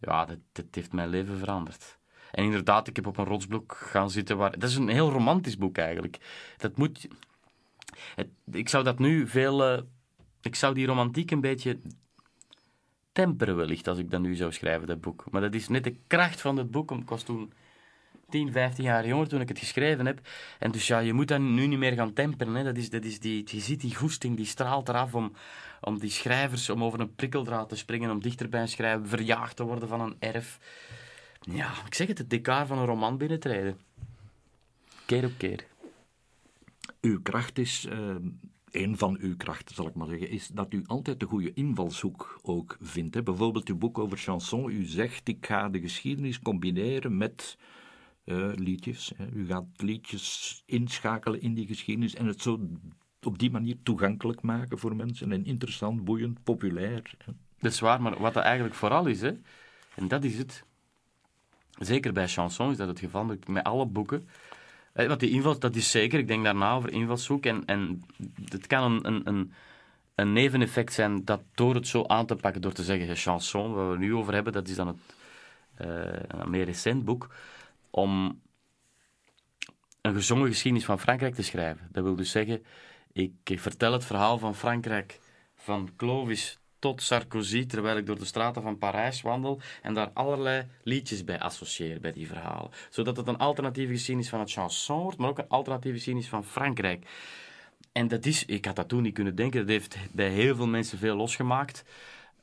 ja, 0.01 0.25
dat, 0.25 0.39
dat 0.53 0.65
heeft 0.71 0.93
mijn 0.93 1.09
leven 1.09 1.39
veranderd. 1.39 1.96
En 2.37 2.45
inderdaad, 2.45 2.89
ik 2.89 2.97
heb 2.97 3.07
op 3.07 3.17
een 3.17 3.25
rotsblok 3.25 3.75
gaan 3.75 4.11
zitten 4.11 4.37
waar... 4.37 4.59
Dat 4.59 4.71
is 4.71 4.77
een 4.77 4.89
heel 4.89 5.11
romantisch 5.11 5.57
boek 5.57 5.79
eigenlijk. 5.79 6.19
Dat 6.57 6.77
moet... 6.77 7.09
Het, 8.15 8.29
ik 8.53 8.69
zou 8.69 8.85
dat 8.85 8.99
nu 8.99 9.29
veel... 9.29 9.65
eh, 9.65 9.83
ik 10.41 10.55
zou 10.55 10.75
die 10.75 10.87
romantiek 10.87 11.31
een 11.31 11.41
beetje 11.41 11.79
temperen 13.13 13.57
wellicht 13.57 13.89
als 13.89 13.99
ik 13.99 14.11
dat 14.11 14.21
nu 14.21 14.35
zou 14.35 14.53
schrijven, 14.53 14.87
dat 14.87 15.01
boek. 15.01 15.25
Maar 15.31 15.41
dat 15.41 15.55
is 15.55 15.69
net 15.69 15.85
de 15.85 15.97
kracht 16.07 16.41
van 16.41 16.57
het 16.57 16.71
boek. 16.71 16.91
Ik 16.91 17.09
was 17.09 17.23
toen 17.23 17.53
10, 18.29 18.53
15 18.53 18.85
jaar 18.85 19.07
jonger 19.07 19.29
toen 19.29 19.41
ik 19.41 19.49
het 19.49 19.59
geschreven 19.59 20.07
heb. 20.07 20.21
En 20.59 20.71
dus 20.71 20.87
ja, 20.87 20.99
je 20.99 21.13
moet 21.13 21.29
dat 21.29 21.41
nu 21.41 21.67
niet 21.67 21.79
meer 21.79 21.93
gaan 21.93 22.13
temperen. 22.13 22.55
Hè. 22.55 22.65
Dat 22.65 22.77
is, 22.77 22.91
dat 22.91 23.05
is 23.05 23.21
die, 23.21 23.43
je 23.47 23.61
ziet 23.61 23.81
die 23.81 23.95
goesting, 23.95 24.37
die 24.37 24.47
straalt 24.47 24.89
eraf 24.89 25.15
om, 25.15 25.33
om 25.81 25.99
die 25.99 26.11
schrijvers, 26.11 26.71
om 26.71 26.85
over 26.85 27.01
een 27.01 27.15
prikkeldraad 27.15 27.69
te 27.69 27.77
springen, 27.77 28.11
om 28.11 28.23
dichter 28.23 28.49
bij 28.49 28.61
een 28.61 28.69
schrijver, 28.69 29.09
verjaagd 29.09 29.57
te 29.57 29.65
worden 29.65 29.89
van 29.89 30.01
een 30.01 30.17
erf. 30.19 30.59
Ja, 31.51 31.73
ik 31.87 31.95
zeg 31.95 32.07
het, 32.07 32.19
het 32.19 32.31
decor 32.31 32.67
van 32.67 32.79
een 32.79 32.87
roman 32.87 33.19
binnentreden. 33.19 33.79
Keer 35.07 35.25
op 35.25 35.33
keer. 35.37 35.67
Uw 37.01 37.23
kracht 37.23 37.59
is, 37.59 37.85
eh, 37.85 38.15
een 38.71 38.99
van 38.99 39.17
uw 39.21 39.37
krachten 39.37 39.75
zal 39.75 39.87
ik 39.87 39.95
maar 39.95 40.09
zeggen, 40.09 40.29
is 40.29 40.47
dat 40.47 40.73
u 40.73 40.83
altijd 40.87 41.21
de 41.21 41.27
goede 41.27 41.53
invalshoek 41.55 42.41
ook 42.43 42.77
vindt. 42.81 43.15
Hè? 43.15 43.23
Bijvoorbeeld 43.23 43.69
uw 43.69 43.77
boek 43.77 43.99
over 43.99 44.19
chanson. 44.19 44.71
U 44.71 44.85
zegt, 44.85 45.29
ik 45.29 45.47
ga 45.47 45.69
de 45.69 45.81
geschiedenis 45.81 46.41
combineren 46.41 47.17
met 47.17 47.59
eh, 48.25 48.51
liedjes. 48.55 49.13
Hè? 49.17 49.27
U 49.33 49.47
gaat 49.47 49.67
liedjes 49.77 50.63
inschakelen 50.67 51.41
in 51.41 51.55
die 51.55 51.67
geschiedenis 51.67 52.15
en 52.15 52.27
het 52.27 52.43
zo 52.43 52.61
op 53.23 53.39
die 53.39 53.51
manier 53.51 53.77
toegankelijk 53.83 54.43
maken 54.43 54.79
voor 54.79 54.97
mensen. 54.97 55.33
En 55.33 55.45
interessant, 55.45 56.05
boeiend, 56.05 56.43
populair. 56.43 57.15
hè. 57.19 57.33
Dat 57.59 57.73
is 57.73 57.81
waar, 57.81 58.03
maar 58.03 58.21
wat 58.21 58.35
dat 58.35 58.43
eigenlijk 58.43 58.75
vooral 58.75 59.07
is, 59.07 59.21
hè, 59.21 59.33
en 59.95 60.09
dat 60.09 60.25
is 60.25 60.39
het. 60.39 60.65
Zeker 61.79 62.13
bij 62.13 62.29
chanson 62.29 62.71
is 62.71 62.77
dat 62.77 62.89
het 62.89 62.99
geval 62.99 63.25
met, 63.25 63.65
alle 63.65 63.87
boeken. 63.87 64.29
Eh, 64.93 65.07
Want 65.07 65.21
die 65.21 65.31
invals, 65.31 65.59
dat 65.59 65.77
is 65.77 65.91
zeker. 65.91 66.19
Ik 66.19 66.29
denk 66.29 66.45
daarna 66.45 66.75
over 66.75 66.93
invalshoek. 66.93 67.47
En, 67.47 67.65
en 67.65 68.03
het 68.45 68.67
kan 68.67 69.05
een, 69.05 69.27
een, 69.29 69.53
een, 70.15 70.33
neveneffect 70.33 70.93
zijn 70.93 71.25
dat 71.25 71.43
door 71.55 71.75
het 71.75 71.87
zo 71.87 72.05
aan 72.07 72.27
te 72.27 72.37
pakken, 72.37 72.61
door 72.61 72.73
te 72.73 72.85
zeggen, 72.85 73.17
chanson, 73.17 73.75
waar 73.75 73.91
we 73.91 73.99
nu 73.99 74.15
over 74.15 74.35
hebben, 74.35 74.53
dat 74.53 74.69
is 74.69 74.77
dan 74.77 74.87
het, 74.87 74.97
eh, 75.75 76.41
een 76.41 76.51
meer 76.51 76.65
recent 76.65 77.05
boek, 77.05 77.35
om 77.91 78.41
een 80.01 80.15
gezongen 80.15 80.49
geschiedenis 80.49 80.87
van 80.87 81.01
Frankrijk 81.01 81.35
te 81.35 81.43
schrijven. 81.43 81.89
Dat 81.93 82.05
wil 82.05 82.17
dus 82.17 82.31
zeggen, 82.31 82.65
ik 83.13 83.33
vertel 83.45 83.93
het 83.93 84.05
verhaal 84.05 84.39
van 84.39 84.55
Frankrijk 84.55 85.21
van 85.55 85.91
Clovis 85.97 86.59
tot 86.87 87.03
Sarkozy, 87.03 87.67
terwijl 87.67 87.97
ik 87.97 88.07
door 88.07 88.19
de 88.19 88.25
straten 88.25 88.63
van 88.63 88.79
Parijs 88.79 89.23
wandel 89.23 89.61
en 89.83 89.95
daar 89.95 90.11
allerlei 90.13 90.67
liedjes 90.83 91.25
bij 91.25 91.41
associeer, 91.41 92.01
bij 92.01 92.13
die 92.13 92.27
verhalen. 92.27 92.71
Zodat 92.91 93.17
het 93.17 93.29
een 93.29 93.39
alternatieve 93.39 93.93
geschiedenis 93.93 94.29
van 94.29 94.41
het 94.41 94.51
chanson 94.53 95.03
wordt, 95.03 95.19
maar 95.19 95.29
ook 95.29 95.39
een 95.39 95.49
alternatieve 95.49 95.97
geschiedenis 95.97 96.29
van 96.29 96.45
Frankrijk. 96.45 97.07
En 97.93 98.09
dat 98.09 98.27
is, 98.27 98.45
ik 98.45 98.65
had 98.65 98.77
dat 98.77 98.89
toen 98.89 99.03
niet 99.03 99.15
kunnen 99.15 99.35
denken, 99.35 99.61
dat 99.61 99.69
heeft 99.69 99.97
bij 100.13 100.29
heel 100.29 100.57
veel 100.57 100.67
mensen 100.67 100.99
veel 100.99 101.17
losgemaakt. 101.17 101.85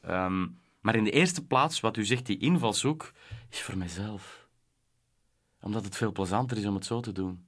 Ehm, 0.02 0.48
maar 0.82 0.96
in 0.96 1.04
de 1.04 1.12
eerste 1.12 1.46
plaats, 1.46 1.80
wat 1.80 1.98
u 1.98 2.06
zegt, 2.06 2.26
die 2.26 2.38
invalshoek, 2.38 3.12
is 3.50 3.62
voor 3.62 3.78
mijzelf. 3.78 4.48
Omdat 5.62 5.84
het 5.86 5.96
veel 5.96 6.12
plezanter 6.12 6.58
is 6.58 6.66
om 6.66 6.76
het 6.76 6.86
zo 6.86 7.00
te 7.00 7.12
doen. 7.12 7.46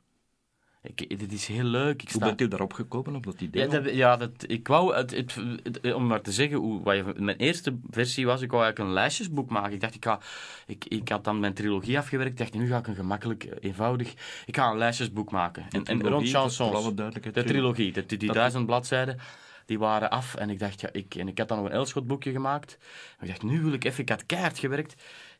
Ik, 0.94 1.20
dit 1.20 1.32
is 1.32 1.48
heel 1.48 1.64
leuk. 1.64 2.02
Ik 2.02 2.12
Hoe 2.12 2.22
bent 2.22 2.42
u 2.42 2.48
daarop 2.48 2.74
gekomen, 2.74 3.16
op 3.16 3.24
dat 3.24 3.42
idee? 3.42 3.64
Ja, 3.64 3.70
dat, 3.70 3.94
ja 3.94 4.18
dat, 4.18 4.32
ik 4.48 4.68
wou, 4.68 4.96
het, 4.96 5.12
het, 5.12 5.94
om 5.94 6.08
maar 6.08 6.22
te 6.22 6.32
zeggen, 6.32 6.58
hoe, 6.58 6.84
wat 6.84 6.96
je, 6.96 7.14
mijn 7.18 7.38
eerste 7.38 7.78
versie 7.90 8.26
was, 8.26 8.42
ik 8.42 8.52
wou 8.52 8.64
eigenlijk 8.64 8.92
een 8.92 9.02
lijstjesboek 9.02 9.50
maken. 9.50 9.74
Ik 9.74 9.82
dacht, 9.82 9.96
ik, 9.96 10.06
ga, 10.06 10.20
ik, 10.66 10.86
ik 10.86 11.10
had 11.10 11.24
dan 11.24 11.40
mijn 11.40 11.54
trilogie 11.54 11.98
afgewerkt. 11.98 12.32
Ik 12.32 12.38
dacht, 12.38 12.54
nu 12.54 12.68
ga 12.68 12.78
ik 12.78 12.88
een 12.88 12.96
gemakkelijk, 12.96 13.50
eenvoudig, 13.60 14.14
ik 14.46 14.56
ga 14.56 14.70
een 14.70 14.78
lijstjesboek 14.78 15.32
maken. 15.32 15.66
En, 15.70 15.84
en 15.84 16.08
rond 16.08 16.30
chansons. 16.30 16.96
De 16.96 17.44
trilogie, 17.44 17.92
de, 17.92 18.06
die, 18.06 18.18
die 18.18 18.32
duizend 18.32 18.66
bladzijden 18.66 19.20
die 19.66 19.80
waren 19.80 20.10
af. 20.10 20.36
En 20.36 20.50
ik 20.50 20.60
dacht, 20.60 20.82
ja, 20.82 20.90
ik, 20.92 21.16
en 21.16 21.28
ik 21.28 21.38
had 21.38 21.48
dan 21.48 21.58
nog 21.58 21.68
een 21.68 21.74
Elschot-boekje 21.74 22.32
gemaakt. 22.32 22.78
En 23.18 23.24
ik 23.24 23.28
dacht, 23.28 23.44
nu 23.44 23.62
wil 23.62 23.74
ik 23.74 23.84
even, 23.84 24.02
ik 24.02 24.10
had 24.10 24.26
keihard 24.26 24.60
gewerkt. 24.60 24.96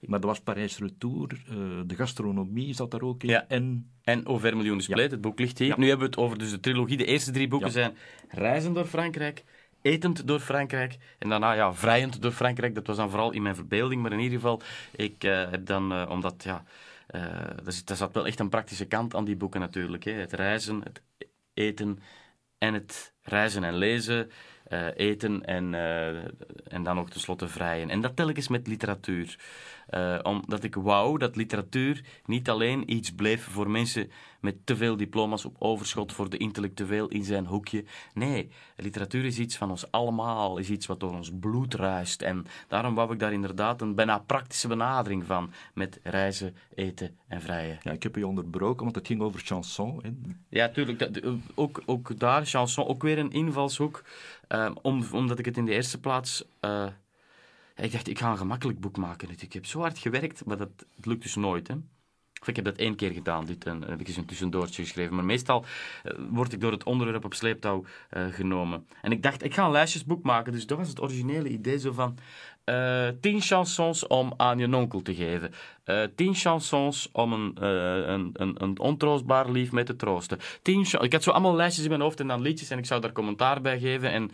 Maar 0.08 0.20
dat 0.20 0.30
was 0.30 0.40
Parijs 0.40 0.78
Retour, 0.78 1.32
uh, 1.32 1.58
de 1.86 1.96
gastronomie 1.96 2.74
zat 2.74 2.92
daar 2.92 3.02
ook 3.02 3.24
in. 3.24 3.30
Ja. 3.30 3.46
En, 3.48 3.92
en 4.04 4.26
Over 4.26 4.56
Miljoen 4.58 4.82
Spleet, 4.82 5.12
het 5.12 5.22
boek 5.22 5.40
ligt 5.40 5.60
hier. 5.60 5.80
Nu 5.80 5.88
hebben 5.88 6.06
we 6.06 6.12
het 6.16 6.24
over 6.24 6.38
dus 6.38 6.52
de 6.52 6.60
trilogie. 6.60 6.98
De 6.98 7.06
eerste 7.06 7.32
drie 7.32 7.48
boeken 7.48 7.72
zijn 7.72 7.98
Reizen 8.30 8.74
door 8.74 8.86
Frankrijk, 8.86 9.44
Etend 9.82 10.28
door 10.28 10.40
Frankrijk 10.40 10.98
en 11.20 11.30
daarna 11.30 11.54
ja, 11.54 11.74
Vrijend 11.74 12.22
door 12.22 12.32
Frankrijk. 12.32 12.76
Dat 12.76 12.88
was 12.88 12.98
dan 12.98 13.10
vooral 13.10 13.32
in 13.32 13.42
mijn 13.42 13.56
verbeelding, 13.56 14.02
maar 14.02 14.12
in 14.12 14.20
ieder 14.20 14.40
geval, 14.40 14.62
ik 14.96 15.24
uh, 15.24 15.50
heb 15.50 15.66
dan, 15.66 15.94
uh, 15.94 16.10
omdat 16.10 16.44
ja, 16.44 16.64
er, 17.08 17.82
er 17.86 17.96
zat 17.96 18.14
wel 18.14 18.28
echt 18.28 18.40
een 18.40 18.50
praktische 18.50 18.86
kant 18.86 19.16
aan 19.16 19.26
die 19.26 19.36
boeken 19.36 19.60
natuurlijk. 19.60 20.04
Hè. 20.04 20.12
Het 20.12 20.34
reizen, 20.34 20.82
het 20.84 21.02
eten 21.54 22.00
en 22.58 22.74
het 22.74 23.14
reizen 23.22 23.64
en 23.64 23.76
lezen, 23.76 24.32
uh, 24.70 24.88
eten 24.96 25.46
en, 25.46 25.74
uh, 25.74 26.08
en 26.68 26.84
dan 26.84 26.96
nog 26.96 27.10
tenslotte 27.10 27.48
vrijen. 27.48 27.90
En 27.90 28.02
dat 28.02 28.16
telkens 28.16 28.48
met 28.48 28.68
literatuur. 28.68 29.40
Uh, 29.90 30.20
omdat 30.24 30.64
ik 30.64 30.76
wou 30.76 31.18
dat 31.18 31.36
literatuur 31.36 32.04
niet 32.26 32.50
alleen 32.50 32.94
iets 32.94 33.12
bleef 33.12 33.44
voor 33.44 33.70
mensen 33.70 34.12
met 34.40 34.66
te 34.66 34.76
veel 34.76 34.98
diploma's 34.98 35.46
op 35.46 35.56
overschot 35.60 36.14
voor 36.14 36.30
de 36.30 36.38
intellectueel 36.38 37.08
in 37.08 37.24
zijn 37.24 37.46
hoekje. 37.46 37.84
Nee, 38.14 38.50
literatuur 38.76 39.26
is 39.26 39.40
iets 39.40 39.58
van 39.58 39.70
ons 39.70 39.92
allemaal, 39.92 40.58
is 40.58 40.70
iets 40.70 40.86
wat 40.86 41.00
door 41.00 41.14
ons 41.14 41.32
bloed 41.40 41.74
ruist. 41.74 42.22
En 42.22 42.46
daarom 42.68 42.96
wou 42.96 43.14
ik 43.14 43.20
daar 43.20 43.34
inderdaad 43.34 43.82
een 43.82 43.96
bijna 43.96 44.20
praktische 44.20 44.68
benadering 44.68 45.26
van 45.26 45.52
met 45.74 46.00
reizen, 46.04 46.56
eten 46.76 47.18
en 47.28 47.42
vrijen. 47.42 47.80
Ja, 47.82 47.92
ik 47.92 48.04
heb 48.04 48.16
je 48.16 48.28
onderbroken, 48.28 48.84
want 48.84 48.96
het 48.96 49.08
ging 49.08 49.22
over 49.22 49.40
chanson. 49.40 50.00
Hè? 50.02 50.10
Ja, 50.50 50.70
tuurlijk. 50.70 51.10
ook, 51.56 51.82
ook 51.86 52.20
daar, 52.20 52.46
chanson, 52.46 52.88
ook 52.88 53.04
weer 53.04 53.18
een 53.18 53.32
invalshoek. 53.32 54.04
Om, 54.82 55.06
omdat 55.12 55.40
ik 55.40 55.46
het 55.46 55.58
in 55.58 55.66
de 55.66 55.74
eerste 55.74 56.00
plaats... 56.00 56.46
Uh, 56.62 56.86
ik 57.76 57.92
dacht, 57.92 58.08
ik 58.08 58.20
ga 58.20 58.32
een 58.32 58.38
gemakkelijk 58.38 58.80
boek 58.80 58.98
maken. 58.98 59.30
Ik 59.40 59.54
heb 59.54 59.66
zo 59.66 59.80
hard 59.80 59.98
gewerkt, 59.98 60.46
maar 60.46 60.58
dat, 60.58 60.70
lukt 61.04 61.22
dus 61.22 61.36
nooit. 61.36 61.68
Hè. 61.68 61.76
Of 62.42 62.48
ik 62.48 62.56
heb 62.56 62.66
dat 62.66 62.78
één 62.78 62.96
keer 62.96 63.12
gedaan, 63.12 63.46
dit 63.46 63.66
en, 63.66 63.82
heb 63.82 64.00
ik 64.00 64.08
eens 64.08 64.18
een 64.18 64.26
tussendoortje 64.26 64.82
geschreven. 64.84 65.16
Maar 65.16 65.26
meestal 65.26 65.66
uh, 66.06 66.14
word 66.30 66.54
ik 66.54 66.62
door 66.62 66.72
het 66.72 66.84
onderwerp 66.84 67.26
op 67.26 67.34
sleeptouw 67.34 67.84
uh, 67.84 68.26
genomen. 68.26 68.88
En 69.02 69.12
ik 69.12 69.24
dacht, 69.24 69.44
ik 69.44 69.54
ga 69.54 69.66
een 69.66 69.72
lijstjesboek 69.72 70.24
maken. 70.24 70.52
Dus 70.52 70.68
dat 70.68 70.78
was 70.78 70.88
het 70.88 71.02
originele 71.02 71.50
idee 71.50 71.80
zo 71.80 71.92
van... 71.92 72.18
Uh, 72.66 73.08
tien 73.22 73.42
chansons 73.42 74.08
om 74.08 74.34
aan 74.38 74.58
je 74.58 74.76
onkel 74.76 75.02
te 75.02 75.16
geven. 75.16 75.52
tien 76.16 76.36
chansons 76.36 77.10
om 77.12 77.34
een, 77.34 77.66
een, 77.66 78.30
een, 78.34 78.64
een, 78.64 78.80
ontroostbaar 78.80 79.52
lief 79.52 79.72
mee 79.72 79.84
te 79.84 79.96
troosten. 79.96 80.40
Tien 80.62 80.86
ik 81.00 81.12
had 81.12 81.24
zo 81.24 81.32
allemaal 81.32 81.56
lijstjes 81.56 81.84
in 81.84 81.90
mijn 81.90 82.02
hoofd 82.02 82.20
en 82.20 82.28
dan 82.28 82.42
liedjes 82.42 82.70
en 82.70 82.78
ik 82.78 82.86
zou 82.86 83.02
daar 83.02 83.12
commentaar 83.12 83.62
bij 83.62 83.80
geven. 83.80 84.12
En, 84.12 84.32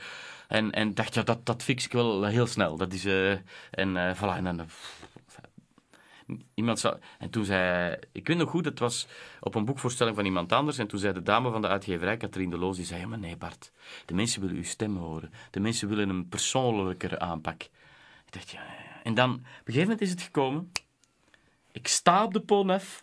en, 0.52 0.72
en 0.72 0.94
dacht, 0.94 1.14
ja, 1.14 1.22
dat, 1.24 1.46
dat 1.46 1.64
fix 1.64 1.86
ik 1.86 1.92
wel 1.92 2.24
heel 2.26 2.48
snel. 2.48 2.78
Dat 2.78 2.94
is... 2.94 3.06
en 3.72 4.16
voilà, 4.16 4.36
en 4.36 4.44
dan 4.44 4.70
iemand 6.54 6.80
zou, 6.80 6.98
en 7.20 7.30
toen 7.30 7.46
zei 7.46 7.96
ik 8.12 8.28
weet 8.28 8.38
nog 8.38 8.50
goed, 8.50 8.66
het 8.66 8.80
was 8.80 9.08
op 9.40 9.56
een 9.56 9.66
boekvoorstelling 9.66 10.16
van 10.16 10.26
iemand 10.26 10.52
anders, 10.52 10.78
en 10.78 10.88
toen 10.88 11.00
zei 11.00 11.14
de 11.14 11.22
dame 11.22 11.52
van 11.52 11.62
de 11.62 11.68
uitgeverij, 11.68 12.18
Katrien 12.18 12.50
de 12.50 12.58
Loos, 12.58 12.76
die 12.76 12.86
zei, 12.86 13.00
ja, 13.00 13.08
maar 13.08 13.20
nee 13.20 13.38
Bart, 13.38 13.72
de 14.06 14.14
mensen 14.14 14.42
willen 14.42 14.56
uw 14.56 14.64
stem 14.64 14.98
horen. 14.98 15.32
De 15.52 15.60
mensen 15.60 15.88
willen 15.88 16.10
een 16.10 16.28
persoonlijkere 16.28 17.20
aanpak. 17.20 17.62
Ik 18.26 18.34
dacht, 18.34 18.50
ja. 18.50 18.62
En 19.04 19.14
dan, 19.14 19.34
op 19.34 19.38
een 19.38 19.46
gegeven 19.66 19.82
moment 19.82 20.02
is 20.02 20.10
het 20.10 20.22
gekomen, 20.22 20.72
ik 21.72 21.88
sta 21.88 22.24
op 22.24 22.34
de 22.34 22.42
Pont 22.42 23.02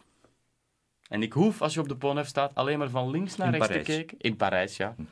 en 1.09 1.23
ik 1.23 1.33
hoef, 1.33 1.63
als 1.63 1.75
je 1.75 1.81
op 1.81 1.89
de 1.89 1.97
Pont 1.97 2.27
staat, 2.27 2.55
alleen 2.55 2.79
maar 2.79 2.91
van 2.91 3.11
links 3.11 3.37
naar 3.37 3.51
rechts 3.51 3.69
te 3.69 3.79
kijken. 3.79 4.19
In 4.19 4.37
Parijs, 4.37 4.77
ja. 4.77 4.95
Mhm. 4.97 5.09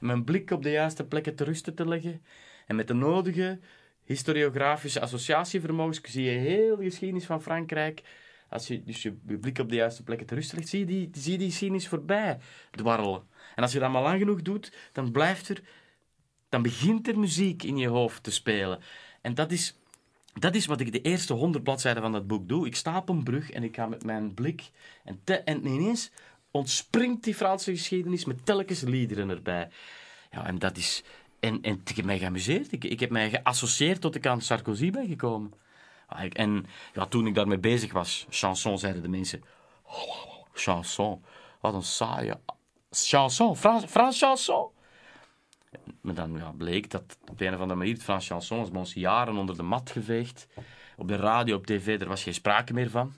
Mijn 0.00 0.24
blik 0.24 0.50
op 0.50 0.62
de 0.62 0.70
juiste 0.70 1.04
plekken 1.04 1.34
te 1.34 1.44
rusten 1.44 1.74
te 1.74 1.88
leggen. 1.88 2.22
En 2.66 2.76
met 2.76 2.88
de 2.88 2.94
nodige 2.94 3.58
historiografische 4.04 5.00
associatievermogens 5.00 6.00
zie 6.02 6.24
je 6.24 6.38
heel 6.38 6.76
de 6.76 6.84
geschiedenis 6.84 7.24
van 7.24 7.42
Frankrijk. 7.42 8.02
Als 8.48 8.66
je 8.66 8.84
dus 8.84 9.02
je 9.02 9.12
blik 9.40 9.58
op 9.58 9.68
de 9.68 9.74
juiste 9.74 10.02
plekken 10.02 10.26
te 10.26 10.34
rust 10.34 10.52
legt, 10.52 10.68
zie 10.68 10.78
je 10.78 10.86
die, 10.86 11.10
zie 11.12 11.38
geschiedenis 11.38 11.88
voorbij 11.88 12.38
dwarrelen. 12.70 13.22
En 13.54 13.62
als 13.62 13.72
je 13.72 13.78
dat 13.78 13.90
maar 13.90 14.02
lang 14.02 14.18
genoeg 14.18 14.42
doet, 14.42 14.72
dan 14.92 15.10
blijft 15.10 15.48
er, 15.48 15.62
dan 16.48 16.62
begint 16.62 17.08
er 17.08 17.18
muziek 17.18 17.62
in 17.62 17.76
je 17.76 17.88
hoofd 17.88 18.22
te 18.22 18.30
spelen. 18.30 18.80
En 19.20 19.34
dat 19.34 19.52
is, 19.52 19.78
dat 20.38 20.54
is 20.54 20.66
wat 20.66 20.80
ik 20.80 20.92
de 20.92 21.00
eerste 21.00 21.32
honderd 21.32 21.64
bladzijden 21.64 22.02
van 22.02 22.12
dat 22.12 22.26
boek 22.26 22.48
doe. 22.48 22.66
Ik 22.66 22.76
sta 22.76 22.96
op 22.96 23.08
een 23.08 23.22
brug 23.22 23.50
en 23.50 23.62
ik 23.62 23.74
ga 23.74 23.86
met 23.86 24.04
mijn 24.04 24.34
blik 24.34 24.70
en, 25.04 25.20
te, 25.24 25.34
en 25.34 25.66
ineens 25.66 26.10
ontspringt 26.50 27.24
die 27.24 27.34
Franse 27.34 27.70
geschiedenis 27.70 28.24
met 28.24 28.46
telkens 28.46 28.80
liederen 28.80 29.30
erbij. 29.30 29.68
Ja, 30.30 30.46
en 30.46 30.58
dat 30.58 30.76
is, 30.76 31.02
en, 31.40 31.62
en 31.62 31.80
ik 31.84 31.96
heb 31.96 32.04
mij 32.04 32.18
geamuseerd. 32.18 32.72
Ik, 32.72 32.84
ik 32.84 33.00
heb 33.00 33.10
mij 33.10 33.30
geassocieerd 33.30 34.00
tot 34.00 34.14
ik 34.14 34.26
aan 34.26 34.40
Sarkozy 34.40 34.90
ben 34.90 35.06
gekomen. 35.06 35.52
Ah, 36.06 36.30
en 36.32 36.66
ja, 36.92 37.06
toen 37.06 37.26
ik 37.26 37.34
daarmee 37.34 37.58
bezig 37.58 37.92
was, 37.92 38.26
chanson, 38.30 38.78
zeiden 38.78 39.02
de 39.02 39.08
mensen. 39.08 39.42
chanson, 40.52 41.24
wat 41.60 41.74
een 41.74 41.82
saaie. 41.82 42.34
Chanson, 42.90 43.56
Frans, 43.56 44.18
chanson. 44.18 44.68
Maar 46.00 46.14
dan 46.14 46.36
ja, 46.36 46.50
bleek 46.50 46.90
dat 46.90 47.18
op 47.30 47.40
een 47.40 47.54
of 47.54 47.60
andere 47.60 47.78
manier 47.78 47.94
het 47.94 48.02
Frans 48.02 48.26
chanson 48.26 48.58
was 48.58 48.70
ons 48.70 48.94
jaren 48.94 49.36
onder 49.36 49.56
de 49.56 49.62
mat 49.62 49.90
geveegd. 49.90 50.46
Op 50.96 51.08
de 51.08 51.16
radio, 51.16 51.56
op 51.56 51.66
tv, 51.66 52.00
er 52.00 52.08
was 52.08 52.22
geen 52.22 52.34
sprake 52.34 52.72
meer 52.72 52.90
van. 52.90 53.14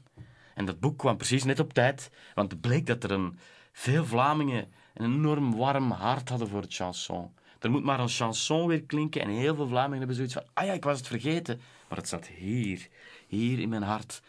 En 0.54 0.64
dat 0.64 0.80
boek 0.80 0.98
kwam 0.98 1.16
precies 1.16 1.44
net 1.44 1.60
op 1.60 1.72
tijd, 1.72 2.10
want 2.34 2.52
het 2.52 2.60
bleek 2.60 2.86
dat 2.86 3.04
er 3.04 3.10
een, 3.10 3.38
veel 3.72 4.04
Vlamingen 4.04 4.68
een 4.94 5.12
enorm 5.12 5.56
warm 5.56 5.90
hart 5.90 6.28
hadden 6.28 6.48
voor 6.48 6.60
het 6.60 6.74
chanson. 6.74 7.30
Er 7.58 7.70
moet 7.70 7.84
maar 7.84 8.00
een 8.00 8.08
chanson 8.08 8.66
weer 8.66 8.82
klinken 8.82 9.20
en 9.20 9.28
heel 9.28 9.54
veel 9.54 9.68
Vlamingen 9.68 9.98
hebben 9.98 10.16
zoiets 10.16 10.34
van, 10.34 10.44
ah 10.52 10.66
ja, 10.66 10.72
ik 10.72 10.84
was 10.84 10.98
het 10.98 11.06
vergeten. 11.06 11.60
Maar 11.88 11.98
het 11.98 12.08
zat 12.08 12.26
hier, 12.26 12.88
hier 13.26 13.58
in 13.58 13.68
mijn 13.68 13.82
hart. 13.82 14.22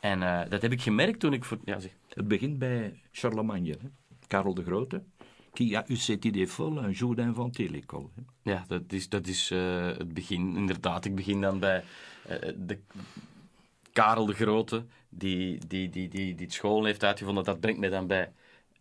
En 0.00 0.20
uh, 0.20 0.40
dat 0.48 0.62
heb 0.62 0.72
ik 0.72 0.82
gemerkt 0.82 1.20
toen 1.20 1.32
ik... 1.32 1.44
Voor, 1.44 1.58
ja, 1.64 1.78
zeg. 1.78 1.90
Het 2.08 2.28
begint 2.28 2.58
bij 2.58 3.00
Charlemagne, 3.12 3.70
hè? 3.70 3.88
Karel 4.26 4.54
de 4.54 4.62
Grote. 4.62 5.02
Qui 5.52 5.76
a 5.76 5.84
eu 5.88 5.96
cette 5.96 6.28
idée 6.28 6.46
folle 6.46 6.80
un 6.80 6.92
jour 6.92 7.14
d'inventer 7.14 7.70
l'école. 7.70 8.08
Ja, 8.42 8.64
dat 8.68 8.82
is, 8.88 9.08
dat 9.08 9.26
is 9.26 9.50
uh, 9.50 9.86
het 9.86 10.14
begin. 10.14 10.56
Inderdaad, 10.56 11.04
ik 11.04 11.14
begin 11.14 11.40
dan 11.40 11.58
bij 11.58 11.84
uh, 12.30 12.52
de 12.56 12.78
Karel 13.96 14.26
de 14.26 14.34
Grote, 14.34 14.84
die, 15.08 15.58
die, 15.66 15.88
die, 15.88 16.08
die, 16.08 16.34
die 16.34 16.52
school 16.52 16.84
heeft 16.84 17.04
uitgevonden. 17.04 17.44
Dat 17.44 17.60
brengt 17.60 17.80
mij 17.80 17.88
dan 17.88 18.06
bij 18.06 18.32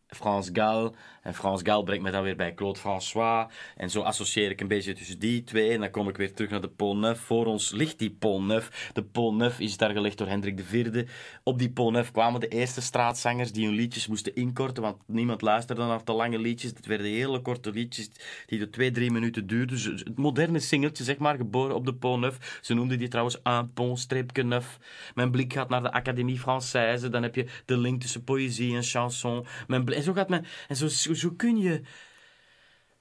Frans 0.07 0.49
Gal. 0.53 0.95
En 1.21 1.33
Frans 1.33 1.61
Gal 1.63 1.83
brengt 1.83 2.03
me 2.03 2.11
dan 2.11 2.23
weer 2.23 2.35
bij 2.35 2.53
Claude 2.53 2.79
François. 2.79 3.51
En 3.75 3.89
zo 3.89 4.01
associeer 4.01 4.49
ik 4.49 4.61
een 4.61 4.67
beetje 4.67 4.93
tussen 4.93 5.19
die 5.19 5.43
twee. 5.43 5.71
En 5.71 5.79
dan 5.79 5.91
kom 5.91 6.09
ik 6.09 6.17
weer 6.17 6.33
terug 6.33 6.49
naar 6.49 6.61
de 6.61 6.67
Pont 6.67 6.99
Neuf. 6.99 7.19
Voor 7.19 7.45
ons 7.45 7.71
ligt 7.71 7.99
die 7.99 8.11
Pont 8.11 8.45
Neuf. 8.45 8.89
De 8.93 9.03
Pont 9.03 9.37
Neuf 9.37 9.59
is 9.59 9.77
daar 9.77 9.91
gelegd 9.91 10.17
door 10.17 10.27
Hendrik 10.27 10.59
IV. 10.59 11.07
Op 11.43 11.59
die 11.59 11.71
Pont 11.71 11.93
Neuf 11.93 12.11
kwamen 12.11 12.39
de 12.39 12.47
eerste 12.47 12.81
straatzangers 12.81 13.51
die 13.51 13.65
hun 13.65 13.75
liedjes 13.75 14.07
moesten 14.07 14.35
inkorten. 14.35 14.83
Want 14.83 14.97
niemand 15.05 15.41
luisterde 15.41 15.81
naar 15.81 16.03
te 16.03 16.13
lange 16.13 16.39
liedjes. 16.39 16.71
Het 16.75 16.85
werden 16.85 17.07
hele 17.07 17.41
korte 17.41 17.71
liedjes 17.71 18.09
die 18.45 18.59
de 18.59 18.69
twee, 18.69 18.91
drie 18.91 19.11
minuten 19.11 19.47
duurden. 19.47 19.95
Het 19.95 20.17
moderne 20.17 20.59
singeltje, 20.59 21.03
zeg 21.03 21.17
maar, 21.17 21.35
geboren 21.35 21.75
op 21.75 21.85
de 21.85 21.93
Pont 21.93 22.21
Neuf. 22.21 22.59
Ze 22.61 22.73
noemden 22.73 22.97
die 22.97 23.07
trouwens 23.07 23.39
un 23.43 23.73
pont-streepje. 23.73 24.61
Mijn 25.15 25.31
blik 25.31 25.53
gaat 25.53 25.69
naar 25.69 25.83
de 25.83 25.91
Académie 25.91 26.39
Française. 26.39 27.09
Dan 27.09 27.23
heb 27.23 27.35
je 27.35 27.45
de 27.65 27.77
link 27.77 28.01
tussen 28.01 28.23
poëzie 28.23 28.75
en 28.75 28.83
chanson. 28.83 29.45
Mijn 29.67 29.85
zo 30.05 30.13
gaat 30.13 30.29
men... 30.29 30.45
En 30.67 30.75
zo, 30.75 30.87
zo 30.87 31.13
zo 31.13 31.31
kun 31.31 31.57
je. 31.57 31.81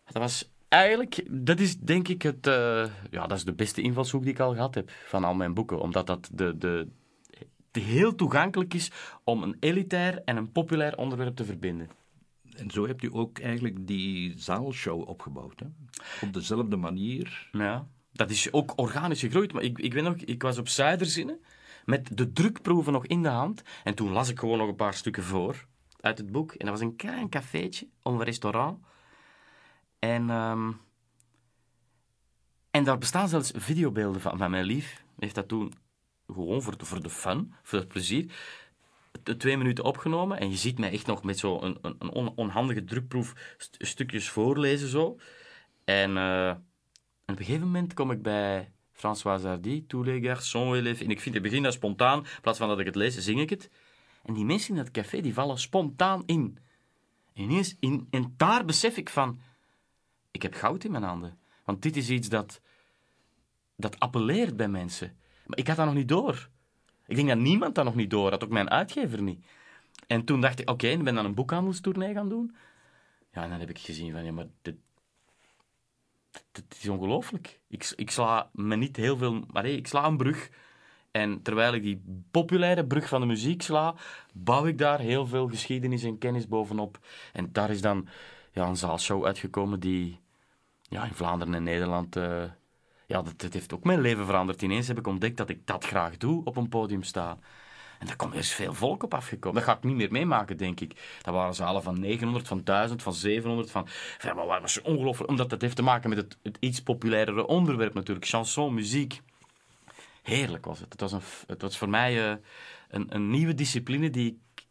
Dat 0.04 0.22
was 0.22 0.52
eigenlijk, 0.68 1.24
dat 1.30 1.60
is 1.60 1.78
denk 1.78 2.08
ik 2.08 2.22
het, 2.22 2.46
uh, 2.46 2.86
ja, 3.10 3.26
dat 3.26 3.38
is 3.38 3.44
de 3.44 3.54
beste 3.54 3.82
invalshoek 3.82 4.22
die 4.22 4.32
ik 4.32 4.40
al 4.40 4.54
gehad 4.54 4.74
heb 4.74 4.90
van 5.06 5.24
al 5.24 5.34
mijn 5.34 5.54
boeken. 5.54 5.80
Omdat 5.80 6.06
dat 6.06 6.28
de, 6.32 6.58
de, 6.58 6.88
de 7.70 7.80
heel 7.80 8.14
toegankelijk 8.14 8.74
is 8.74 8.90
om 9.24 9.42
een 9.42 9.56
elitair 9.60 10.22
en 10.24 10.36
een 10.36 10.52
populair 10.52 10.96
onderwerp 10.96 11.36
te 11.36 11.44
verbinden. 11.44 11.88
En 12.56 12.70
zo 12.70 12.86
hebt 12.86 13.02
u 13.02 13.08
ook 13.12 13.38
eigenlijk 13.38 13.86
die 13.86 14.32
zaalshow 14.36 15.08
opgebouwd, 15.08 15.60
hè? 15.60 15.66
Op 16.26 16.32
dezelfde 16.32 16.76
manier. 16.76 17.48
Ja. 17.52 17.86
dat 18.12 18.30
is 18.30 18.52
ook 18.52 18.72
organisch 18.76 19.20
gegroeid. 19.20 19.52
Maar 19.52 19.62
ik, 19.62 19.78
ik 19.78 19.92
weet 19.92 20.02
nog, 20.02 20.16
ik 20.16 20.42
was 20.42 20.58
op 20.58 20.68
Zuiderzinnen 20.68 21.40
met 21.84 22.16
de 22.16 22.32
drukproeven 22.32 22.92
nog 22.92 23.06
in 23.06 23.22
de 23.22 23.28
hand. 23.28 23.62
En 23.84 23.94
toen 23.94 24.12
las 24.12 24.28
ik 24.28 24.38
gewoon 24.38 24.58
nog 24.58 24.68
een 24.68 24.76
paar 24.76 24.94
stukken 24.94 25.22
voor 25.22 25.66
uit 26.04 26.18
het 26.18 26.32
boek. 26.32 26.52
En 26.52 26.66
dat 26.66 26.78
was 26.78 26.84
een 26.84 26.96
klein 26.96 27.28
cafeetje, 27.28 27.88
een 28.02 28.22
restaurant. 28.22 28.78
En, 29.98 30.30
ehm, 30.30 30.72
en 32.70 32.84
daar 32.84 32.98
bestaan 32.98 33.28
zelfs 33.28 33.52
videobeelden 33.54 34.20
van. 34.20 34.38
Van 34.38 34.50
mijn 34.50 34.64
lief 34.64 35.04
heeft 35.18 35.34
dat 35.34 35.48
toen 35.48 35.72
gewoon 36.26 36.62
voor 36.62 36.78
de, 36.78 36.84
voor 36.84 37.02
de 37.02 37.10
fun, 37.10 37.54
voor 37.62 37.78
het 37.78 37.88
plezier, 37.88 38.32
twee 39.38 39.56
minuten 39.56 39.84
opgenomen. 39.84 40.38
En 40.38 40.50
je 40.50 40.56
ziet 40.56 40.78
mij 40.78 40.92
echt 40.92 41.06
nog 41.06 41.22
met 41.22 41.38
zo'n 41.38 41.64
een, 41.64 41.78
een, 41.82 41.96
een 41.98 42.10
on- 42.10 42.32
onhandige 42.36 42.84
drukproef 42.84 43.54
st- 43.56 43.76
stukjes 43.78 44.28
voorlezen 44.28 44.88
zo. 44.88 45.18
En 45.84 46.16
eh, 46.16 46.54
op 47.22 47.28
een 47.28 47.36
gegeven 47.36 47.66
moment 47.66 47.94
kom 47.94 48.10
ik 48.10 48.22
bij 48.22 48.72
François 48.92 49.42
Hardy, 49.42 49.84
Tous 49.86 50.06
les 50.06 50.20
garçons. 50.26 51.00
En 51.00 51.10
ik 51.10 51.20
vind 51.20 51.34
het 51.34 51.42
begin 51.42 51.62
dat 51.62 51.72
spontaan. 51.72 52.18
In 52.18 52.40
plaats 52.42 52.58
van 52.58 52.68
dat 52.68 52.78
ik 52.78 52.86
het 52.86 52.94
lees, 52.94 53.18
zing 53.18 53.40
ik 53.40 53.50
het. 53.50 53.70
En 54.24 54.34
die 54.34 54.44
mensen 54.44 54.74
in 54.74 54.80
het 54.80 54.90
café, 54.90 55.20
die 55.20 55.34
vallen 55.34 55.58
spontaan 55.58 56.22
in. 56.26 56.58
En 57.32 57.42
ineens, 57.42 57.76
in, 57.80 58.06
en 58.10 58.34
daar 58.36 58.64
besef 58.64 58.96
ik 58.96 59.08
van... 59.08 59.40
Ik 60.30 60.42
heb 60.42 60.54
goud 60.54 60.84
in 60.84 60.90
mijn 60.90 61.02
handen. 61.02 61.38
Want 61.64 61.82
dit 61.82 61.96
is 61.96 62.10
iets 62.10 62.28
dat... 62.28 62.60
Dat 63.76 63.98
appelleert 63.98 64.56
bij 64.56 64.68
mensen. 64.68 65.16
Maar 65.46 65.58
ik 65.58 65.66
had 65.66 65.76
dat 65.76 65.86
nog 65.86 65.94
niet 65.94 66.08
door. 66.08 66.48
Ik 67.06 67.16
denk 67.16 67.28
dat 67.28 67.38
niemand 67.38 67.74
dat 67.74 67.84
nog 67.84 67.94
niet 67.94 68.10
door 68.10 68.30
had. 68.30 68.44
Ook 68.44 68.50
mijn 68.50 68.70
uitgever 68.70 69.22
niet. 69.22 69.44
En 70.06 70.24
toen 70.24 70.40
dacht 70.40 70.60
ik, 70.60 70.70
oké, 70.70 70.86
ik 70.86 71.04
ben 71.04 71.14
dan 71.14 71.24
een 71.24 71.34
boekhandelstournee 71.34 72.14
gaan 72.14 72.28
doen. 72.28 72.56
Ja, 73.32 73.42
en 73.42 73.50
dan 73.50 73.58
heb 73.60 73.70
ik 73.70 73.78
gezien 73.78 74.12
van, 74.12 74.24
ja, 74.24 74.32
maar 74.32 74.46
dit, 74.62 74.76
dit 76.52 76.64
is 76.80 76.88
ongelooflijk. 76.88 77.60
Ik, 77.68 77.92
ik 77.96 78.10
sla 78.10 78.50
me 78.52 78.76
niet 78.76 78.96
heel 78.96 79.16
veel... 79.16 79.44
Maar 79.52 79.62
hey, 79.62 79.74
ik 79.74 79.86
sla 79.86 80.06
een 80.06 80.16
brug. 80.16 80.50
En 81.16 81.42
terwijl 81.42 81.74
ik 81.74 81.82
die 81.82 82.02
populaire 82.30 82.86
brug 82.86 83.08
van 83.08 83.20
de 83.20 83.26
muziek 83.26 83.62
sla, 83.62 83.94
bouw 84.32 84.66
ik 84.66 84.78
daar 84.78 84.98
heel 84.98 85.26
veel 85.26 85.48
geschiedenis 85.48 86.02
en 86.02 86.18
kennis 86.18 86.48
bovenop. 86.48 86.98
En 87.32 87.48
daar 87.52 87.70
is 87.70 87.80
dan 87.80 88.08
ja, 88.52 88.66
een 88.66 88.76
zaalshow 88.76 89.24
uitgekomen 89.24 89.80
die 89.80 90.20
ja, 90.82 91.04
in 91.04 91.14
Vlaanderen 91.14 91.54
en 91.54 91.62
Nederland... 91.62 92.16
eh, 92.16 92.44
ja, 93.06 93.22
dat, 93.36 93.52
heeft 93.52 93.74
ook 93.74 93.84
mijn 93.84 94.00
leven 94.00 94.26
veranderd. 94.26 94.62
Ineens 94.62 94.88
heb 94.88 94.98
ik 94.98 95.06
ontdekt 95.06 95.36
dat 95.36 95.48
ik 95.48 95.66
dat 95.66 95.84
graag 95.84 96.16
doe, 96.16 96.44
op 96.44 96.56
een 96.56 96.68
podium 96.68 97.02
staan. 97.02 97.40
En 97.98 98.06
daar 98.06 98.16
komt 98.16 98.30
er 98.30 98.36
eens 98.36 98.52
veel 98.52 98.74
volk 98.74 99.02
op 99.02 99.14
afgekomen. 99.14 99.56
Dat 99.56 99.70
ga 99.70 99.76
ik 99.76 99.84
niet 99.84 99.96
meer 99.96 100.12
meemaken, 100.12 100.56
denk 100.56 100.80
ik. 100.80 101.18
Dat 101.22 101.34
waren 101.34 101.54
zalen 101.54 101.82
van 101.82 102.00
900, 102.00 102.48
van 102.48 102.60
1000, 102.64 103.02
van 103.02 103.12
700, 103.12 103.70
van... 103.70 103.86
Ja, 104.18 104.34
maar 104.34 104.60
was 104.60 104.82
ongelooflijk, 104.82 105.30
omdat 105.30 105.50
dat 105.50 105.60
heeft 105.60 105.76
te 105.76 105.82
maken 105.82 106.08
met 106.08 106.18
het, 106.18 106.38
het 106.42 106.56
iets 106.60 106.82
populairere 106.82 107.46
onderwerp 107.46 107.94
natuurlijk. 107.94 108.26
Chanson, 108.26 108.74
muziek. 108.74 109.22
Heerlijk 110.24 110.64
was 110.64 110.80
het. 110.80 110.92
Het 110.92 111.00
was, 111.00 111.12
een, 111.12 111.20
het 111.46 111.62
was 111.62 111.78
voor 111.78 111.88
mij 111.88 112.30
eh, 112.30 112.36
een, 112.88 113.14
een 113.14 113.30
nieuwe 113.30 113.54
discipline 113.54 114.10
die 114.10 114.30
ik... 114.30 114.66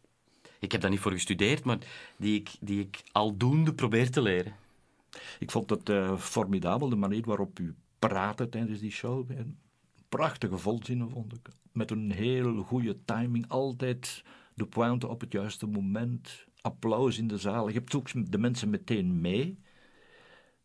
Ik 0.58 0.72
heb 0.72 0.80
daar 0.80 0.90
niet 0.90 1.00
voor 1.00 1.12
gestudeerd, 1.12 1.64
maar 1.64 1.78
die 2.16 2.38
ik, 2.40 2.50
die 2.60 2.80
ik 2.80 3.02
aldoende 3.12 3.74
probeer 3.74 4.10
te 4.10 4.22
leren. 4.22 4.54
Ik 5.38 5.50
vond 5.50 5.70
het 5.70 5.88
eh, 5.88 6.18
formidabel, 6.18 6.88
de 6.88 6.96
manier 6.96 7.24
waarop 7.24 7.58
u 7.58 7.74
praatte 7.98 8.48
tijdens 8.48 8.80
die 8.80 8.90
show. 8.90 9.30
Prachtige 10.08 10.58
volzinnen 10.58 11.10
vond 11.10 11.32
ik. 11.32 11.48
Met 11.72 11.90
een 11.90 12.12
heel 12.12 12.62
goede 12.62 13.04
timing, 13.04 13.48
altijd 13.48 14.24
de 14.54 14.66
pointe 14.66 15.08
op 15.08 15.20
het 15.20 15.32
juiste 15.32 15.66
moment. 15.66 16.46
Applaus 16.60 17.18
in 17.18 17.26
de 17.26 17.38
zaal. 17.38 17.68
Je 17.68 17.74
hebt 17.74 17.94
ook 17.94 18.30
de 18.30 18.38
mensen 18.38 18.70
meteen 18.70 19.20
mee. 19.20 19.58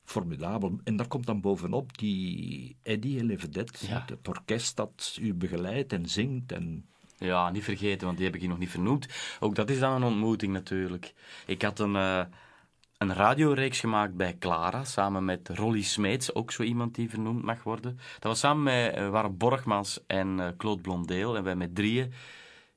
Formidabel. 0.10 0.80
En 0.84 0.96
daar 0.96 1.08
komt 1.08 1.26
dan 1.26 1.42
bovenop 1.42 1.98
die 1.98 2.76
Eddie 2.84 3.24
Levedet, 3.24 3.86
Ja. 3.88 4.06
het 4.08 4.28
orkest 4.28 4.76
dat 4.76 5.18
u 5.22 5.34
begeleidt 5.34 5.94
en 5.94 6.06
zingt. 6.06 6.52
En 6.52 6.86
Ja, 7.18 7.50
niet 7.50 7.64
vergeten, 7.64 8.06
want 8.06 8.18
die 8.18 8.26
heb 8.26 8.36
ik 8.36 8.42
hier 8.42 8.50
nog 8.50 8.60
niet 8.60 8.70
vernoemd. 8.70 9.08
Ook 9.40 9.56
dat 9.56 9.70
is 9.70 9.80
dan 9.80 9.94
een 9.94 10.04
ontmoeting 10.04 10.54
natuurlijk. 10.54 11.14
Ik 11.46 11.62
had 11.62 11.80
een, 11.80 11.96
eh, 11.96 12.22
een 12.98 13.14
radioreeks 13.14 13.80
gemaakt 13.80 14.16
bij 14.16 14.38
Clara, 14.38 14.84
samen 14.84 15.26
met 15.26 15.50
Rolly 15.50 15.82
Smeets, 15.82 16.34
ook 16.34 16.52
zo 16.52 16.64
iemand 16.64 16.96
die 16.96 17.10
vernoemd 17.10 17.44
mag 17.44 17.64
worden. 17.64 17.96
Dat 18.14 18.24
was 18.24 18.40
samen 18.40 18.64
met 18.64 19.10
waren 19.10 19.38
Borgmans 19.38 20.00
en 20.08 20.40
eh, 20.40 20.48
Claude 20.58 20.82
Blondeel. 20.82 21.36
En 21.38 21.44
wij 21.44 21.56
met 21.56 21.76
drieën 21.76 22.14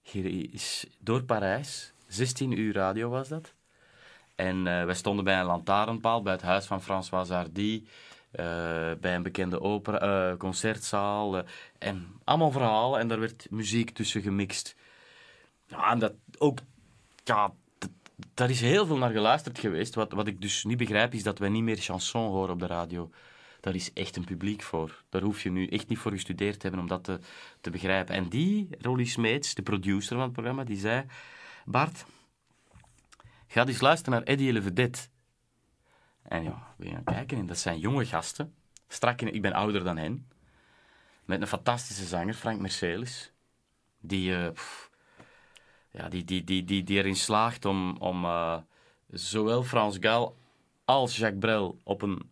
hier 0.02 0.52
is 0.54 0.86
door 0.98 1.24
Parijs. 1.24 1.92
16 2.06 2.58
uur 2.58 2.74
radio 2.74 3.08
was 3.08 3.28
dat. 3.28 3.54
En 4.34 4.66
eh, 4.66 4.84
wij 4.84 4.94
stonden 4.94 5.24
bij 5.24 5.40
een 5.40 5.46
lantaarnpaal 5.46 6.22
bij 6.22 6.32
het 6.32 6.42
huis 6.42 6.66
van 6.66 6.82
François 6.82 7.28
Hardy. 7.28 7.84
eh, 8.30 8.44
bij 9.00 9.14
een 9.14 9.22
bekende 9.22 9.60
opera, 9.60 9.98
eh, 10.30 10.36
concertzaal. 10.36 11.42
en 11.78 12.20
allemaal 12.24 12.50
verhalen. 12.50 13.00
En 13.00 13.08
daar 13.08 13.20
werd 13.20 13.46
muziek 13.50 13.90
tussen 13.90 14.22
gemixt. 14.22 14.76
Ja, 15.66 15.90
en 15.90 15.98
dat 15.98 16.12
ook... 16.38 16.58
Ja, 17.24 17.52
daar 18.34 18.50
is 18.50 18.60
heel 18.60 18.86
veel 18.86 18.96
naar 18.96 19.10
geluisterd 19.10 19.58
geweest. 19.58 19.94
Wat, 19.94 20.12
wat 20.12 20.26
ik 20.26 20.40
dus 20.40 20.64
niet 20.64 20.76
begrijp, 20.76 21.14
is 21.14 21.22
dat 21.22 21.38
wij 21.38 21.48
niet 21.48 21.62
meer 21.62 21.76
chanson 21.76 22.30
horen 22.30 22.52
op 22.52 22.58
de 22.58 22.66
radio. 22.66 23.10
Daar 23.60 23.74
is 23.74 23.92
echt 23.92 24.16
een 24.16 24.24
publiek 24.24 24.62
voor. 24.62 25.02
Daar 25.08 25.22
hoef 25.22 25.42
je 25.42 25.50
nu 25.50 25.66
echt 25.66 25.88
niet 25.88 25.98
voor 25.98 26.10
gestudeerd 26.10 26.54
te 26.60 26.62
hebben 26.62 26.80
om 26.80 26.88
dat 26.88 27.04
te, 27.04 27.18
te 27.60 27.70
begrijpen. 27.70 28.14
En 28.14 28.28
die, 28.28 28.68
Rolly 28.80 29.04
Smeets, 29.04 29.54
de 29.54 29.62
producer 29.62 30.14
van 30.14 30.24
het 30.24 30.32
programma, 30.32 30.64
die 30.64 30.78
zei... 30.78 31.04
Bart, 31.64 32.04
ga 33.52 33.66
eens 33.66 33.80
luisteren 33.80 34.18
naar 34.18 34.28
Eddie 34.28 34.52
Levedet. 34.52 35.10
En 36.22 36.42
ja, 36.42 36.74
we 36.76 36.88
gaan 36.88 37.04
kijken. 37.04 37.38
En 37.38 37.46
dat 37.46 37.58
zijn 37.58 37.78
jonge 37.78 38.06
gasten. 38.06 38.54
Strak 38.88 39.20
in, 39.20 39.34
ik 39.34 39.42
ben 39.42 39.52
ouder 39.52 39.84
dan 39.84 39.96
hen. 39.96 40.28
Met 41.24 41.40
een 41.40 41.46
fantastische 41.46 42.04
zanger, 42.04 42.34
Frank 42.34 42.60
Mercelis. 42.60 43.32
Die, 44.00 44.36
eh, 44.36 44.50
ja, 45.90 46.08
die, 46.08 46.24
die, 46.24 46.44
die, 46.44 46.64
die, 46.64 46.82
die 46.82 46.98
erin 46.98 47.16
slaagt 47.16 47.64
om, 47.64 47.96
om 47.96 48.24
eh, 48.24 48.58
zowel 49.10 49.62
Frans 49.62 49.96
Gal 50.00 50.36
als 50.84 51.16
Jacques 51.16 51.40
Brel 51.40 51.78
op 51.84 52.02
een 52.02 52.30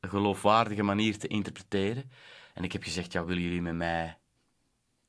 geloofwaardige 0.00 0.82
manier 0.82 1.18
te 1.18 1.26
interpreteren. 1.26 2.10
En 2.54 2.64
ik 2.64 2.72
heb 2.72 2.82
gezegd, 2.82 3.12
ja, 3.12 3.24
willen 3.24 3.42
jullie 3.42 3.62
met 3.62 3.74
mij 3.74 4.18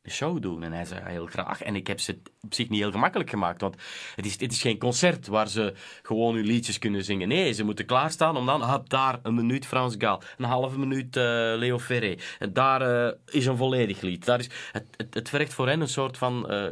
show 0.10 0.42
doen? 0.42 0.64
En 0.64 0.72
hij 0.72 0.86
zei, 0.86 1.02
heel 1.10 1.26
graag. 1.26 1.62
En 1.62 1.76
ik 1.76 1.88
heb 1.88 2.00
ze 2.00 2.22
op 2.42 2.54
zich 2.54 2.70
niet 2.70 2.80
heel 2.80 2.92
gemakkelijk 2.92 3.30
gemaakt, 3.30 3.62
want 3.62 3.76
het 4.16 4.26
is, 4.26 4.32
het 4.40 4.52
is 4.52 4.62
geen 4.62 4.78
concert 4.78 5.28
waar 5.28 5.48
ze 5.48 5.74
gewoon 6.02 6.36
hun 6.36 6.46
liedjes 6.46 6.80
kunnen 6.80 7.04
zingen. 7.04 7.28
Nee, 7.28 7.54
ze 7.54 7.64
moeten 7.64 7.86
klaarstaan 7.86 8.38
om 8.38 8.46
dan, 8.46 8.64
hop, 8.64 8.90
daar 8.90 9.20
een 9.24 9.36
minuut 9.36 9.66
Frans 9.66 9.96
Gal, 9.98 10.22
een 10.38 10.46
halve 10.46 10.80
minuut 10.80 11.16
eh, 11.18 11.24
Leo 11.56 11.80
Ferré. 11.80 12.16
En 12.40 12.54
daar 12.54 12.82
eh, 13.08 13.14
is 13.26 13.46
een 13.46 13.58
volledig 13.58 14.02
lied. 14.02 14.26
Daar 14.26 14.40
is, 14.40 14.50
het, 14.72 14.86
het, 14.98 15.14
het 15.14 15.30
vergt 15.30 15.54
voor 15.54 15.68
hen 15.68 15.82
een 15.82 15.88
soort 15.88 16.18
van... 16.18 16.50
eh, 16.50 16.70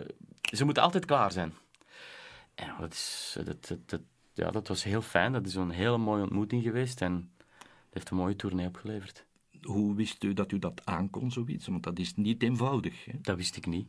ze 0.55 0.65
moeten 0.65 0.83
altijd 0.83 1.05
klaar 1.05 1.31
zijn. 1.31 1.53
En 2.55 2.73
dat, 2.79 2.93
is, 2.93 3.37
dat, 3.45 3.67
dat, 3.67 3.77
dat- 3.89 4.01
ja, 4.33 4.51
dat 4.51 4.67
was 4.67 4.83
heel 4.83 5.01
fijn. 5.01 5.31
Dat 5.33 5.45
is 5.45 5.55
een 5.55 5.69
hele 5.69 5.97
mooie 5.97 6.21
ontmoeting 6.23 6.63
geweest. 6.63 7.01
En 7.01 7.31
het 7.57 7.93
heeft 7.93 8.09
een 8.09 8.17
mooie 8.17 8.35
tournee 8.35 8.67
opgeleverd. 8.67 9.25
Hoe 9.61 9.95
wist 9.95 10.23
u 10.23 10.33
dat 10.33 10.51
u 10.51 10.59
dat 10.59 10.81
aankon, 10.85 11.31
zoiets? 11.31 11.67
Want 11.67 11.83
dat 11.83 11.99
is 11.99 12.15
niet 12.15 12.43
eenvoudig. 12.43 13.05
Hè? 13.05 13.13
Dat 13.21 13.37
wist 13.37 13.55
ik 13.55 13.65
niet. 13.65 13.87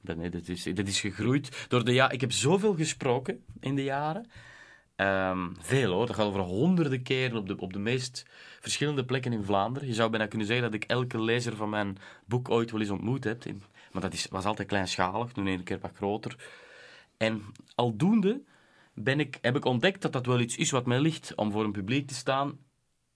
Dat, 0.00 0.16
nee, 0.16 0.30
dat, 0.30 0.48
is, 0.48 0.62
dat 0.62 0.86
is 0.88 1.00
gegroeid 1.00 1.66
door 1.68 1.84
de 1.84 1.92
ja. 1.92 2.10
Ik 2.10 2.20
heb 2.20 2.32
zoveel 2.32 2.74
gesproken 2.74 3.44
in 3.60 3.74
de 3.74 3.84
jaren. 3.84 4.26
Ehm, 4.96 5.48
veel 5.58 5.92
hoor. 5.92 6.06
Dat 6.06 6.16
gaat 6.16 6.26
over 6.26 6.40
honderden 6.40 7.02
keren 7.02 7.36
op 7.36 7.46
de, 7.46 7.56
op 7.56 7.72
de 7.72 7.78
meest 7.78 8.26
verschillende 8.60 9.04
plekken 9.04 9.32
in 9.32 9.44
Vlaanderen. 9.44 9.88
Je 9.88 9.94
zou 9.94 10.10
bijna 10.10 10.26
kunnen 10.26 10.46
zeggen 10.46 10.70
dat 10.70 10.82
ik 10.82 10.84
elke 10.84 11.20
lezer 11.20 11.56
van 11.56 11.70
mijn 11.70 11.96
boek 12.26 12.50
ooit 12.50 12.70
wel 12.70 12.80
eens 12.80 12.90
ontmoet 12.90 13.24
heb. 13.24 13.44
Maar 13.92 14.02
dat 14.02 14.12
is, 14.12 14.26
was 14.30 14.44
altijd 14.44 14.68
kleinschalig, 14.68 15.36
nu 15.36 15.52
een 15.52 15.62
keer 15.62 15.78
wat 15.80 15.96
groter. 15.96 16.36
En 17.16 17.42
aldoende 17.74 18.42
ben 18.94 19.20
ik, 19.20 19.38
heb 19.40 19.56
ik 19.56 19.64
ontdekt 19.64 20.02
dat 20.02 20.12
dat 20.12 20.26
wel 20.26 20.40
iets 20.40 20.56
is 20.56 20.70
wat 20.70 20.86
mij 20.86 21.00
ligt. 21.00 21.34
Om 21.34 21.52
voor 21.52 21.64
een 21.64 21.72
publiek 21.72 22.06
te 22.06 22.14
staan, 22.14 22.58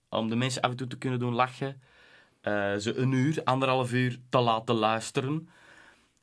om 0.09 0.29
de 0.29 0.35
mensen 0.35 0.61
af 0.61 0.71
en 0.71 0.77
toe 0.77 0.87
te 0.87 0.97
kunnen 0.97 1.19
doen 1.19 1.33
lachen. 1.33 1.81
eh, 2.41 2.75
ze 2.75 2.95
een 2.95 3.11
uur, 3.11 3.43
anderhalf 3.43 3.91
uur 3.93 4.19
te 4.29 4.39
laten 4.39 4.75
luisteren. 4.75 5.49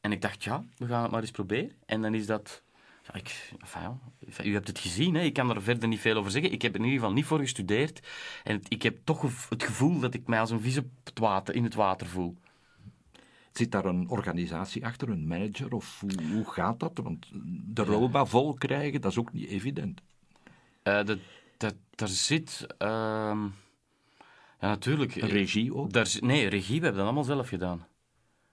En 0.00 0.12
ik 0.12 0.22
dacht, 0.22 0.44
ja, 0.44 0.64
we 0.76 0.86
gaan 0.86 1.02
het 1.02 1.10
maar 1.10 1.20
eens 1.20 1.30
proberen. 1.30 1.72
En 1.86 2.02
dan 2.02 2.14
is 2.14 2.26
dat... 2.26 2.62
Ja, 3.06 3.14
ik, 3.14 3.52
enfin, 3.58 3.80
ja, 3.82 3.98
enfin, 4.26 4.46
u 4.46 4.52
hebt 4.52 4.68
het 4.68 4.78
gezien, 4.78 5.14
hè. 5.14 5.20
ik 5.20 5.32
kan 5.32 5.50
er 5.50 5.62
verder 5.62 5.88
niet 5.88 6.00
veel 6.00 6.16
over 6.16 6.30
zeggen. 6.30 6.52
Ik 6.52 6.62
heb 6.62 6.72
er 6.74 6.78
in 6.78 6.84
ieder 6.84 7.00
geval 7.00 7.14
niet 7.14 7.24
voor 7.24 7.38
gestudeerd. 7.38 8.06
En 8.44 8.56
het- 8.56 8.66
ik 8.72 8.82
heb 8.82 8.98
toch 9.04 9.48
het 9.48 9.62
gevoel 9.62 10.00
dat 10.00 10.14
ik 10.14 10.26
mij 10.26 10.40
als 10.40 10.50
een 10.50 10.60
vis 10.60 10.76
op 10.78 10.86
het 11.04 11.18
water, 11.18 11.54
in 11.54 11.64
het 11.64 11.74
water 11.74 12.06
voel. 12.06 12.36
Zit 13.52 13.72
daar 13.72 13.84
een 13.84 14.08
organisatie 14.08 14.84
achter, 14.84 15.08
een 15.08 15.26
manager, 15.26 15.74
of 15.74 16.00
hoe, 16.00 16.28
hoe 16.32 16.50
gaat 16.50 16.80
dat? 16.80 16.98
Want 17.02 17.26
de 17.74 17.82
ROBA 17.84 18.24
vol 18.24 18.54
krijgen, 18.54 19.00
dat 19.00 19.10
is 19.10 19.18
ook 19.18 19.32
niet 19.32 19.48
evident. 19.48 20.00
Eh 20.82 21.04
dat, 21.04 21.18
dat, 21.56 21.74
daar 21.94 22.08
zit... 22.08 22.66
ehm, 22.78 23.46
ja, 24.60 24.68
natuurlijk. 24.68 25.14
Regie 25.14 25.74
ook. 25.74 25.92
Daar, 25.92 26.08
nee, 26.20 26.48
regie, 26.48 26.78
we 26.78 26.84
hebben 26.84 26.94
dat 26.94 27.04
allemaal 27.04 27.24
zelf 27.24 27.48
gedaan. 27.48 27.86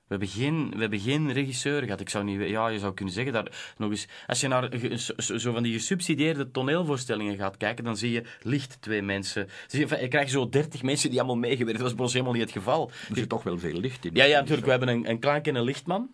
We 0.03 0.19
hebben, 0.19 0.27
geen, 0.27 0.69
we 0.69 0.79
hebben 0.79 0.99
geen 0.99 1.31
regisseur 1.33 1.83
gehad. 1.83 1.99
Ik 1.99 2.09
zou 2.09 2.23
niet, 2.23 2.49
ja, 2.49 2.67
je 2.67 2.79
zou 2.79 2.93
kunnen 2.93 3.13
zeggen 3.13 3.33
daar 3.33 3.73
nog 3.77 3.89
eens. 3.89 4.07
Als 4.27 4.41
je 4.41 4.47
naar 4.47 4.69
zo 5.17 5.37
zo 5.37 5.53
van 5.53 5.63
die 5.63 5.73
gesubsidieerde 5.73 6.51
toneelvoorstellingen 6.51 7.37
gaat 7.37 7.57
kijken, 7.57 7.83
dan 7.83 7.97
zie 7.97 8.11
je 8.11 8.23
licht 8.41 8.77
twee 8.81 9.01
mensen. 9.01 9.49
Zie 9.67 9.87
je, 9.87 9.97
je 10.01 10.07
krijgt 10.07 10.31
zo 10.31 10.49
dertig 10.49 10.83
mensen 10.83 11.09
die 11.09 11.19
allemaal 11.19 11.37
meegewerkt. 11.37 11.73
Dat 11.79 11.81
was 11.81 11.93
bij 11.93 12.03
ons 12.03 12.13
helemaal 12.13 12.33
niet 12.33 12.43
het 12.43 12.51
geval. 12.51 12.91
Er 13.09 13.15
zit 13.15 13.29
toch 13.29 13.43
wel 13.43 13.59
veel 13.59 13.79
licht 13.79 14.05
in. 14.05 14.11
Ja, 14.15 14.23
ja, 14.23 14.39
natuurlijk. 14.39 14.65
We 14.65 14.71
hebben 14.71 14.89
een, 14.89 15.09
een 15.09 15.19
klank 15.19 15.47
en 15.47 15.55
een 15.55 15.63
lichtman. 15.63 16.09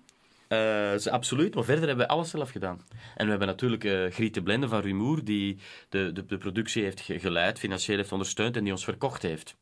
Eh, 0.47 0.95
absoluut, 1.05 1.55
maar 1.55 1.63
verder 1.63 1.87
hebben 1.87 2.05
we 2.05 2.11
alles 2.13 2.29
zelf 2.29 2.51
gedaan. 2.51 2.81
En 3.15 3.23
we 3.23 3.29
hebben 3.29 3.47
natuurlijk 3.47 3.83
eh 3.83 4.05
Griet 4.11 4.33
de 4.33 4.41
Blende 4.43 4.67
van 4.67 4.81
Rumoer, 4.81 5.23
die 5.23 5.57
de, 5.89 6.11
de, 6.13 6.25
de 6.25 6.37
productie 6.37 6.83
heeft 6.83 7.01
ge- 7.01 7.19
geleid, 7.19 7.59
financieel 7.59 7.97
heeft 7.97 8.11
ondersteund 8.11 8.55
en 8.57 8.63
die 8.63 8.71
ons 8.71 8.83
verkocht 8.83 9.21
heeft. 9.21 9.55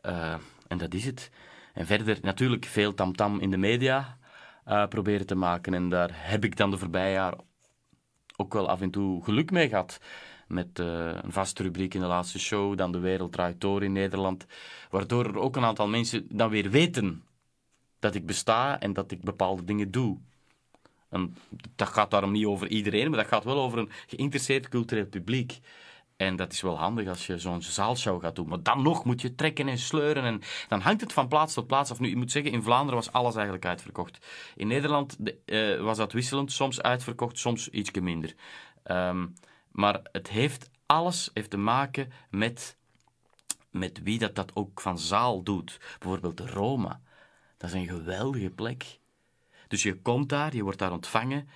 Eh, 0.00 0.34
en 0.68 0.78
dat 0.78 0.94
is 0.94 1.04
het. 1.04 1.30
En 1.74 1.86
verder 1.86 2.18
natuurlijk 2.22 2.64
veel 2.64 2.94
tamtam 2.94 3.40
in 3.40 3.50
de 3.50 3.56
media 3.56 4.18
eh, 4.64 4.86
proberen 4.86 5.26
te 5.26 5.34
maken. 5.34 5.74
En 5.74 5.88
daar 5.88 6.10
heb 6.12 6.44
ik 6.44 6.56
dan 6.56 6.70
de 6.70 6.78
voorbije 6.78 7.12
jaren 7.12 7.40
ook 8.36 8.52
wel 8.52 8.68
af 8.68 8.80
en 8.80 8.90
toe 8.90 9.24
geluk 9.24 9.50
mee 9.50 9.68
gehad. 9.68 10.00
Met 10.46 10.78
eh, 10.78 11.10
een 11.22 11.32
vaste 11.32 11.62
rubriek 11.62 11.94
in 11.94 12.00
de 12.00 12.06
laatste 12.06 12.38
show, 12.38 12.76
dan 12.76 12.92
De 12.92 12.98
Wereld 12.98 13.32
Draait 13.32 13.60
Door 13.60 13.82
in 13.82 13.92
Nederland. 13.92 14.46
Waardoor 14.90 15.24
er 15.24 15.38
ook 15.38 15.56
een 15.56 15.64
aantal 15.64 15.88
mensen 15.88 16.26
dan 16.28 16.50
weer 16.50 16.70
weten 16.70 17.24
dat 17.98 18.14
ik 18.14 18.26
besta 18.26 18.80
en 18.80 18.92
dat 18.92 19.10
ik 19.10 19.22
bepaalde 19.22 19.64
dingen 19.64 19.90
doe. 19.90 20.18
En 21.08 21.36
dat 21.76 21.88
gaat 21.88 22.10
daarom 22.10 22.32
niet 22.32 22.46
over 22.46 22.68
iedereen, 22.68 23.10
maar 23.10 23.18
dat 23.18 23.28
gaat 23.28 23.44
wel 23.44 23.60
over 23.60 23.78
een 23.78 23.90
geïnteresseerd 24.06 24.68
cultureel 24.68 25.06
publiek. 25.06 25.58
En 26.18 26.36
dat 26.36 26.52
is 26.52 26.60
wel 26.60 26.78
handig 26.78 27.08
als 27.08 27.26
je 27.26 27.38
zo'n 27.38 27.62
zaalshow 27.62 28.22
gaat 28.22 28.36
doen. 28.36 28.48
Maar 28.48 28.62
dan 28.62 28.82
nog 28.82 29.04
moet 29.04 29.20
je 29.20 29.34
trekken 29.34 29.68
en 29.68 29.78
sleuren. 29.78 30.24
En 30.24 30.40
dan 30.68 30.80
hangt 30.80 31.00
het 31.00 31.12
van 31.12 31.28
plaats 31.28 31.54
tot 31.54 31.66
plaats 31.66 31.90
af. 31.90 32.00
Nu, 32.00 32.08
je 32.08 32.16
moet 32.16 32.30
zeggen, 32.30 32.52
in 32.52 32.62
Vlaanderen 32.62 32.94
was 32.94 33.12
alles 33.12 33.34
eigenlijk 33.34 33.64
uitverkocht. 33.64 34.26
In 34.56 34.66
Nederland 34.66 35.16
de, 35.18 35.38
eh, 35.44 35.82
was 35.82 35.96
dat 35.96 36.12
wisselend. 36.12 36.52
Soms 36.52 36.82
uitverkocht, 36.82 37.38
soms 37.38 37.68
ietsje 37.68 38.00
minder. 38.00 38.34
Ehm, 38.82 39.26
maar 39.70 40.00
het 40.12 40.28
heeft, 40.28 40.70
alles 40.86 41.30
heeft 41.34 41.50
te 41.50 41.56
maken 41.56 42.12
met, 42.30 42.76
met 43.70 44.02
wie 44.02 44.18
dat, 44.18 44.34
dat 44.34 44.50
ook 44.54 44.80
van 44.80 44.98
zaal 44.98 45.42
doet. 45.42 45.80
Bijvoorbeeld 45.98 46.36
de 46.36 46.46
Roma. 46.46 47.00
Dat 47.56 47.70
is 47.70 47.76
een 47.76 47.88
geweldige 47.88 48.50
plek. 48.50 48.98
Dus 49.68 49.82
je 49.82 50.00
komt 50.02 50.28
daar, 50.28 50.54
je 50.54 50.62
wordt 50.62 50.78
daar 50.78 50.92
ontvangen. 50.92 51.48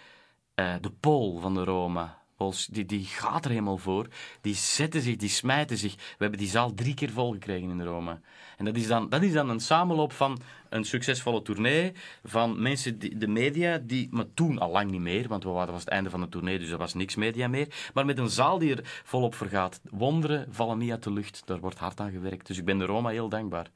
Eh, 0.54 0.74
de 0.80 0.90
Pool 0.90 1.38
van 1.38 1.54
de 1.54 1.64
Roma, 1.64 2.21
Die, 2.50 2.86
die 2.86 3.04
gaat 3.04 3.44
er 3.44 3.50
helemaal 3.50 3.78
voor. 3.78 4.06
Die 4.40 4.54
zetten 4.54 5.02
zich, 5.02 5.16
die 5.16 5.28
smijten 5.28 5.78
zich. 5.78 5.94
We 5.94 6.16
hebben 6.18 6.38
die 6.38 6.48
zaal 6.48 6.74
drie 6.74 6.94
keer 6.94 7.10
volgekregen 7.10 7.70
in 7.70 7.78
de 7.78 7.84
Roma. 7.84 8.20
En 8.56 8.64
dat 8.64 8.76
is 8.76 8.86
dan, 8.86 9.08
dat 9.08 9.22
is 9.22 9.32
dan 9.32 9.48
een 9.48 9.60
samenloop 9.60 10.12
van 10.12 10.40
een 10.68 10.84
succesvolle 10.84 11.42
tournee, 11.42 11.92
van 12.24 12.62
mensen, 12.62 12.98
die, 12.98 13.16
de 13.16 13.28
media, 13.28 13.78
die, 13.78 14.08
maar 14.10 14.34
toen 14.34 14.58
al 14.58 14.70
lang 14.70 14.90
niet 14.90 15.00
meer, 15.00 15.28
want 15.28 15.44
we 15.44 15.48
waren, 15.48 15.66
dat 15.66 15.74
was 15.74 15.84
het 15.84 15.92
einde 15.92 16.10
van 16.10 16.20
de 16.20 16.28
tournee, 16.28 16.58
dus 16.58 16.70
er 16.70 16.78
was 16.78 16.94
niks 16.94 17.14
media 17.14 17.48
meer. 17.48 17.90
Maar 17.94 18.04
met 18.04 18.18
een 18.18 18.30
zaal 18.30 18.58
die 18.58 18.76
er 18.76 19.02
volop 19.04 19.34
voor 19.34 19.46
gaat. 19.46 19.80
Wonderen 19.90 20.46
vallen 20.50 20.78
niet 20.78 20.90
uit 20.90 21.02
de 21.02 21.12
lucht, 21.12 21.42
daar 21.44 21.60
wordt 21.60 21.78
hard 21.78 22.00
aan 22.00 22.10
gewerkt. 22.10 22.46
Dus 22.46 22.58
ik 22.58 22.64
ben 22.64 22.78
de 22.78 22.84
Roma 22.84 23.10
heel 23.10 23.28
dankbaar. 23.28 23.70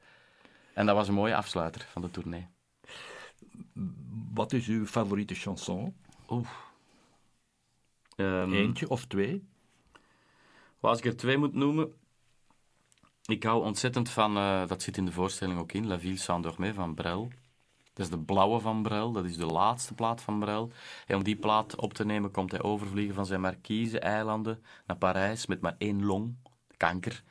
En 0.73 0.85
dat 0.85 0.95
was 0.95 1.07
een 1.07 1.13
mooie 1.13 1.35
afsluiter 1.35 1.87
van 1.91 2.01
de 2.01 2.11
tournee. 2.11 2.47
Wat 4.33 4.53
is 4.53 4.67
uw 4.67 4.85
favoriete 4.85 5.35
chanson? 5.35 5.95
Oeh. 6.29 6.47
Ehm, 8.17 8.53
Eentje 8.53 8.89
of 8.89 9.05
twee? 9.05 9.47
Als 10.79 10.97
ik 10.97 11.05
er 11.05 11.17
twee 11.17 11.37
moet 11.37 11.53
noemen. 11.53 11.93
Ik 13.25 13.43
hou 13.43 13.63
ontzettend 13.63 14.09
van, 14.09 14.37
eh, 14.37 14.67
dat 14.67 14.81
zit 14.81 14.97
in 14.97 15.05
de 15.05 15.11
voorstelling 15.11 15.59
ook 15.59 15.71
in, 15.71 15.87
La 15.87 15.99
Ville 15.99 16.17
sans 16.17 16.43
dormir 16.43 16.73
van 16.73 16.93
Brel. 16.93 17.31
Dat 17.93 18.05
is 18.05 18.11
de 18.11 18.19
blauwe 18.19 18.59
van 18.59 18.81
Brel, 18.81 19.11
dat 19.11 19.25
is 19.25 19.37
de 19.37 19.45
laatste 19.45 19.93
plaat 19.93 20.21
van 20.21 20.39
Brel. 20.39 20.71
En 21.07 21.15
om 21.15 21.23
die 21.23 21.35
plaat 21.35 21.75
op 21.75 21.93
te 21.93 22.05
nemen 22.05 22.31
komt 22.31 22.51
hij 22.51 22.61
overvliegen 22.61 23.15
van 23.15 23.25
zijn 23.25 23.41
Marquise-eilanden 23.41 24.63
naar 24.85 24.97
Parijs 24.97 25.45
met 25.45 25.61
maar 25.61 25.75
één 25.77 26.05
long, 26.05 26.35
kanker. 26.77 27.23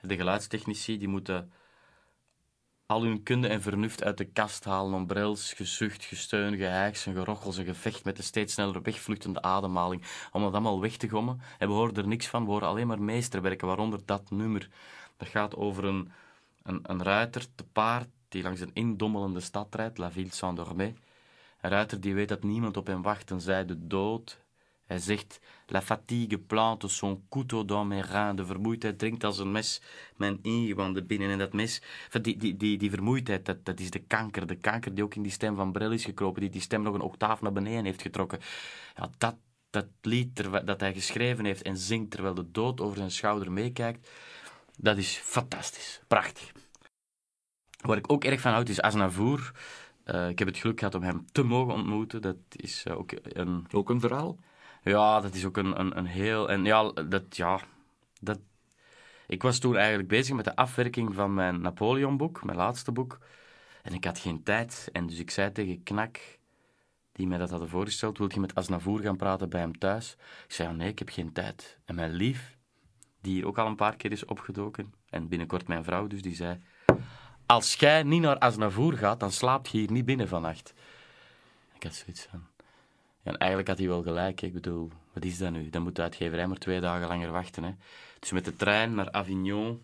De 0.00 0.16
geluidstechnici 0.16 0.98
die 0.98 1.08
moeten 1.08 1.52
al 2.86 3.02
hun 3.02 3.22
kunde 3.22 3.48
en 3.48 3.62
vernuft 3.62 4.04
uit 4.04 4.18
de 4.18 4.24
kast 4.24 4.64
halen 4.64 4.94
om 4.94 5.06
Brels 5.06 5.52
gezucht, 5.52 6.04
gesteun, 6.04 6.56
gehijgs 6.56 7.06
en 7.06 7.14
gerochels, 7.14 7.56
een 7.56 7.64
gevecht 7.64 8.04
met 8.04 8.16
de 8.16 8.22
steeds 8.22 8.52
sneller 8.52 8.82
wegvluchtende 8.82 9.42
ademhaling, 9.42 10.02
om 10.32 10.42
dat 10.42 10.52
allemaal 10.52 10.80
weg 10.80 10.96
te 10.96 11.08
gommen. 11.08 11.40
En 11.58 11.68
we 11.68 11.74
horen 11.74 11.94
er 11.94 12.08
niks 12.08 12.26
van, 12.26 12.44
we 12.44 12.50
horen 12.50 12.68
alleen 12.68 12.86
maar 12.86 13.02
meesterwerken, 13.02 13.66
waaronder 13.66 14.00
dat 14.04 14.30
nummer. 14.30 14.68
Dat 15.16 15.28
gaat 15.28 15.56
over 15.56 15.84
een, 15.84 16.12
een, 16.62 16.80
een 16.82 17.02
ruiter 17.02 17.46
te 17.54 17.64
paard 17.64 18.08
die 18.28 18.42
langs 18.42 18.60
een 18.60 18.74
indommelende 18.74 19.40
stad 19.40 19.74
rijdt, 19.74 19.98
La 19.98 20.10
Ville 20.10 20.32
sans 20.32 20.56
dormir. 20.56 20.94
Een 21.60 21.70
ruiter 21.70 22.00
die 22.00 22.14
weet 22.14 22.28
dat 22.28 22.42
niemand 22.42 22.76
op 22.76 22.86
hem 22.86 23.02
wacht 23.02 23.26
tenzij 23.26 23.64
de 23.64 23.86
dood. 23.86 24.44
Hij 24.86 24.98
zegt, 24.98 25.40
la 25.66 25.82
fatigue 25.82 26.38
plante 26.38 26.88
son 26.88 27.24
couteau 27.28 27.64
dans 27.64 27.86
mes 27.86 28.06
reins. 28.06 28.36
De 28.36 28.46
vermoeidheid 28.46 28.98
dringt 28.98 29.24
als 29.24 29.38
een 29.38 29.52
mes 29.52 29.80
mijn 30.16 30.38
ingewanden 30.42 31.06
binnen. 31.06 31.30
En 31.30 31.38
dat 31.38 31.52
mes, 31.52 31.82
die, 32.22 32.36
die, 32.36 32.56
die, 32.56 32.78
die 32.78 32.90
vermoeidheid, 32.90 33.44
dat, 33.44 33.64
dat 33.64 33.80
is 33.80 33.90
de 33.90 33.98
kanker. 33.98 34.46
De 34.46 34.56
kanker 34.56 34.94
die 34.94 35.04
ook 35.04 35.14
in 35.14 35.22
die 35.22 35.32
stem 35.32 35.56
van 35.56 35.72
Brel 35.72 35.92
is 35.92 36.04
gekropen, 36.04 36.40
die 36.40 36.50
die 36.50 36.60
stem 36.60 36.82
nog 36.82 36.94
een 36.94 37.00
octaaf 37.00 37.40
naar 37.40 37.52
beneden 37.52 37.84
heeft 37.84 38.02
getrokken. 38.02 38.38
Ja, 38.94 39.10
dat, 39.18 39.36
dat 39.70 39.86
lied 40.00 40.66
dat 40.66 40.80
hij 40.80 40.92
geschreven 40.92 41.44
heeft 41.44 41.62
en 41.62 41.76
zingt 41.76 42.10
terwijl 42.10 42.34
de 42.34 42.50
dood 42.50 42.80
over 42.80 42.96
zijn 42.96 43.10
schouder 43.10 43.52
meekijkt, 43.52 44.10
dat 44.78 44.96
is 44.96 45.16
fantastisch. 45.16 46.00
Prachtig. 46.06 46.52
Waar 47.80 47.96
ik 47.96 48.12
ook 48.12 48.24
erg 48.24 48.40
van 48.40 48.52
houd 48.52 48.68
is 48.68 48.80
Aznavour. 48.80 49.52
Eh, 50.04 50.28
ik 50.28 50.38
heb 50.38 50.48
het 50.48 50.56
geluk 50.56 50.78
gehad 50.78 50.94
om 50.94 51.02
hem 51.02 51.24
te 51.32 51.42
mogen 51.42 51.74
ontmoeten. 51.74 52.22
Dat 52.22 52.36
is 52.50 52.82
eh, 52.84 52.98
ook 52.98 53.12
een 53.22 53.66
Ook 53.70 53.90
een 53.90 54.00
verhaal? 54.00 54.38
Ja, 54.90 55.20
dat 55.20 55.34
is 55.34 55.44
ook 55.44 55.56
een, 55.56 55.80
een, 55.80 55.98
een 55.98 56.06
heel... 56.06 56.50
En 56.50 56.64
ja, 56.64 56.90
dat, 56.90 57.36
ja, 57.36 57.60
dat... 58.20 58.38
Ik 59.26 59.42
was 59.42 59.58
toen 59.58 59.76
eigenlijk 59.76 60.08
bezig 60.08 60.36
met 60.36 60.44
de 60.44 60.56
afwerking 60.56 61.14
van 61.14 61.34
mijn 61.34 61.60
Napoleon-boek, 61.60 62.44
mijn 62.44 62.58
laatste 62.58 62.92
boek. 62.92 63.18
En 63.82 63.94
ik 63.94 64.04
had 64.04 64.18
geen 64.18 64.42
tijd. 64.42 64.88
En 64.92 65.06
dus 65.06 65.18
ik 65.18 65.30
zei 65.30 65.52
tegen 65.52 65.82
Knak, 65.82 66.18
die 67.12 67.26
mij 67.26 67.38
dat 67.38 67.50
hadden 67.50 67.68
voorgesteld, 67.68 68.18
wil 68.18 68.30
je 68.32 68.40
met 68.40 68.54
Asnavour 68.54 69.00
gaan 69.02 69.16
praten 69.16 69.48
bij 69.48 69.60
hem 69.60 69.78
thuis? 69.78 70.16
Ik 70.46 70.52
zei, 70.52 70.74
nee, 70.74 70.88
ik 70.88 70.98
heb 70.98 71.08
geen 71.08 71.32
tijd. 71.32 71.78
En 71.84 71.94
mijn 71.94 72.12
lief, 72.12 72.56
die 73.20 73.32
hier 73.32 73.46
ook 73.46 73.58
al 73.58 73.66
een 73.66 73.76
paar 73.76 73.96
keer 73.96 74.12
is 74.12 74.24
opgedoken, 74.24 74.94
en 75.10 75.28
binnenkort 75.28 75.68
mijn 75.68 75.84
vrouw 75.84 76.06
dus, 76.06 76.22
die 76.22 76.34
zei... 76.34 76.60
Als 77.46 77.74
jij 77.74 78.02
niet 78.02 78.22
naar 78.22 78.38
Asnavour 78.38 78.96
gaat, 78.96 79.20
dan 79.20 79.32
slaapt 79.32 79.68
je 79.68 79.78
hier 79.78 79.92
niet 79.92 80.04
binnen 80.04 80.28
vannacht. 80.28 80.74
Ik 81.74 81.82
had 81.82 81.94
zoiets 81.94 82.26
van... 82.30 82.46
En 83.26 83.36
eigenlijk 83.36 83.68
had 83.68 83.78
hij 83.78 83.88
wel 83.88 84.02
gelijk. 84.02 84.42
Ik 84.42 84.52
bedoel, 84.52 84.90
wat 85.12 85.24
is 85.24 85.38
dat 85.38 85.52
nu? 85.52 85.70
Dan 85.70 85.82
moet 85.82 85.96
de 85.96 86.02
uitgeverij 86.02 86.46
maar 86.46 86.58
twee 86.58 86.80
dagen 86.80 87.08
langer 87.08 87.30
wachten. 87.30 87.62
Hè. 87.62 87.70
Dus 88.18 88.30
met 88.30 88.44
de 88.44 88.56
trein 88.56 88.94
naar 88.94 89.12
Avignon. 89.12 89.82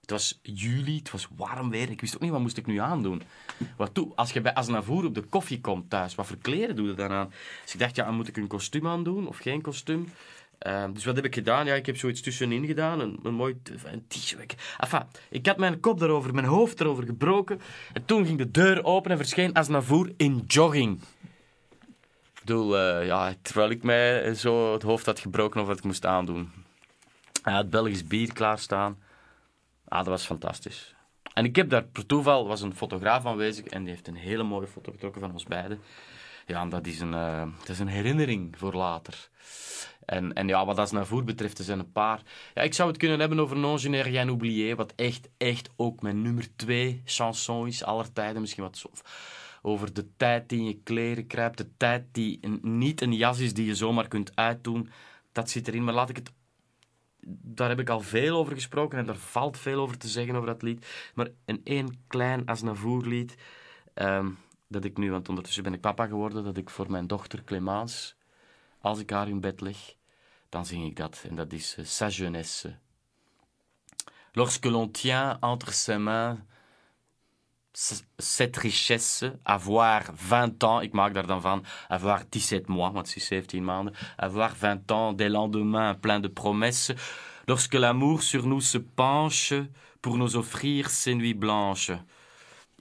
Het 0.00 0.10
was 0.10 0.38
juli, 0.42 0.96
het 0.96 1.10
was 1.10 1.28
warm 1.36 1.70
weer. 1.70 1.90
Ik 1.90 2.00
wist 2.00 2.14
ook 2.14 2.20
niet, 2.20 2.30
wat 2.30 2.40
moest 2.40 2.56
ik 2.56 2.66
nu 2.66 2.76
aandoen? 2.76 3.22
Wat 3.76 3.94
toe, 3.94 4.12
als 4.14 4.32
je 4.32 4.40
bij 4.40 4.54
Aznavour 4.54 5.04
op 5.04 5.14
de 5.14 5.22
koffie 5.22 5.60
komt 5.60 5.90
thuis, 5.90 6.14
wat 6.14 6.26
voor 6.26 6.36
kleren 6.36 6.76
doe 6.76 6.86
je 6.86 6.94
dan 6.94 7.10
aan? 7.10 7.32
Dus 7.62 7.72
ik 7.72 7.78
dacht, 7.80 7.96
ja, 7.96 8.10
moet 8.10 8.28
ik 8.28 8.36
een 8.36 8.46
kostuum 8.46 8.86
aandoen 8.86 9.28
of 9.28 9.38
geen 9.38 9.60
kostuum? 9.60 10.08
Ehm, 10.58 10.92
dus 10.92 11.04
wat 11.04 11.16
heb 11.16 11.24
ik 11.24 11.34
gedaan? 11.34 11.66
Ja, 11.66 11.74
ik 11.74 11.86
heb 11.86 11.96
zoiets 11.96 12.20
tussenin 12.20 12.66
gedaan. 12.66 13.00
Een, 13.00 13.20
een 13.22 13.34
mooi 13.34 13.56
t-shirt. 14.08 14.54
Ik 15.30 15.46
had 15.46 15.56
mijn 15.56 15.80
kop 15.80 15.98
daarover, 15.98 16.34
mijn 16.34 16.46
hoofd 16.46 16.80
erover 16.80 17.04
gebroken. 17.04 17.60
En 17.92 18.04
toen 18.04 18.26
ging 18.26 18.38
de 18.38 18.50
deur 18.50 18.84
open 18.84 19.10
en 19.10 19.16
verscheen 19.16 19.54
Aznavour 19.54 20.12
in 20.16 20.44
jogging. 20.46 21.00
Bedoel, 22.50 22.78
eh, 22.78 23.06
ja, 23.06 23.34
terwijl 23.42 23.70
ik 23.70 23.82
mij 23.82 24.34
zo 24.34 24.72
het 24.72 24.82
hoofd 24.82 25.06
had 25.06 25.20
gebroken 25.20 25.60
of 25.60 25.66
wat 25.66 25.78
ik 25.78 25.84
moest 25.84 26.06
aandoen. 26.06 26.52
Hij 27.42 27.52
had 27.52 27.70
Belgisch 27.70 28.04
bier 28.04 28.32
klaarstaan. 28.32 28.98
Ah, 29.88 29.98
dat 29.98 30.06
was 30.06 30.24
fantastisch. 30.24 30.94
En 31.34 31.44
ik 31.44 31.56
heb 31.56 31.70
daar 31.70 31.84
per 31.84 32.06
toeval, 32.06 32.46
was 32.46 32.62
een 32.62 32.74
fotograaf 32.74 33.26
aanwezig 33.26 33.64
en 33.64 33.82
die 33.82 33.92
heeft 33.92 34.08
een 34.08 34.14
hele 34.14 34.42
mooie 34.42 34.66
foto 34.66 34.92
getrokken 34.92 35.20
van 35.20 35.32
ons 35.32 35.44
beiden. 35.44 35.80
Ja, 36.46 36.66
dat 36.66 36.86
is 36.86 37.00
een, 37.00 37.10
dat 37.58 37.68
is 37.68 37.78
een 37.78 37.88
herinnering 37.88 38.58
voor 38.58 38.74
later. 38.74 39.28
En, 40.04 40.32
en 40.32 40.48
ja, 40.48 40.64
wat 40.66 40.78
Aznavour 40.78 41.24
betreft, 41.24 41.58
er 41.58 41.64
zijn 41.64 41.78
een 41.78 41.92
paar... 41.92 42.22
Ja, 42.54 42.62
ik 42.62 42.74
zou 42.74 42.88
het 42.88 42.98
kunnen 42.98 43.20
hebben 43.20 43.40
over 43.40 43.56
Non 43.56 43.78
n'ai 43.82 44.02
rien 44.02 44.28
oublié, 44.28 44.74
wat 44.74 44.92
echt, 44.96 45.28
echt 45.36 45.70
ook 45.76 46.02
mijn 46.02 46.22
nummer 46.22 46.56
twee 46.56 47.02
chanson 47.04 47.66
is, 47.66 47.84
aller 47.84 48.12
tijden. 48.12 48.40
Misschien 48.40 48.62
wat 48.62 48.78
zo, 48.78 48.90
over 49.62 49.92
de 49.92 50.16
tijd 50.16 50.48
die 50.48 50.58
in 50.58 50.64
je 50.64 50.80
kleren 50.82 51.26
kruipt, 51.26 51.58
de 51.58 51.76
tijd 51.76 52.04
die 52.12 52.48
niet 52.62 53.00
een 53.00 53.12
jas 53.12 53.38
is 53.38 53.54
die 53.54 53.66
je 53.66 53.74
zomaar 53.74 54.08
kunt 54.08 54.36
uitdoen. 54.36 54.90
Dat 55.32 55.50
zit 55.50 55.68
erin, 55.68 55.84
maar 55.84 55.94
laat 55.94 56.08
ik 56.08 56.16
het... 56.16 56.32
Daar 57.42 57.68
heb 57.68 57.80
ik 57.80 57.88
al 57.88 58.00
veel 58.00 58.36
over 58.36 58.54
gesproken 58.54 58.98
en 58.98 59.06
daar 59.06 59.16
valt 59.16 59.58
veel 59.58 59.80
over 59.80 59.98
te 59.98 60.08
zeggen 60.08 60.34
over 60.34 60.46
dat 60.46 60.62
lied. 60.62 60.86
Maar 61.14 61.28
een 61.44 61.60
één 61.64 62.04
klein 62.06 62.46
Aznavour-lied, 62.46 63.34
ehm, 63.94 64.30
dat 64.68 64.84
ik 64.84 64.96
nu, 64.96 65.10
want 65.10 65.28
ondertussen 65.28 65.62
ben 65.62 65.74
ik 65.74 65.80
papa 65.80 66.06
geworden, 66.06 66.44
dat 66.44 66.56
ik 66.56 66.70
voor 66.70 66.90
mijn 66.90 67.06
dochter 67.06 67.44
Clémence, 67.44 68.14
als 68.80 68.98
ik 68.98 69.10
haar 69.10 69.28
in 69.28 69.40
bed 69.40 69.60
leg, 69.60 69.94
dan 70.48 70.66
zing 70.66 70.84
ik 70.84 70.96
dat. 70.96 71.24
En 71.28 71.36
dat 71.36 71.52
is 71.52 71.76
eh, 71.76 71.84
Sa 71.84 72.08
jeunesse. 72.08 72.76
Lorsque 74.32 74.70
l'on 74.70 74.90
tient 74.90 75.36
entre 75.40 75.72
ses 75.72 75.98
mains 75.98 76.38
cette 78.18 78.56
richesse, 78.56 79.24
avoir 79.44 80.12
20 80.14 80.62
ans, 80.64 80.82
ik 80.82 80.92
maak 80.92 81.14
daar 81.14 81.26
dan 81.26 81.40
van, 81.40 81.64
avoir 81.88 82.24
17 82.30 82.64
mois, 82.66 82.92
want 82.92 83.16
is 83.16 83.26
17 83.26 83.64
maanden, 83.64 83.94
avoir 84.16 84.54
20 84.54 84.90
ans, 84.90 85.16
des 85.16 85.28
lendemains 85.28 85.96
pleins 86.00 86.22
de 86.22 86.28
promesses, 86.28 86.92
lorsque 87.46 87.74
l'amour 87.74 88.22
sur 88.22 88.46
nous 88.46 88.60
se 88.60 88.78
penche 88.78 89.54
pour 90.00 90.16
nous 90.16 90.36
offrir 90.36 90.90
ses 90.90 91.14
nuits 91.14 91.38
blanches. 91.38 91.92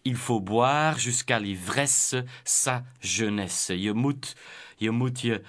Il 0.01 0.15
faut 0.15 0.39
boire 0.39 0.97
jusqu'à 0.97 1.39
l'ivresse 1.39 2.15
sa 2.43 2.83
jeunesse. 2.99 3.73
Je 3.77 3.93
moet, 3.93 4.35
je 4.77 4.89
moet 4.89 5.21
je 5.21 5.41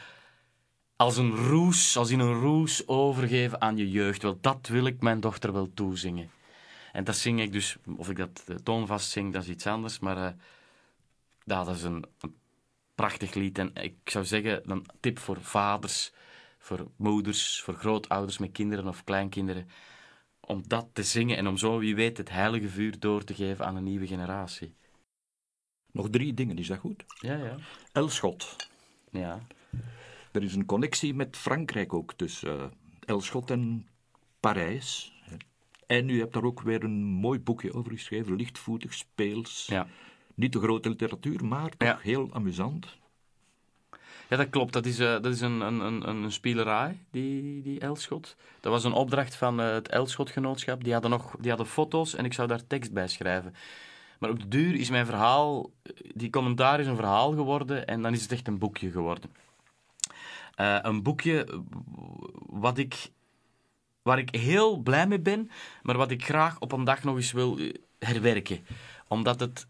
als 0.97 1.17
een 1.17 1.35
roes, 1.37 1.97
als 1.97 2.11
in 2.11 2.21
een 2.21 2.41
roes 2.41 2.89
overgeven 2.89 3.61
aan 3.61 3.77
je 3.77 3.91
jeugd. 3.91 4.23
Wel, 4.23 4.39
dat 4.41 4.69
wil 4.69 4.87
ik 4.87 5.03
mijn 5.03 5.21
dochter 5.21 5.53
wel 5.53 5.71
toezingen. 5.75 6.31
En 6.93 7.05
dat 7.05 7.17
zing 7.17 7.41
ik 7.41 7.53
dus, 7.53 7.77
of 7.97 8.11
ik 8.11 8.17
dat 8.17 8.45
toonvast 8.63 9.11
zing, 9.11 9.33
dat 9.33 9.43
is 9.43 9.49
iets 9.49 9.67
anders. 9.67 9.99
Maar 9.99 10.17
uh, 10.17 10.31
dat 11.45 11.69
is 11.69 11.83
een, 11.83 12.05
een, 12.21 12.35
prachtig 12.95 13.35
lied. 13.35 13.59
En 13.59 13.75
ik 13.75 13.95
zou 14.05 14.25
zeggen, 14.25 14.71
een 14.71 14.87
tip 15.01 15.19
voor 15.19 15.41
vaders, 15.41 16.13
voor 16.59 16.87
moeders, 16.97 17.61
voor 17.61 17.75
grootouders 17.75 18.39
met 18.39 18.53
kinderen 18.53 18.89
of 18.89 19.05
kleinkinderen. 19.05 19.69
Om 20.41 20.63
dat 20.67 20.89
te 20.93 21.03
zingen 21.03 21.37
en 21.37 21.47
om 21.47 21.57
zo, 21.57 21.79
wie 21.79 21.95
weet, 21.95 22.17
het 22.17 22.31
heilige 22.31 22.69
vuur 22.69 22.99
door 22.99 23.25
te 23.25 23.35
geven 23.35 23.67
aan 23.67 23.77
een 23.77 23.85
nieuwe 23.85 24.07
generatie. 24.07 24.75
Nog 25.93 26.11
drie 26.11 26.35
dingen, 26.35 26.59
is 26.59 26.67
dat 26.67 26.79
goed? 26.79 27.05
Ja, 27.21 27.37
ja. 27.37 27.57
Elschot. 27.93 28.57
Ja. 29.11 29.41
Er 30.33 30.43
is 30.43 30.55
een 30.55 30.67
connectie 30.67 31.15
met 31.15 31.37
Frankrijk 31.37 31.93
ook, 31.93 32.15
tussen 32.15 32.59
uh, 32.59 32.65
Elschot 33.07 33.51
en 33.51 33.89
Parijs. 34.41 35.20
En 35.91 36.09
u 36.09 36.19
hebt 36.19 36.33
daar 36.33 36.43
ook 36.45 36.61
weer 36.61 36.85
een 36.85 37.03
mooi 37.05 37.41
boekje 37.41 37.75
over 37.75 37.93
geschreven, 37.93 38.37
lichtvoetig, 38.37 38.95
speels. 38.95 39.67
Ja. 39.67 39.87
Niet 40.35 40.53
de 40.53 40.59
grote 40.59 40.89
literatuur, 40.89 41.45
maar 41.45 41.71
toch 41.77 41.89
Ja. 41.89 41.99
heel 42.03 42.29
amusant. 42.33 42.99
Ja, 44.29 44.37
dat 44.37 44.51
klopt. 44.51 44.73
Dat 44.73 44.87
is, 44.87 44.99
eh, 44.99 45.07
dat 45.07 45.27
is 45.27 45.41
een, 45.41 45.61
een, 45.61 45.81
een, 45.81 46.09
een 46.09 46.33
spelerij, 46.33 46.99
die, 47.11 47.63
die 47.63 47.81
Elschot. 47.81 48.37
Dat 48.61 48.73
was 48.73 48.85
een 48.85 48.93
opdracht 48.93 49.35
van 49.35 49.61
eh, 49.61 49.73
het 49.73 49.89
Elschotgenootschap. 49.89 50.85
Die 50.85 50.93
hadden, 50.93 51.11
nog, 51.11 51.37
die 51.41 51.49
hadden 51.49 51.67
foto's 51.67 52.15
en 52.15 52.25
ik 52.25 52.33
zou 52.33 52.49
daar 52.49 52.67
tekst 52.67 52.93
bij 52.93 53.09
schrijven. 53.09 53.55
Maar 54.19 54.31
op 54.31 54.41
de 54.41 54.49
duur 54.49 54.75
is 54.75 54.91
mijn 54.91 55.07
verhaal... 55.07 55.71
Die 56.15 56.31
commentaar 56.31 56.81
is 56.81 56.87
een 56.87 56.97
verhaal 56.97 57.33
geworden 57.33 57.87
en 57.87 58.03
dan 58.03 58.13
is 58.13 58.23
het 58.23 58.33
echt 58.33 58.49
een 58.49 58.59
boekje 58.59 58.91
geworden. 58.91 59.31
Eh, 60.55 60.79
een 60.83 61.03
boekje 61.03 61.63
wat 62.47 62.79
ik, 62.79 63.11
waar 64.03 64.19
ik 64.19 64.35
heel 64.35 64.77
blij 64.77 65.07
mee 65.07 65.21
ben, 65.21 65.51
maar 65.83 65.97
wat 65.97 66.11
ik 66.11 66.25
graag 66.25 66.59
op 66.59 66.73
een 66.73 66.85
dag 66.85 67.05
nog 67.05 67.17
eens 67.17 67.33
wil 67.33 67.59
eh, 67.59 67.75
herwerken. 67.99 68.67
Omdat 69.09 69.41
het... 69.41 69.67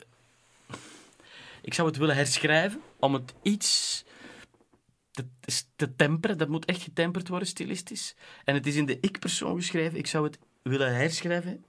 Ik 1.62 1.74
zou 1.74 1.88
het 1.88 1.96
willen 1.96 2.16
herschrijven, 2.16 2.80
om 2.98 3.14
het 3.14 3.34
iets 3.42 4.04
te, 5.10 5.26
te 5.76 5.94
temperen. 5.96 6.38
Dat 6.38 6.48
moet 6.48 6.64
echt 6.64 6.82
getemperd 6.82 7.28
worden, 7.28 7.48
stilistisch. 7.48 8.14
En 8.44 8.54
het 8.54 8.66
is 8.66 8.76
in 8.76 8.86
de 8.86 8.98
ik-persoon 9.00 9.56
geschreven. 9.56 9.98
Ik 9.98 10.06
zou 10.06 10.24
het 10.24 10.38
willen 10.62 10.94
herschrijven 10.94 11.64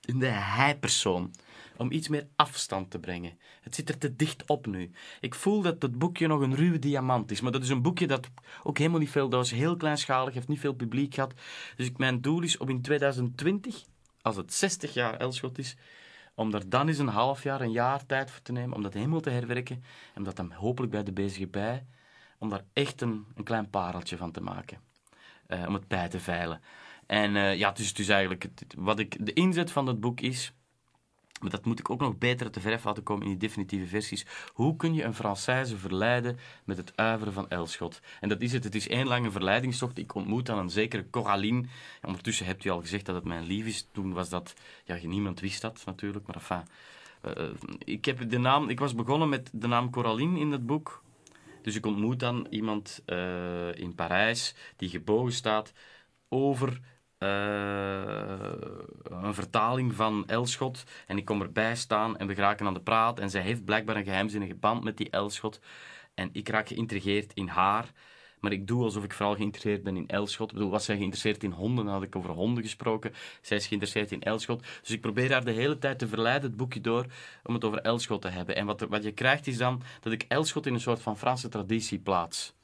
in 0.00 0.18
de 0.18 0.26
hij-persoon. 0.26 1.34
Om 1.78 1.90
iets 1.92 2.08
meer 2.08 2.26
afstand 2.36 2.90
te 2.90 2.98
brengen. 2.98 3.38
Het 3.60 3.74
zit 3.74 3.88
er 3.88 3.98
te 3.98 4.16
dicht 4.16 4.46
op 4.46 4.66
nu. 4.66 4.90
Ik 5.20 5.34
voel 5.34 5.62
dat 5.62 5.82
het 5.82 5.98
boekje 5.98 6.26
nog 6.26 6.40
een 6.40 6.54
ruwe 6.54 6.78
diamant 6.78 7.30
is. 7.30 7.40
Maar 7.40 7.52
dat 7.52 7.62
is 7.62 7.68
een 7.68 7.82
boekje 7.82 8.06
dat 8.06 8.28
ook 8.62 8.78
helemaal 8.78 9.00
niet 9.00 9.10
veel... 9.10 9.28
Dat 9.28 9.40
was 9.40 9.50
heel 9.50 9.76
kleinschalig, 9.76 10.34
heeft 10.34 10.48
niet 10.48 10.60
veel 10.60 10.72
publiek 10.72 11.14
gehad. 11.14 11.34
Dus 11.76 11.90
mijn 11.96 12.20
doel 12.20 12.42
is 12.42 12.56
om 12.56 12.68
in 12.68 12.82
2020, 12.82 13.84
als 14.22 14.36
het 14.36 14.52
60 14.54 14.94
jaar 14.94 15.14
Elschot 15.16 15.58
is... 15.58 15.76
Om 16.34 16.50
daar 16.50 16.68
dan 16.68 16.88
eens 16.88 16.98
een 16.98 17.08
half 17.08 17.42
jaar, 17.42 17.60
een 17.60 17.70
jaar 17.72 18.06
tijd 18.06 18.30
voor 18.30 18.42
te 18.42 18.52
nemen. 18.52 18.76
Om 18.76 18.82
dat 18.82 18.94
helemaal 18.94 19.20
te 19.20 19.30
herwerken. 19.30 19.82
En 20.14 20.22
dat 20.22 20.36
dan 20.36 20.52
hopelijk 20.52 20.92
bij 20.92 21.02
de 21.02 21.12
bezige 21.12 21.46
bij... 21.46 21.86
Om 22.38 22.48
daar 22.48 22.64
echt 22.72 23.00
een, 23.00 23.26
een 23.34 23.44
klein 23.44 23.70
pareltje 23.70 24.16
van 24.16 24.30
te 24.32 24.40
maken. 24.40 24.80
Eh, 25.46 25.64
om 25.66 25.74
het 25.74 25.88
bij 25.88 26.08
te 26.08 26.20
veilen. 26.20 26.60
En 27.06 27.36
eh, 27.36 27.56
ja, 27.56 27.72
dus, 27.72 27.94
dus 27.94 28.08
eigenlijk... 28.08 28.42
het- 28.42 28.60
het- 28.60 28.74
Wat 28.78 28.98
ik, 28.98 29.26
de 29.26 29.32
inzet 29.32 29.70
van 29.70 29.86
het 29.86 30.00
boek 30.00 30.20
is... 30.20 30.52
Maar 31.40 31.50
dat 31.50 31.64
moet 31.64 31.78
ik 31.78 31.90
ook 31.90 32.00
nog 32.00 32.18
beter 32.18 32.50
te 32.50 32.60
verf 32.60 32.84
laten 32.84 33.02
komen 33.02 33.22
in 33.22 33.28
die 33.28 33.38
definitieve 33.38 33.86
versies. 33.86 34.26
Hoe 34.52 34.76
kun 34.76 34.94
je 34.94 35.04
een 35.04 35.14
Française 35.14 35.76
verleiden 35.76 36.38
met 36.64 36.76
het 36.76 36.92
uiveren 36.94 37.32
van 37.32 37.48
Elschot? 37.48 38.00
En 38.20 38.28
dat 38.28 38.40
is 38.40 38.52
het. 38.52 38.64
Het 38.64 38.74
is 38.74 38.88
één 38.88 39.06
lange 39.06 39.30
verleidingstocht. 39.30 39.98
Ik 39.98 40.14
ontmoet 40.14 40.46
dan 40.46 40.58
een 40.58 40.70
zekere 40.70 41.10
Coraline. 41.10 41.60
En 42.00 42.08
ondertussen 42.08 42.46
hebt 42.46 42.64
u 42.64 42.70
al 42.70 42.80
gezegd 42.80 43.06
dat 43.06 43.14
het 43.14 43.24
mijn 43.24 43.44
lief 43.44 43.66
is. 43.66 43.88
Toen 43.92 44.12
was 44.12 44.28
dat... 44.28 44.54
Ja, 44.84 44.98
niemand 45.02 45.40
wist 45.40 45.60
dat 45.60 45.82
natuurlijk. 45.86 46.26
Maar 46.26 46.36
enfin... 46.36 46.62
eh, 47.20 47.44
ik, 47.84 48.04
heb 48.04 48.30
de 48.30 48.38
naam, 48.38 48.68
ik 48.68 48.78
was 48.78 48.94
begonnen 48.94 49.28
met 49.28 49.50
de 49.52 49.66
naam 49.66 49.90
Coraline 49.90 50.38
in 50.38 50.52
het 50.52 50.66
boek. 50.66 51.02
Dus 51.62 51.76
ik 51.76 51.86
ontmoet 51.86 52.20
dan 52.20 52.46
iemand 52.50 53.02
eh, 53.04 53.74
in 53.74 53.94
Parijs 53.94 54.54
die 54.76 54.88
gebogen 54.88 55.32
staat 55.32 55.72
over 56.28 56.80
eh, 57.18 58.52
een 59.04 59.34
vertaling 59.34 59.94
van 59.94 60.24
Elschot. 60.26 60.84
En 61.06 61.16
ik 61.16 61.24
kom 61.24 61.42
erbij 61.42 61.76
staan 61.76 62.16
en 62.16 62.26
we 62.26 62.34
geraken 62.34 62.66
aan 62.66 62.74
de 62.74 62.80
praat. 62.80 63.18
En 63.18 63.30
zij 63.30 63.42
heeft 63.42 63.64
blijkbaar 63.64 63.96
een 63.96 64.04
geheimzinnige 64.04 64.54
band 64.54 64.84
met 64.84 64.96
die 64.96 65.10
Elschot. 65.10 65.60
En 66.14 66.28
ik 66.32 66.48
raak 66.48 66.68
geïntrigeerd 66.68 67.32
in 67.34 67.48
haar. 67.48 67.92
Maar 68.40 68.52
ik 68.52 68.66
doe 68.66 68.84
alsof 68.84 69.04
ik 69.04 69.12
vooral 69.12 69.34
geïnteresseerd 69.34 69.82
ben 69.82 69.96
in 69.96 70.08
Elschot. 70.08 70.48
Ik 70.48 70.54
bedoel, 70.54 70.70
was 70.70 70.84
zij 70.84 70.96
geïnteresseerd 70.96 71.42
in 71.42 71.50
honden? 71.50 71.84
Dan 71.84 71.94
had 71.94 72.02
ik 72.02 72.16
over 72.16 72.30
honden 72.30 72.62
gesproken. 72.62 73.12
Zij 73.40 73.56
is 73.56 73.66
geïnteresseerd 73.66 74.12
in 74.12 74.22
Elschot. 74.22 74.64
Dus 74.80 74.90
ik 74.90 75.00
probeer 75.00 75.32
haar 75.32 75.44
de 75.44 75.50
hele 75.50 75.78
tijd 75.78 75.98
te 75.98 76.08
verleiden, 76.08 76.48
het 76.48 76.58
boekje 76.58 76.80
door, 76.80 77.06
om 77.44 77.54
het 77.54 77.64
over 77.64 77.78
Elschot 77.78 78.22
te 78.22 78.28
hebben. 78.28 78.56
En 78.56 78.66
wat, 78.66 78.80
wat 78.80 79.04
je 79.04 79.12
krijgt 79.12 79.46
is 79.46 79.56
dan 79.56 79.82
dat 80.00 80.12
ik 80.12 80.24
Elschot 80.28 80.66
in 80.66 80.74
een 80.74 80.80
soort 80.80 81.02
van 81.02 81.18
Franse 81.18 81.48
traditie 81.48 81.98
plaats. 81.98 82.54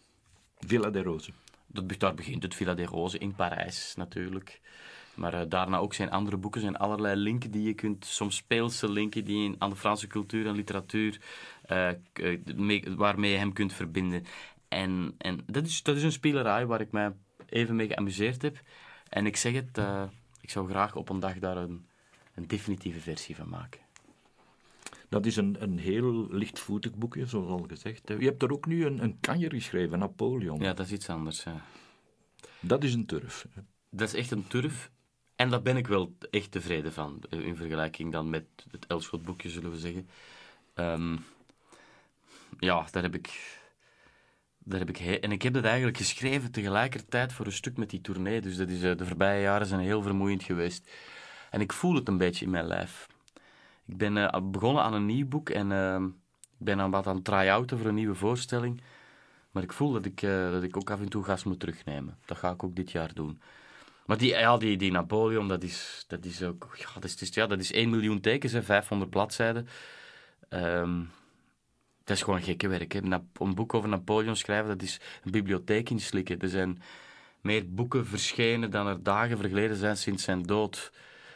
Villa 0.59 0.91
de 0.91 1.03
Rose. 1.03 1.31
Dat, 1.75 1.99
daar 1.99 2.15
begint 2.15 2.43
het 2.43 2.55
Villa 2.55 2.75
des 2.75 2.89
Roses 2.89 3.21
in 3.21 3.35
Parijs 3.35 3.95
natuurlijk. 3.97 4.61
Maar 5.15 5.35
eh, 5.35 5.49
daarna 5.49 5.77
ook 5.77 5.95
zijn 5.95 6.11
andere 6.11 6.37
boeken, 6.37 6.61
zijn 6.61 6.77
allerlei 6.77 7.17
linken 7.17 7.51
die 7.51 7.63
je 7.63 7.75
kunt, 7.75 8.05
soms 8.05 8.37
speelse 8.37 8.91
linken 8.91 9.25
die 9.25 9.39
je 9.39 9.55
aan 9.59 9.71
de 9.71 9.77
Franse 9.77 10.07
cultuur 10.07 10.47
en 10.47 10.55
literatuur, 10.55 11.21
eh, 11.63 11.89
eh, 11.89 11.97
mee- 12.55 12.85
waarmee 12.97 13.31
je 13.31 13.37
hem 13.37 13.53
kunt 13.53 13.73
verbinden. 13.73 14.25
En, 14.69 15.15
en 15.19 15.41
dat, 15.47 15.67
is, 15.67 15.83
dat 15.83 15.97
is 15.97 16.03
een 16.03 16.13
spelerij 16.13 16.67
waar 16.67 16.81
ik 16.81 16.93
mij 16.93 17.13
even 17.49 17.77
mee 17.77 17.87
geamuseerd 17.87 18.43
heb. 18.43 18.61
En 19.09 19.27
ik 19.27 19.37
zeg 19.37 19.53
het, 19.53 19.81
ik 20.41 20.51
zou 20.51 20.69
graag 20.69 20.97
op 20.97 21.09
een 21.09 21.21
dag 21.21 21.39
daar 21.39 21.57
een, 21.57 21.87
een 22.35 22.47
definitieve 22.47 23.01
versie 23.01 23.37
van 23.37 23.49
maken. 23.49 23.84
Dat 25.09 25.27
is 25.27 25.37
een, 25.37 25.57
een 25.63 25.79
heel 25.79 26.27
lichtvoetig 26.31 26.95
boekje, 26.95 27.27
zoals 27.27 27.49
al 27.49 27.65
gezegd. 27.69 28.09
Je 28.09 28.25
hebt 28.25 28.43
er 28.43 28.53
ook 28.53 28.67
nu 28.67 28.87
een, 28.87 29.03
een 29.03 29.21
kanjer 29.21 29.53
geschreven, 29.53 29.99
Napoleon. 29.99 30.61
Ja, 30.61 30.73
dat 30.75 30.87
is 30.87 30.93
iets 30.93 31.09
anders. 31.09 31.43
ja. 31.43 31.65
Dat 32.61 32.85
is 32.85 32.95
een 32.95 33.07
turf. 33.07 33.47
Dat 33.91 34.09
is 34.09 34.15
echt 34.15 34.31
een 34.31 34.47
turf. 34.47 34.91
En 35.37 35.51
daar 35.51 35.63
ben 35.63 35.77
ik 35.77 35.87
wel 35.87 36.17
echt 36.31 36.51
tevreden 36.51 36.93
van. 36.93 37.23
eh, 37.31 37.47
In 37.47 37.57
vergelijking 37.57 38.13
dan 38.13 38.31
met 38.31 38.45
het 38.71 38.87
Elschot-boekje, 38.87 39.51
zullen 39.51 39.71
we 39.71 39.79
zeggen. 39.79 40.09
Ehm, 40.75 41.17
ja, 42.59 42.87
daar 42.91 43.03
heb 43.03 43.15
ik... 43.15 43.59
Daar 44.67 44.79
heb 44.79 44.89
ik 44.89 44.99
en 44.99 45.33
ik 45.33 45.43
heb 45.43 45.53
dat 45.55 45.65
eigenlijk 45.65 45.97
geschreven 45.97 46.51
tegelijkertijd 46.51 47.33
voor 47.33 47.47
een 47.47 47.53
stuk 47.53 47.77
met 47.77 47.91
die 47.91 48.01
tournee. 48.01 48.41
Dus 48.41 48.57
dat 48.57 48.69
is, 48.69 48.83
eh, 48.83 48.97
de 48.97 49.07
voorbije 49.07 49.43
jaren 49.43 49.67
zijn 49.67 49.81
heel 49.81 50.03
vermoeiend 50.03 50.43
geweest. 50.43 50.91
En 51.51 51.61
ik 51.61 51.73
voel 51.73 51.95
het 51.95 52.09
een 52.09 52.19
beetje 52.19 52.45
in 52.45 52.51
mijn 52.51 52.67
lijf. 52.67 53.07
Ik 53.87 53.97
ben 53.97 54.17
eh, 54.17 54.41
begonnen 54.43 54.83
aan 54.83 54.95
een 54.95 55.07
nieuw 55.07 55.27
boek 55.29 55.51
en 55.51 55.73
ehm, 55.73 56.05
ik 56.59 56.65
ben 56.65 56.81
aan 56.81 56.91
wat 56.91 57.07
aan 57.07 57.15
het 57.15 57.25
try-outen 57.25 57.79
voor 57.79 57.87
een 57.87 57.95
nieuwe 57.95 58.15
voorstelling. 58.15 58.83
Maar 59.51 59.63
ik 59.63 59.73
voel 59.73 59.93
dat 59.93 60.05
ik, 60.05 60.23
eh, 60.23 60.51
dat 60.51 60.63
ik 60.63 60.77
ook 60.77 60.91
af 60.91 61.01
en 61.01 61.09
toe 61.09 61.25
gas 61.25 61.45
moet 61.45 61.61
terugnemen. 61.61 62.19
Dat 62.25 62.37
ga 62.37 62.51
ik 62.51 62.65
ook 62.65 62.77
dit 62.77 62.91
jaar 62.91 63.15
doen. 63.15 63.41
Maar 64.07 64.19
die, 64.19 64.29
ja, 64.29 64.57
die, 64.57 64.77
die 64.77 64.91
Napoleon, 64.91 65.49
dat 65.49 65.63
is, 65.63 66.05
dat 66.09 66.25
is 66.25 66.43
ook... 66.43 66.75
Ja, 66.79 67.01
dat 67.01 67.21
is, 67.21 67.35
ja, 67.35 67.47
dat 67.47 67.61
is 67.61 67.73
1 67.73 67.91
miljoen 67.91 68.21
tekens, 68.21 68.53
hè, 68.53 68.63
500 68.63 69.11
bladzijden. 69.11 69.69
Ehm, 70.49 71.03
dat 72.05 72.17
is 72.17 72.23
gewoon 72.23 72.43
gekke 72.43 72.69
werk. 72.69 72.93
Hè. 72.93 73.01
Een 73.33 73.55
boek 73.55 73.75
over 73.75 73.89
Napoleon 73.89 74.37
schrijven, 74.37 74.69
dat 74.69 74.83
is 74.83 75.01
een 75.25 75.31
bibliotheek 75.31 75.91
inslikken. 75.91 76.41
Er 76.41 76.49
zijn 76.49 76.83
meer 77.41 77.75
boeken 77.75 78.07
verschenen 78.07 78.71
dan 78.71 78.87
er 78.87 79.03
dagen 79.03 79.39
vergeleden 79.39 79.77
zijn 79.77 79.97
sinds 79.97 80.25
zijn 80.25 80.43
dood. 80.43 80.93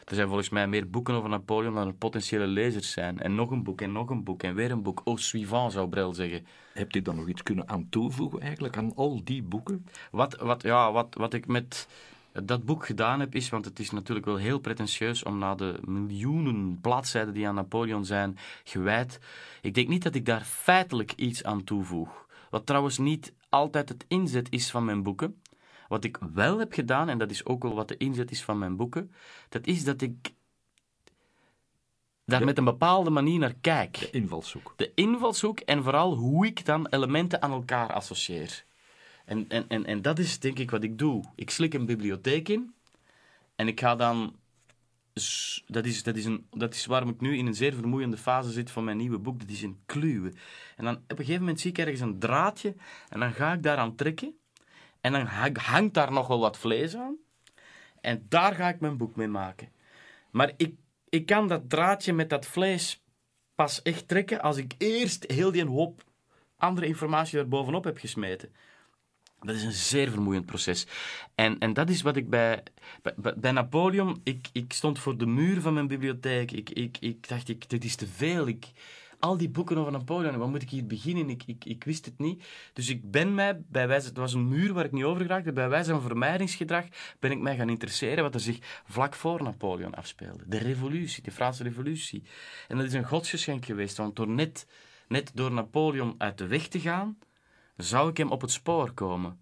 Er 0.09 0.15
zijn 0.15 0.27
volgens 0.27 0.49
mij 0.49 0.67
meer 0.67 0.89
boeken 0.89 1.13
over 1.13 1.29
Napoleon 1.29 1.73
dan 1.73 1.87
er 1.87 1.93
potentiële 1.93 2.47
lezers 2.47 2.91
zijn. 2.91 3.19
En 3.19 3.35
nog 3.35 3.51
een 3.51 3.63
boek, 3.63 3.81
en 3.81 3.91
nog 3.91 4.09
een 4.09 4.23
boek, 4.23 4.43
en 4.43 4.55
weer 4.55 4.71
een 4.71 4.81
boek. 4.81 5.01
Au 5.05 5.17
suivant, 5.17 5.71
zou 5.71 5.89
Brel 5.89 6.13
zeggen. 6.13 6.45
Hebt 6.73 6.95
u 6.95 7.01
dan 7.01 7.15
nog 7.15 7.27
iets 7.27 7.43
kunnen 7.43 7.69
aan 7.69 7.89
toevoegen 7.89 8.41
eigenlijk 8.41 8.77
aan 8.77 8.95
al 8.95 9.21
die 9.23 9.43
boeken? 9.43 9.85
Wat, 10.11 10.35
wat, 10.35 10.61
ja, 10.61 10.91
wat, 10.91 11.15
wat 11.17 11.33
ik 11.33 11.47
met 11.47 11.87
dat 12.43 12.65
boek 12.65 12.85
gedaan 12.85 13.19
heb, 13.19 13.35
is, 13.35 13.49
want 13.49 13.65
het 13.65 13.79
is 13.79 13.89
natuurlijk 13.89 14.25
wel 14.25 14.35
heel 14.35 14.59
pretentieus 14.59 15.23
om 15.23 15.37
na 15.37 15.55
de 15.55 15.79
miljoenen 15.85 16.79
bladzijden 16.81 17.33
die 17.33 17.47
aan 17.47 17.55
Napoleon 17.55 18.05
zijn 18.05 18.37
gewijd. 18.63 19.19
Ik 19.61 19.73
denk 19.73 19.87
niet 19.87 20.03
dat 20.03 20.15
ik 20.15 20.25
daar 20.25 20.41
feitelijk 20.41 21.13
iets 21.15 21.43
aan 21.43 21.63
toevoeg. 21.63 22.27
Wat 22.49 22.65
trouwens 22.65 22.97
niet 22.97 23.33
altijd 23.49 23.89
het 23.89 24.05
inzet 24.07 24.47
is 24.49 24.71
van 24.71 24.85
mijn 24.85 25.03
boeken. 25.03 25.41
Wat 25.89 26.03
ik 26.03 26.17
wel 26.33 26.59
heb 26.59 26.73
gedaan, 26.73 27.09
en 27.09 27.17
dat 27.17 27.31
is 27.31 27.45
ook 27.45 27.63
wel 27.63 27.75
wat 27.75 27.87
de 27.87 27.97
inzet 27.97 28.31
is 28.31 28.43
van 28.43 28.57
mijn 28.57 28.75
boeken, 28.75 29.11
dat 29.49 29.67
is 29.67 29.83
dat 29.83 30.01
ik 30.01 30.33
daar 32.25 32.45
met 32.45 32.57
een 32.57 32.63
bepaalde 32.63 33.09
manier 33.09 33.39
naar 33.39 33.55
kijk. 33.61 33.99
De 33.99 34.09
invalshoek. 34.09 34.73
De 34.75 34.91
invalshoek 34.95 35.59
en 35.59 35.83
vooral 35.83 36.15
hoe 36.15 36.45
ik 36.45 36.65
dan 36.65 36.87
elementen 36.87 37.41
aan 37.41 37.51
elkaar 37.51 37.93
associeer. 37.93 38.65
En, 39.25 39.45
en, 39.49 39.65
en, 39.67 39.85
en 39.85 40.01
dat 40.01 40.19
is 40.19 40.39
denk 40.39 40.59
ik 40.59 40.71
wat 40.71 40.83
ik 40.83 40.97
doe. 40.97 41.23
Ik 41.35 41.49
slik 41.49 41.73
een 41.73 41.85
bibliotheek 41.85 42.49
in 42.49 42.73
en 43.55 43.67
ik 43.67 43.79
ga 43.79 43.95
dan. 43.95 44.35
Dat 45.67 45.85
is, 45.85 46.03
dat, 46.03 46.15
is 46.15 46.25
een, 46.25 46.47
dat 46.51 46.73
is 46.73 46.85
waarom 46.85 47.09
ik 47.09 47.21
nu 47.21 47.37
in 47.37 47.45
een 47.45 47.55
zeer 47.55 47.73
vermoeiende 47.73 48.17
fase 48.17 48.51
zit 48.51 48.71
van 48.71 48.83
mijn 48.83 48.97
nieuwe 48.97 49.17
boek. 49.17 49.39
Dat 49.39 49.49
is 49.49 49.61
een 49.61 49.79
kluwen. 49.85 50.35
En 50.77 50.85
dan 50.85 50.95
op 50.95 51.09
een 51.09 51.17
gegeven 51.17 51.39
moment 51.39 51.59
zie 51.59 51.69
ik 51.69 51.77
ergens 51.77 51.99
een 51.99 52.19
draadje 52.19 52.75
en 53.09 53.19
dan 53.19 53.33
ga 53.33 53.53
ik 53.53 53.63
daaraan 53.63 53.95
trekken. 53.95 54.38
En 55.01 55.11
dan 55.11 55.25
hangt 55.53 55.93
daar 55.93 56.11
nog 56.11 56.27
wel 56.27 56.39
wat 56.39 56.57
vlees 56.57 56.95
aan. 56.95 57.15
En 58.01 58.25
daar 58.29 58.55
ga 58.55 58.69
ik 58.69 58.79
mijn 58.79 58.97
boek 58.97 59.15
mee 59.15 59.27
maken. 59.27 59.69
Maar 60.31 60.51
ik, 60.57 60.75
ik 61.09 61.25
kan 61.25 61.47
dat 61.47 61.69
draadje 61.69 62.13
met 62.13 62.29
dat 62.29 62.45
vlees 62.45 63.03
pas 63.55 63.81
echt 63.81 64.07
trekken 64.07 64.41
als 64.41 64.57
ik 64.57 64.73
eerst 64.77 65.31
heel 65.31 65.51
die 65.51 65.65
hoop 65.65 66.03
andere 66.57 66.87
informatie 66.87 67.39
er 67.39 67.47
bovenop 67.47 67.83
heb 67.83 67.97
gesmeten. 67.97 68.53
Dat 69.41 69.55
is 69.55 69.63
een 69.63 69.71
zeer 69.71 70.09
vermoeiend 70.09 70.45
proces. 70.45 70.87
En, 71.35 71.59
en 71.59 71.73
dat 71.73 71.89
is 71.89 72.01
wat 72.01 72.15
ik 72.15 72.29
bij, 72.29 72.63
bij, 73.35 73.51
Napoleon... 73.51 74.21
Ik, 74.23 74.49
ik 74.51 74.73
stond 74.73 74.99
voor 74.99 75.17
de 75.17 75.25
muur 75.25 75.61
van 75.61 75.73
mijn 75.73 75.87
bibliotheek. 75.87 76.51
Ik, 76.51 76.69
ik, 76.69 76.97
ik 76.99 77.27
dacht, 77.27 77.49
ik, 77.49 77.69
dit 77.69 77.83
is 77.83 77.95
te 77.95 78.07
veel. 78.07 78.47
Ik, 78.47 78.71
al 79.19 79.37
die 79.37 79.49
boeken 79.49 79.77
over 79.77 79.91
Napoleon, 79.91 80.37
waar 80.37 80.49
moet 80.49 80.61
ik 80.61 80.69
hier 80.69 80.85
beginnen? 80.85 81.29
Ik, 81.29 81.43
ik, 81.45 81.65
ik 81.65 81.83
wist 81.83 82.05
het 82.05 82.17
niet. 82.17 82.43
Dus 82.73 82.89
ik 82.89 83.11
ben 83.11 83.33
mij, 83.33 83.61
bij 83.67 83.87
wijze, 83.87 84.07
het 84.07 84.17
was 84.17 84.33
een 84.33 84.47
muur 84.47 84.73
waar 84.73 84.85
ik 84.85 84.91
niet 84.91 85.03
over 85.03 85.21
geraakte, 85.21 85.51
bij 85.51 85.69
wijze 85.69 85.91
van 85.91 86.01
vermijdingsgedrag 86.01 86.85
ben 87.19 87.31
ik 87.31 87.39
mij 87.39 87.55
gaan 87.55 87.69
interesseren 87.69 88.23
wat 88.23 88.33
er 88.33 88.39
zich 88.39 88.81
vlak 88.85 89.15
voor 89.15 89.43
Napoleon 89.43 89.95
afspeelde. 89.95 90.43
De 90.47 90.57
revolutie, 90.57 91.23
de 91.23 91.31
Franse 91.31 91.63
revolutie. 91.63 92.23
En 92.67 92.77
dat 92.77 92.85
is 92.85 92.93
een 92.93 93.07
godsgeschenk 93.07 93.65
geweest, 93.65 93.97
want 93.97 94.15
door 94.15 94.27
net, 94.27 94.67
net 95.07 95.31
door 95.33 95.51
Napoleon 95.51 96.15
uit 96.17 96.37
de 96.37 96.47
weg 96.47 96.67
te 96.67 96.79
gaan, 96.79 97.17
zou 97.77 98.09
ik 98.09 98.17
hem 98.17 98.31
op 98.31 98.41
het 98.41 98.51
spoor 98.51 98.91
komen. 98.91 99.39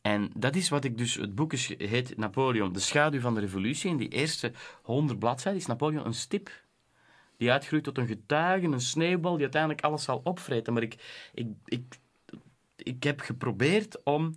En 0.00 0.30
dat 0.36 0.56
is 0.56 0.68
wat 0.68 0.84
ik 0.84 0.98
dus, 0.98 1.14
het 1.14 1.34
boek 1.34 1.52
is, 1.52 1.74
heet 1.78 2.16
Napoleon, 2.16 2.72
de 2.72 2.80
schaduw 2.80 3.20
van 3.20 3.34
de 3.34 3.40
revolutie. 3.40 3.90
In 3.90 3.96
die 3.96 4.08
eerste 4.08 4.52
honderd 4.82 5.18
bladzijden 5.18 5.60
is 5.60 5.66
Napoleon 5.66 6.06
een 6.06 6.14
stip 6.14 6.50
die 7.40 7.50
uitgroeit 7.50 7.84
tot 7.84 7.98
een 7.98 8.06
getuige, 8.06 8.66
een 8.66 8.80
sneeuwbal 8.80 9.32
die 9.32 9.42
uiteindelijk 9.42 9.82
alles 9.82 10.02
zal 10.02 10.20
opvreten. 10.24 10.72
Maar 10.72 10.82
ik, 10.82 11.28
ik, 11.34 11.46
ik, 11.64 11.98
ik 12.76 13.02
heb 13.02 13.20
geprobeerd 13.20 14.02
om 14.02 14.34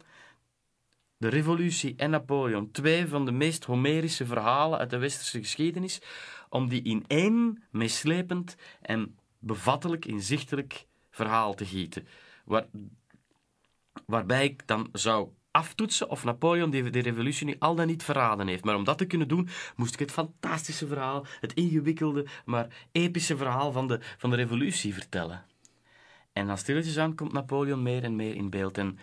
de 1.17 1.27
revolutie 1.27 1.95
en 1.95 2.09
Napoleon, 2.09 2.71
twee 2.71 3.07
van 3.07 3.25
de 3.25 3.31
meest 3.31 3.63
homerische 3.63 4.25
verhalen 4.25 4.79
uit 4.79 4.89
de 4.89 4.97
westerse 4.97 5.39
geschiedenis, 5.39 6.01
om 6.49 6.69
die 6.69 6.81
in 6.81 7.03
één 7.07 7.63
meeslepend 7.71 8.55
en 8.81 9.17
bevattelijk, 9.39 10.05
inzichtelijk 10.05 10.85
verhaal 11.09 11.53
te 11.53 11.65
gieten. 11.65 12.07
Waar, 12.45 12.65
waarbij 14.05 14.45
ik 14.45 14.67
dan 14.67 14.89
zou 14.91 15.29
aftoetsen 15.53 16.09
of 16.09 16.23
Napoleon 16.23 16.69
de, 16.69 16.89
de 16.89 16.99
revolutie 16.99 17.45
nu 17.45 17.55
al 17.59 17.75
dan 17.75 17.87
niet 17.87 18.03
verraden 18.03 18.47
heeft. 18.47 18.63
Maar 18.63 18.75
om 18.75 18.83
dat 18.83 18.97
te 18.97 19.05
kunnen 19.05 19.27
doen, 19.27 19.49
moest 19.75 19.93
ik 19.93 19.99
het 19.99 20.11
fantastische 20.11 20.87
verhaal, 20.87 21.25
het 21.39 21.53
ingewikkelde, 21.53 22.25
maar 22.45 22.87
epische 22.91 23.37
verhaal 23.37 23.71
van 23.71 23.87
de, 23.87 23.99
van 24.17 24.29
de 24.29 24.35
revolutie 24.35 24.93
vertellen. 24.93 25.45
En 26.33 26.47
dan 26.47 26.57
stilletjes 26.57 26.97
aan 26.97 27.15
komt 27.15 27.33
Napoleon 27.33 27.83
meer 27.83 28.03
en 28.03 28.15
meer 28.15 28.35
in 28.35 28.49
beeld. 28.49 28.77
En, 28.77 28.99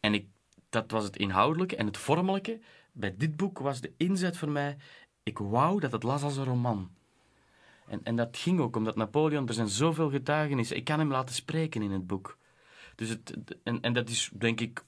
en 0.00 0.14
ik, 0.14 0.26
dat 0.68 0.90
was 0.90 1.04
het 1.04 1.16
inhoudelijke 1.16 1.76
en 1.76 1.86
het 1.86 1.96
vormelijke. 1.96 2.60
Bij 2.92 3.14
dit 3.16 3.36
boek 3.36 3.58
was 3.58 3.80
de 3.80 3.92
inzet 3.96 4.36
voor 4.36 4.50
mij, 4.50 4.76
ik 5.22 5.38
wou 5.38 5.80
dat 5.80 5.92
het 5.92 6.02
las 6.02 6.22
als 6.22 6.36
een 6.36 6.44
roman. 6.44 6.90
En, 7.86 8.00
en 8.02 8.16
dat 8.16 8.36
ging 8.36 8.60
ook 8.60 8.76
omdat 8.76 8.96
Napoleon, 8.96 9.48
er 9.48 9.54
zijn 9.54 9.68
zoveel 9.68 10.10
getuigenissen, 10.10 10.76
ik 10.76 10.84
kan 10.84 10.98
hem 10.98 11.10
laten 11.10 11.34
spreken 11.34 11.82
in 11.82 11.90
het 11.90 12.06
boek. 12.06 12.38
Dus 12.94 13.08
het, 13.08 13.34
en, 13.62 13.80
en 13.80 13.92
dat 13.92 14.08
is 14.08 14.30
denk 14.32 14.60
ik 14.60 14.84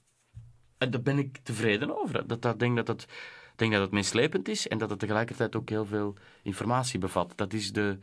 en 0.83 0.91
daar 0.91 1.01
ben 1.01 1.17
ik 1.17 1.37
tevreden 1.43 2.01
over. 2.01 2.27
Dat, 2.27 2.41
dat, 2.41 2.59
denk 2.59 2.75
dat 2.75 2.87
het, 2.87 3.07
denk 3.55 3.71
dat 3.71 3.81
het 3.81 3.91
meeslepend 3.91 4.47
is 4.47 4.67
en 4.67 4.77
dat 4.77 4.89
het 4.89 4.99
tegelijkertijd 4.99 5.55
ook 5.55 5.69
heel 5.69 5.85
veel 5.85 6.15
informatie 6.41 6.99
bevat. 6.99 7.33
Dat 7.35 7.53
is 7.53 7.71
de, 7.71 7.97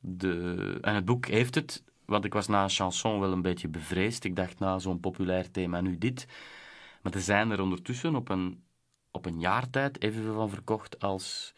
de... 0.00 0.78
En 0.80 0.94
het 0.94 1.04
boek 1.04 1.26
heeft 1.26 1.54
het, 1.54 1.84
want 2.04 2.24
ik 2.24 2.32
was 2.32 2.46
na 2.46 2.62
een 2.62 2.70
chanson 2.70 3.20
wel 3.20 3.32
een 3.32 3.42
beetje 3.42 3.68
bevreesd. 3.68 4.24
Ik 4.24 4.36
dacht, 4.36 4.58
na 4.58 4.78
zo'n 4.78 5.00
populair 5.00 5.50
thema, 5.50 5.80
nu 5.80 5.98
dit. 5.98 6.26
Maar 7.02 7.12
er 7.12 7.20
zijn 7.20 7.50
er 7.50 7.60
ondertussen 7.60 8.16
op 8.16 8.28
een, 8.28 8.64
op 9.10 9.26
een 9.26 9.40
jaar 9.40 9.70
tijd 9.70 10.02
evenveel 10.02 10.34
van 10.34 10.50
verkocht 10.50 11.00
als 11.00 11.54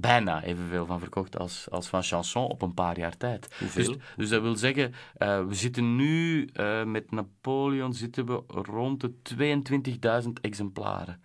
bijna 0.00 0.42
evenveel 0.42 0.86
van 0.86 0.98
verkocht 0.98 1.38
als, 1.38 1.70
als 1.70 1.88
van 1.88 2.02
chanson 2.02 2.48
op 2.48 2.62
een 2.62 2.74
paar 2.74 2.98
jaar 2.98 3.16
tijd. 3.16 3.56
Hoeveel? 3.58 3.86
Dus, 3.86 3.96
dus 4.16 4.28
dat 4.28 4.42
wil 4.42 4.56
zeggen, 4.56 4.94
uh, 5.18 5.46
we 5.46 5.54
zitten 5.54 5.96
nu 5.96 6.48
uh, 6.54 6.84
met 6.84 7.10
Napoleon 7.10 7.94
zitten 7.94 8.26
we 8.26 8.42
rond 8.46 9.00
de 9.00 9.12
22.000 10.24 10.30
exemplaren. 10.40 11.22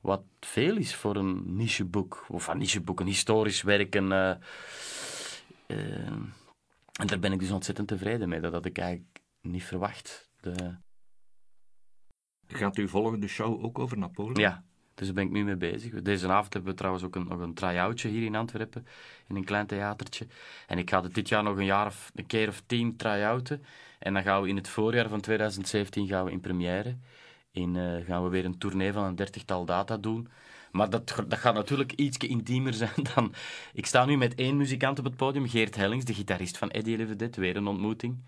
Wat 0.00 0.22
veel 0.40 0.76
is 0.76 0.94
voor 0.94 1.16
een 1.16 1.56
nicheboek, 1.56 2.24
of 2.28 2.46
een 2.46 2.58
nicheboek, 2.58 3.00
een 3.00 3.06
historisch 3.06 3.62
werk. 3.62 3.94
Een, 3.94 4.10
uh, 4.10 4.30
en 6.98 7.06
daar 7.06 7.18
ben 7.18 7.32
ik 7.32 7.38
dus 7.38 7.50
ontzettend 7.50 7.88
tevreden 7.88 8.28
mee. 8.28 8.40
Dat 8.40 8.52
had 8.52 8.64
ik 8.64 8.78
eigenlijk 8.78 9.20
niet 9.40 9.64
verwacht. 9.64 10.30
De... 10.40 10.76
Gaat 12.46 12.76
uw 12.76 12.88
volgende 12.88 13.28
show 13.28 13.64
ook 13.64 13.78
over 13.78 13.98
Napoleon? 13.98 14.40
Ja, 14.40 14.64
dus 14.98 15.06
daar 15.06 15.16
ben 15.16 15.24
ik 15.24 15.30
nu 15.30 15.44
mee 15.44 15.56
bezig. 15.56 16.02
Deze 16.02 16.28
avond 16.28 16.52
hebben 16.52 16.70
we 16.70 16.78
trouwens 16.78 17.04
ook 17.04 17.16
een, 17.16 17.26
nog 17.28 17.40
een 17.40 17.54
try-outje 17.54 18.08
hier 18.08 18.24
in 18.24 18.34
Antwerpen, 18.34 18.86
in 19.28 19.36
een 19.36 19.44
klein 19.44 19.66
theatertje. 19.66 20.26
En 20.66 20.78
ik 20.78 20.90
ga 20.90 21.02
het 21.02 21.14
dit 21.14 21.28
jaar 21.28 21.42
nog 21.42 21.56
een 21.56 21.64
jaar 21.64 21.86
of 21.86 22.10
een 22.14 22.26
keer 22.26 22.48
of 22.48 22.62
tien 22.66 22.96
try-outen. 22.96 23.64
En 23.98 24.14
dan 24.14 24.22
gaan 24.22 24.42
we 24.42 24.48
in 24.48 24.56
het 24.56 24.68
voorjaar 24.68 25.08
van 25.08 25.20
2017 25.20 26.06
gaan 26.06 26.24
we 26.24 26.30
in 26.30 26.40
première. 26.40 26.96
In, 27.50 27.74
uh, 27.74 28.04
gaan 28.06 28.24
we 28.24 28.28
weer 28.28 28.44
een 28.44 28.58
tournee 28.58 28.92
van 28.92 29.04
een 29.04 29.16
dertigtal 29.16 29.64
data 29.64 29.96
doen. 29.96 30.28
Maar 30.72 30.90
dat, 30.90 31.24
dat 31.28 31.38
gaat 31.38 31.54
natuurlijk 31.54 31.92
iets 31.92 32.16
intiemer 32.16 32.74
zijn 32.84 33.06
dan... 33.14 33.34
Ik 33.72 33.86
sta 33.86 34.04
nu 34.04 34.16
met 34.16 34.34
één 34.34 34.56
muzikant 34.56 34.98
op 34.98 35.04
het 35.04 35.16
podium, 35.16 35.48
Geert 35.48 35.76
Hellings, 35.76 36.04
de 36.04 36.14
gitarist 36.14 36.58
van 36.58 36.70
Eddie 36.70 36.96
Levedet, 36.96 37.36
weer 37.36 37.56
een 37.56 37.66
ontmoeting. 37.66 38.18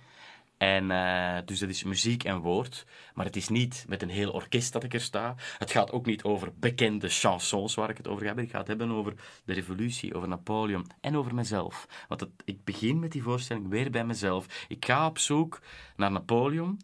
En, 0.61 0.91
uh, 0.91 1.37
dus 1.45 1.59
dat 1.59 1.69
is 1.69 1.83
muziek 1.83 2.25
en 2.25 2.39
woord. 2.39 2.87
Maar 3.15 3.25
het 3.25 3.37
is 3.37 3.49
niet 3.49 3.85
met 3.89 4.03
een 4.03 4.09
heel 4.09 4.31
orkest 4.31 4.73
dat 4.73 4.85
ik 4.85 4.95
er 4.95 5.01
sta. 5.01 5.35
Het 5.59 5.71
gaat 5.71 5.93
ook 5.93 6.07
niet 6.07 6.23
over 6.23 6.53
bekende 6.55 7.09
chansons 7.09 7.75
waar 7.75 7.91
ik 7.91 7.97
het 7.97 8.09
over 8.09 8.27
heb. 8.27 8.39
Ik 8.39 8.51
ga 8.51 8.59
het 8.59 8.67
hebben 8.67 8.91
over 8.91 9.15
de 9.45 9.53
revolutie, 9.53 10.15
over 10.15 10.29
Napoleon 10.29 10.87
en 11.01 11.17
over 11.17 11.35
mezelf. 11.35 12.05
Want 12.09 12.27
ik 12.45 12.65
begin 12.65 12.99
met 12.99 13.13
die 13.13 13.23
voorstelling 13.23 13.69
weer 13.69 13.91
bij 13.91 14.05
mezelf. 14.05 14.67
Ik 14.69 14.85
ga 14.85 15.07
op 15.07 15.19
zoek 15.19 15.61
naar 15.97 16.11
Napoleon 16.11 16.81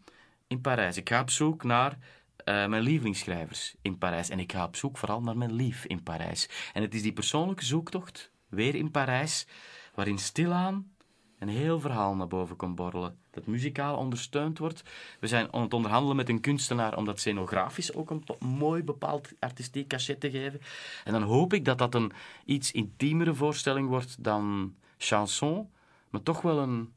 in 0.46 0.60
Parijs. 0.60 0.96
Ik 0.96 1.08
ga 1.08 1.20
op 1.20 1.30
zoek 1.30 1.64
naar 1.64 1.92
uh, 1.92 2.66
mijn 2.66 2.82
lievelingsschrijvers 2.82 3.74
in 3.82 3.98
Parijs. 3.98 4.28
En 4.28 4.38
ik 4.38 4.52
ga 4.52 4.64
op 4.64 4.76
zoek 4.76 4.98
vooral 4.98 5.20
naar 5.20 5.36
mijn 5.36 5.52
lief 5.52 5.84
in 5.84 6.02
Parijs. 6.02 6.70
En 6.72 6.82
het 6.82 6.94
is 6.94 7.02
die 7.02 7.12
persoonlijke 7.12 7.64
zoektocht, 7.64 8.30
weer 8.48 8.74
in 8.74 8.90
Parijs, 8.90 9.46
waarin 9.94 10.18
stilaan 10.18 10.94
een 11.38 11.48
heel 11.48 11.80
verhaal 11.80 12.14
naar 12.14 12.28
boven 12.28 12.56
komt 12.56 12.74
borrelen. 12.74 13.18
Dat 13.37 13.47
muzikaal 13.47 13.97
ondersteund 13.97 14.59
wordt. 14.59 14.82
We 15.20 15.26
zijn 15.26 15.53
aan 15.53 15.62
het 15.62 15.74
onderhandelen 15.74 16.16
met 16.16 16.28
een 16.28 16.41
kunstenaar 16.41 16.97
om 16.97 17.05
dat 17.05 17.20
scenografisch 17.20 17.95
ook 17.95 18.11
een 18.11 18.24
mooi 18.39 18.82
bepaald 18.82 19.28
artistiek 19.39 19.89
cachet 19.89 20.20
te 20.20 20.30
geven. 20.30 20.61
En 21.05 21.12
dan 21.12 21.22
hoop 21.22 21.53
ik 21.53 21.64
dat 21.64 21.78
dat 21.78 21.95
een 21.95 22.12
iets 22.45 22.72
intiemere 22.72 23.34
voorstelling 23.34 23.89
wordt 23.89 24.24
dan 24.24 24.74
chanson, 24.99 25.70
maar 26.11 26.22
toch 26.22 26.41
wel 26.41 26.59
een, 26.59 26.93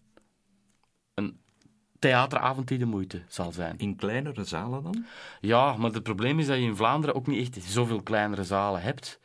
een 1.14 1.40
theateravond 2.00 2.68
die 2.68 2.78
de 2.78 2.86
moeite 2.86 3.22
zal 3.28 3.52
zijn. 3.52 3.78
In 3.78 3.96
kleinere 3.96 4.44
zalen 4.44 4.84
dan? 4.84 5.06
Ja, 5.42 5.78
maar 5.78 5.92
het 5.92 6.04
probleem 6.04 6.40
is 6.40 6.48
dat 6.48 6.58
je 6.58 6.64
in 6.64 6.76
Vlaanderen 6.76 7.16
ook 7.16 7.28
niet 7.28 7.58
echt 7.58 7.64
zoveel 7.64 8.02
kleinere 8.02 8.44
zalen 8.44 8.82
hebt. 8.82 9.20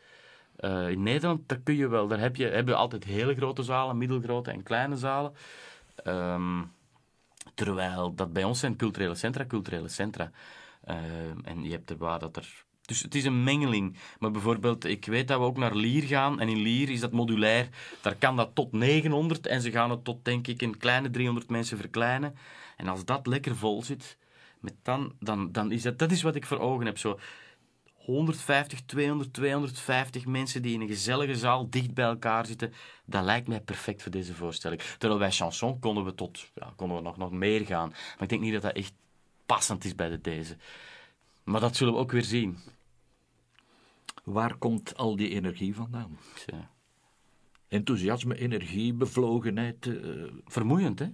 Uh, 0.61 0.89
in 0.89 1.03
Nederland, 1.03 1.49
daar 1.49 1.61
kun 1.61 1.77
je 1.77 1.89
wel, 1.89 2.07
daar 2.07 2.21
heb 2.21 2.37
je, 2.37 2.45
hebben 2.45 2.75
we 2.75 2.81
altijd 2.81 3.05
hele 3.05 3.35
grote 3.35 3.63
zalen, 3.63 3.99
middelgrote 3.99 4.51
en 4.51 4.63
kleine 4.63 4.97
zalen. 4.97 5.33
Um, 6.07 6.73
terwijl 7.55 8.15
dat 8.15 8.33
bij 8.33 8.45
ons 8.45 8.61
zijn 8.61 8.77
culturele 8.77 9.15
centra, 9.15 9.47
culturele 9.47 9.89
centra. 9.89 10.31
Uh, 10.89 10.97
en 11.45 11.63
je 11.63 11.71
hebt 11.71 11.91
er 11.91 11.97
waar 11.97 12.19
dat 12.19 12.37
er 12.37 12.65
dus 12.87 13.03
het 13.03 13.15
is 13.15 13.25
een 13.25 13.45
mengeling. 13.45 13.97
Maar 14.19 14.31
bijvoorbeeld, 14.31 14.85
ik 14.85 15.05
weet 15.05 15.29
dat 15.29 15.39
we 15.39 15.45
ook 15.45 15.57
naar 15.57 15.75
Lier 15.75 16.03
gaan. 16.03 16.41
En 16.41 16.49
in 16.49 16.63
Lier 16.63 16.91
is 16.91 17.01
dat 17.01 17.13
modulair. 17.13 17.69
Daar 18.01 18.15
kan 18.15 18.37
dat 18.37 18.51
tot 18.55 18.73
900. 18.73 19.47
En 19.47 19.61
ze 19.61 19.71
gaan 19.71 19.91
het 19.91 20.05
tot, 20.05 20.25
denk 20.25 20.47
ik, 20.47 20.63
een 20.63 20.79
kleine 20.79 21.11
300 21.11 21.51
mensen 21.51 21.79
verkleinen. 21.79 22.37
En 22.77 22.89
als 22.89 23.05
dat 23.05 23.27
lekker 23.27 23.57
vol 23.57 23.83
zit, 23.83 24.17
met 24.61 24.75
dan, 24.83 25.13
dan, 25.21 25.53
dan 25.53 25.73
is 25.73 25.83
dat, 25.83 25.99
dat 25.99 26.11
is 26.11 26.23
wat 26.23 26.35
ik 26.35 26.47
voor 26.47 26.59
ogen 26.59 26.87
heb. 26.87 26.99
Zo 26.99 27.19
150, 28.05 28.81
200, 28.85 29.33
250 29.33 30.27
mensen 30.27 30.63
die 30.63 30.75
in 30.75 30.81
een 30.81 30.89
gezellige 30.89 31.37
zaal 31.37 31.71
dicht 31.71 31.95
bij 31.95 32.05
elkaar 32.05 32.47
zitten. 32.47 32.73
Dat 33.05 33.25
lijkt 33.25 33.49
mij 33.49 33.61
perfect 33.61 34.03
voor 34.03 34.11
deze 34.11 34.35
voorstelling. 34.35 34.81
Terwijl 34.83 35.21
bij 35.21 35.31
chanson 35.31 35.79
konden 35.79 36.05
we 36.05 36.15
tot 36.15 36.51
ja, 36.55 36.73
konden 36.77 36.97
we 36.97 37.03
nog, 37.03 37.17
nog 37.17 37.31
meer 37.31 37.67
gaan. 37.67 37.89
Maar 37.89 38.23
ik 38.23 38.29
denk 38.29 38.41
niet 38.41 38.53
dat 38.53 38.63
dat 38.63 38.73
echt 38.77 38.93
passend 39.47 39.85
is 39.85 39.95
bij 39.95 40.09
de 40.09 40.21
deze. 40.21 40.57
Maar 41.45 41.61
dat 41.61 41.77
zullen 41.77 41.93
we 41.93 41.99
ook 41.99 42.13
weer 42.13 42.25
zien. 42.25 42.59
Waar 44.25 44.57
komt 44.57 44.97
al 44.97 45.17
die 45.17 45.29
energie 45.29 45.75
vandaan? 45.75 46.19
Ja. 46.47 46.71
Enthousiasme, 47.69 48.39
energie, 48.39 48.95
bevlogenheid. 48.95 49.87
eh, 49.87 50.33
Vermoeiend, 50.45 50.99
hè? 50.99 51.07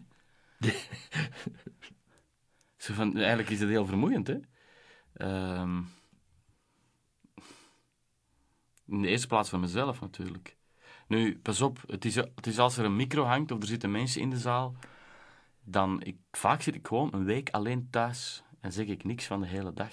Zo 2.76 2.94
van, 2.94 3.16
eigenlijk 3.16 3.50
is 3.50 3.60
het 3.60 3.68
heel 3.68 3.86
vermoeiend, 3.86 4.26
hè? 4.26 4.36
Ehm, 5.12 5.82
in 8.90 9.02
de 9.02 9.08
eerste 9.08 9.26
plaats 9.26 9.48
van 9.48 9.60
mezelf, 9.60 10.00
natuurlijk. 10.00 10.56
Nu, 11.06 11.38
pas 11.38 11.60
op, 11.60 11.82
het 11.86 12.04
is, 12.04 12.14
het 12.14 12.46
is 12.46 12.58
als 12.58 12.76
er 12.76 12.84
een 12.84 12.96
micro 12.96 13.24
hangt 13.24 13.50
of 13.50 13.60
er 13.60 13.66
zitten 13.66 13.90
mensen 13.90 14.20
in 14.20 14.30
de 14.30 14.38
zaal, 14.38 14.74
dan 15.64 16.02
ik, 16.02 16.16
vaak 16.30 16.62
zit 16.62 16.74
ik 16.74 16.86
gewoon 16.86 17.08
een 17.12 17.24
week 17.24 17.50
alleen 17.50 17.88
thuis 17.90 18.42
en 18.60 18.72
zeg 18.72 18.86
ik 18.86 19.04
niks 19.04 19.26
van 19.26 19.40
de 19.40 19.46
hele 19.46 19.72
dag. 19.72 19.92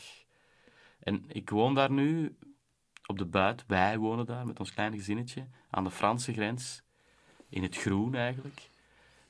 En 1.00 1.24
ik 1.28 1.50
woon 1.50 1.74
daar 1.74 1.92
nu 1.92 2.38
op 3.06 3.18
de 3.18 3.26
buit, 3.26 3.64
wij 3.68 3.98
wonen 3.98 4.26
daar 4.26 4.46
met 4.46 4.60
ons 4.60 4.74
kleine 4.74 4.98
gezinnetje, 4.98 5.48
aan 5.70 5.84
de 5.84 5.92
Franse 5.92 6.34
grens, 6.34 6.84
in 7.50 7.64
het 7.64 7.78
groen 7.78 8.16
eigenlijk. 8.16 8.70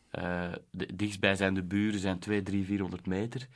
Eh, 0.10 0.52
de 0.72 0.96
dichtstbij 0.96 1.36
zijn 1.36 1.54
de 1.54 1.64
buren 1.64 2.00
zijn 2.00 2.20
2, 2.20 2.44
3, 2.44 2.66
400 2.66 3.06
meter. 3.06 3.48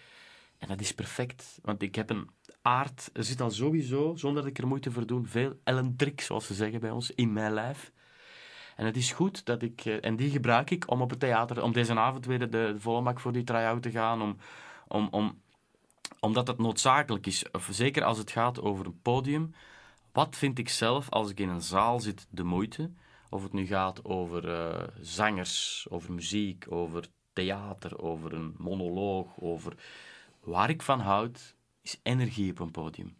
En 0.57 0.67
dat 0.67 0.81
is 0.81 0.93
perfect, 0.93 1.59
want 1.61 1.81
ik 1.81 1.95
heb 1.95 2.09
een 2.09 2.29
aard. 2.61 3.09
Er 3.13 3.23
zit 3.23 3.41
al 3.41 3.51
sowieso, 3.51 4.15
zonder 4.15 4.41
dat 4.41 4.51
ik 4.51 4.57
er 4.57 4.67
moeite 4.67 4.91
voor 4.91 5.05
doe, 5.05 5.25
veel 5.25 5.59
ellentrik, 5.63 6.21
zoals 6.21 6.45
ze 6.45 6.53
zeggen 6.53 6.79
bij 6.79 6.89
ons, 6.89 7.11
in 7.11 7.33
mijn 7.33 7.53
lijf. 7.53 7.91
En 8.75 8.85
het 8.85 8.97
is 8.97 9.11
goed 9.11 9.45
dat 9.45 9.61
ik, 9.61 9.85
eh, 9.85 10.05
en 10.05 10.15
die 10.15 10.29
gebruik 10.29 10.69
ik 10.69 10.91
om 10.91 11.01
op 11.01 11.09
het 11.09 11.19
theater, 11.19 11.63
om 11.63 11.71
deze 11.71 11.95
avond 11.95 12.25
weer 12.25 12.39
de, 12.39 12.49
de 12.49 12.75
volle 12.77 13.01
mak 13.01 13.19
voor 13.19 13.31
die 13.31 13.43
try-out 13.43 13.81
te 13.81 13.91
gaan, 13.91 14.21
om, 14.21 14.37
om, 14.87 15.07
om, 15.11 15.41
omdat 16.19 16.47
het 16.47 16.57
noodzakelijk 16.57 17.27
is. 17.27 17.45
Zeker 17.69 18.03
als 18.03 18.17
het 18.17 18.31
gaat 18.31 18.61
over 18.61 18.85
een 18.85 19.01
podium. 19.01 19.53
Wat 20.11 20.35
vind 20.35 20.59
ik 20.59 20.69
zelf 20.69 21.09
als 21.09 21.29
ik 21.29 21.39
in 21.39 21.49
een 21.49 21.61
zaal 21.61 21.99
zit 21.99 22.27
de 22.29 22.43
moeite? 22.43 22.91
Of 23.29 23.43
het 23.43 23.53
nu 23.53 23.65
gaat 23.65 24.05
over 24.05 24.49
eh, 24.49 24.87
zangers, 24.99 25.85
over 25.89 26.13
muziek, 26.13 26.65
over 26.69 27.05
theater, 27.33 27.99
over 27.99 28.33
een 28.33 28.55
monoloog, 28.57 29.39
over 29.39 29.73
waar 30.39 30.69
ik 30.69 30.81
van 30.81 30.99
houd, 30.99 31.55
is 31.81 31.99
energie 32.03 32.51
op 32.51 32.59
een 32.59 32.71
podium. 32.71 33.17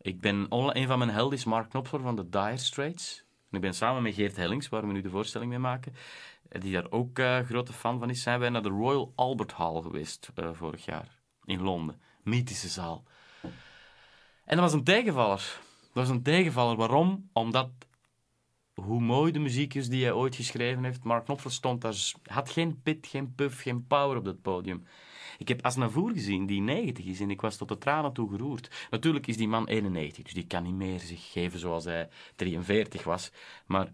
Ik 0.00 0.20
ben, 0.20 0.46
een 0.48 0.86
van 0.86 0.98
mijn 0.98 1.10
helden 1.10 1.38
is 1.38 1.44
Mark 1.44 1.68
Knopfler 1.68 2.00
van 2.00 2.16
de 2.16 2.28
Dire 2.28 2.56
Straits. 2.56 3.24
En 3.50 3.56
ik 3.56 3.60
ben 3.60 3.74
samen 3.74 4.02
met 4.02 4.14
Geert 4.14 4.36
Hellings, 4.36 4.68
waar 4.68 4.86
we 4.86 4.92
nu 4.92 5.00
de 5.00 5.10
voorstelling 5.10 5.50
mee 5.50 5.58
maken, 5.58 5.94
eh, 6.48 6.60
die 6.60 6.72
daar 6.72 6.90
ook 6.90 7.18
eh, 7.18 7.38
grote 7.38 7.72
fan 7.72 7.98
van 7.98 8.10
is, 8.10 8.22
zijn 8.22 8.40
wij 8.40 8.48
naar 8.48 8.62
de 8.62 8.68
Royal 8.68 9.12
Albert 9.14 9.52
Hall 9.52 9.82
geweest 9.82 10.30
eh, 10.34 10.50
vorig 10.52 10.84
jaar 10.84 11.20
in 11.44 11.62
Londen. 11.62 12.00
Mythische 12.22 12.68
zaal. 12.68 13.04
En 14.44 14.56
dat 14.56 14.58
was 14.58 14.72
een 14.72 14.84
tegenvaller. 14.84 15.60
Dat 15.80 15.92
was 15.92 16.08
een 16.08 16.22
tegenvaller. 16.22 16.76
Waarom? 16.76 17.30
Omdat 17.32 17.70
hoe 18.74 19.00
mooi 19.00 19.32
de 19.32 19.38
muziek 19.38 19.74
is 19.74 19.88
die 19.88 20.02
hij 20.02 20.12
ooit 20.12 20.34
geschreven 20.34 20.84
heeft. 20.84 21.04
Mark 21.04 21.24
Knopfler 21.24 21.52
stond 21.52 21.80
daar, 21.80 22.12
had 22.22 22.50
geen 22.50 22.82
pit, 22.82 23.06
geen 23.06 23.34
puff, 23.34 23.62
geen 23.62 23.86
power 23.86 24.16
op 24.16 24.24
dat 24.24 24.42
podium. 24.42 24.86
Ik 25.38 25.48
heb 25.48 25.64
Asnavour 25.64 26.12
gezien, 26.12 26.46
die 26.46 26.60
90 26.60 27.04
is, 27.04 27.20
en 27.20 27.30
ik 27.30 27.40
was 27.40 27.56
tot 27.56 27.68
de 27.68 27.78
tranen 27.78 28.12
toe 28.12 28.30
geroerd. 28.30 28.86
Natuurlijk 28.90 29.26
is 29.26 29.36
die 29.36 29.48
man 29.48 29.66
91, 29.66 30.24
dus 30.24 30.34
die 30.34 30.46
kan 30.46 30.62
niet 30.62 30.74
meer 30.74 31.00
zich 31.00 31.32
geven 31.32 31.58
zoals 31.58 31.84
hij 31.84 32.08
43 32.36 33.04
was. 33.04 33.30
Maar 33.66 33.92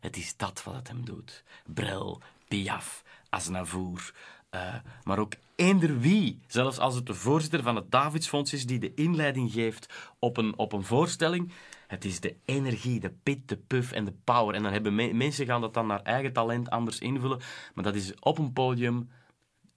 het 0.00 0.16
is 0.16 0.36
dat 0.36 0.62
wat 0.64 0.74
het 0.74 0.88
hem 0.88 1.04
doet. 1.04 1.44
Brel, 1.66 2.20
Piaf, 2.48 3.04
Asnavour, 3.28 4.14
eh, 4.50 4.74
maar 5.04 5.18
ook 5.18 5.32
eender 5.56 6.00
wie. 6.00 6.38
Zelfs 6.46 6.78
als 6.78 6.94
het 6.94 7.06
de 7.06 7.14
voorzitter 7.14 7.62
van 7.62 7.76
het 7.76 7.90
Davidsfonds 7.90 8.52
is 8.52 8.66
die 8.66 8.78
de 8.78 8.94
inleiding 8.94 9.52
geeft 9.52 10.12
op 10.18 10.36
een, 10.36 10.58
op 10.58 10.72
een 10.72 10.84
voorstelling. 10.84 11.52
Het 11.86 12.04
is 12.04 12.20
de 12.20 12.34
energie, 12.44 13.00
de 13.00 13.12
pit, 13.22 13.48
de 13.48 13.56
puff 13.56 13.92
en 13.92 14.04
de 14.04 14.12
power. 14.24 14.54
En 14.54 14.62
dan 14.62 14.72
hebben 14.72 14.94
me- 14.94 15.12
mensen 15.12 15.46
gaan 15.46 15.60
dat 15.60 15.74
dan 15.74 15.86
naar 15.86 16.02
eigen 16.02 16.32
talent 16.32 16.70
anders 16.70 16.98
invullen. 16.98 17.40
Maar 17.74 17.84
dat 17.84 17.94
is 17.94 18.14
op 18.20 18.38
een 18.38 18.52
podium 18.52 19.08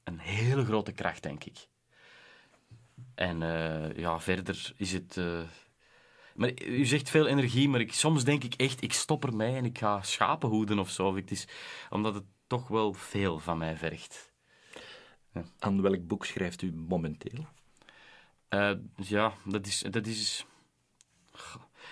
een 0.04 0.20
hele 0.20 0.66
grote 0.66 0.92
kracht, 0.92 1.24
denk 1.24 1.44
ik. 1.44 1.68
En 3.16 3.42
eh, 3.44 3.98
ja, 3.98 4.20
verder 4.20 4.74
is 4.78 4.92
het... 4.92 5.18
eh, 5.18 5.42
maar 6.36 6.62
u 6.62 6.86
zegt 6.86 7.10
veel 7.10 7.28
energie, 7.28 7.70
maar 7.70 7.80
ik, 7.80 7.94
soms 7.94 8.24
denk 8.24 8.44
ik 8.44 8.54
echt, 8.54 8.82
ik 8.82 8.94
stop 8.94 9.26
ermee 9.26 9.56
en 9.56 9.66
ik 9.66 9.78
ga 9.78 10.02
schapen 10.02 10.50
hoeden 10.50 10.80
of 10.80 10.90
zo. 10.90 11.16
Het 11.16 11.32
is, 11.32 11.48
omdat 11.90 12.14
het 12.14 12.24
toch 12.48 12.68
wel 12.68 12.94
veel 12.94 13.40
van 13.40 13.58
mij 13.58 13.78
vergt. 13.78 14.34
Aan 15.60 15.82
welk 15.82 16.08
boek 16.08 16.26
schrijft 16.26 16.62
u 16.62 16.74
momenteel? 16.74 17.46
Eh, 18.48 18.74
ja, 18.96 19.34
dat 19.46 19.68
is... 19.68 19.80
Dat 19.90 20.08
is 20.08 20.46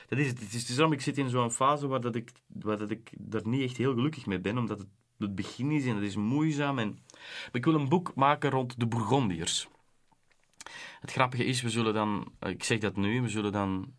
dat 0.10 0.20
is, 0.20 0.28
het, 0.28 0.40
het 0.40 0.54
is, 0.54 0.68
het 0.68 0.70
is 0.70 0.92
ik 0.92 1.02
zit 1.02 1.18
in 1.18 1.30
zo'n 1.30 1.52
fase 1.52 1.88
waar, 1.88 2.02
dat 2.02 2.16
ik, 2.16 2.32
waar 2.48 2.78
dat 2.78 2.90
ik 2.90 3.12
er 3.32 3.48
niet 3.48 3.62
echt 3.62 3.78
heel 3.78 3.94
gelukkig 3.94 4.26
mee 4.26 4.40
ben, 4.40 4.58
omdat 4.58 4.80
het 4.80 4.88
het 5.20 5.36
begin 5.36 5.72
is 5.72 5.86
en 5.86 5.96
het 5.96 6.04
is 6.04 6.16
moeizaam. 6.16 6.80
En... 6.80 7.00
Maar 7.12 7.50
ik 7.52 7.66
wil 7.66 7.74
een 7.74 7.90
boek 7.90 8.16
maken 8.16 8.50
rond 8.50 8.80
de 8.80 8.88
Bourgondiërs. 8.88 9.68
Het 11.00 11.12
grappige 11.12 11.46
is, 11.46 11.62
we 11.62 11.70
zullen 11.70 11.94
dan... 11.94 12.32
Ik 12.40 12.64
zeg 12.64 12.80
dat 12.80 12.96
nu, 12.96 13.22
we 13.22 13.30
zullen 13.30 13.52
dan... 13.52 13.94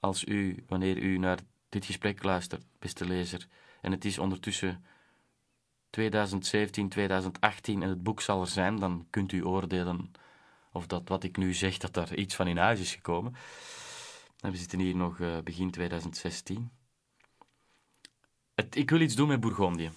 Als 0.00 0.24
u, 0.24 0.64
wanneer 0.66 0.96
u 0.96 1.18
naar 1.18 1.38
dit 1.68 1.84
gesprek 1.84 2.22
luistert, 2.22 2.64
beste 2.78 3.06
lezer, 3.06 3.46
en 3.80 3.90
het 3.90 4.04
is 4.04 4.18
ondertussen 4.18 4.84
2017, 5.90 6.88
2018 6.88 7.82
en 7.82 7.88
het 7.88 8.02
boek 8.02 8.20
zal 8.20 8.40
er 8.40 8.46
zijn, 8.46 8.76
dan 8.76 9.06
kunt 9.10 9.32
u 9.32 9.44
oordelen 9.44 10.12
of 10.72 10.86
dat 10.86 11.08
wat 11.08 11.24
ik 11.24 11.36
nu 11.36 11.54
zeg, 11.54 11.78
dat 11.78 11.94
daar 11.94 12.14
iets 12.14 12.34
van 12.34 12.46
in 12.46 12.56
huis 12.56 12.80
is 12.80 12.94
gekomen. 12.94 13.34
En 14.40 14.50
we 14.50 14.56
zitten 14.56 14.78
hier 14.78 14.96
nog 14.96 15.20
eh, 15.20 15.38
begin 15.44 15.70
2016. 15.70 16.70
Het, 18.54 18.76
ik 18.76 18.90
wil 18.90 19.00
iets 19.00 19.14
doen 19.14 19.28
met 19.28 19.40
Bourgondië. 19.40 19.90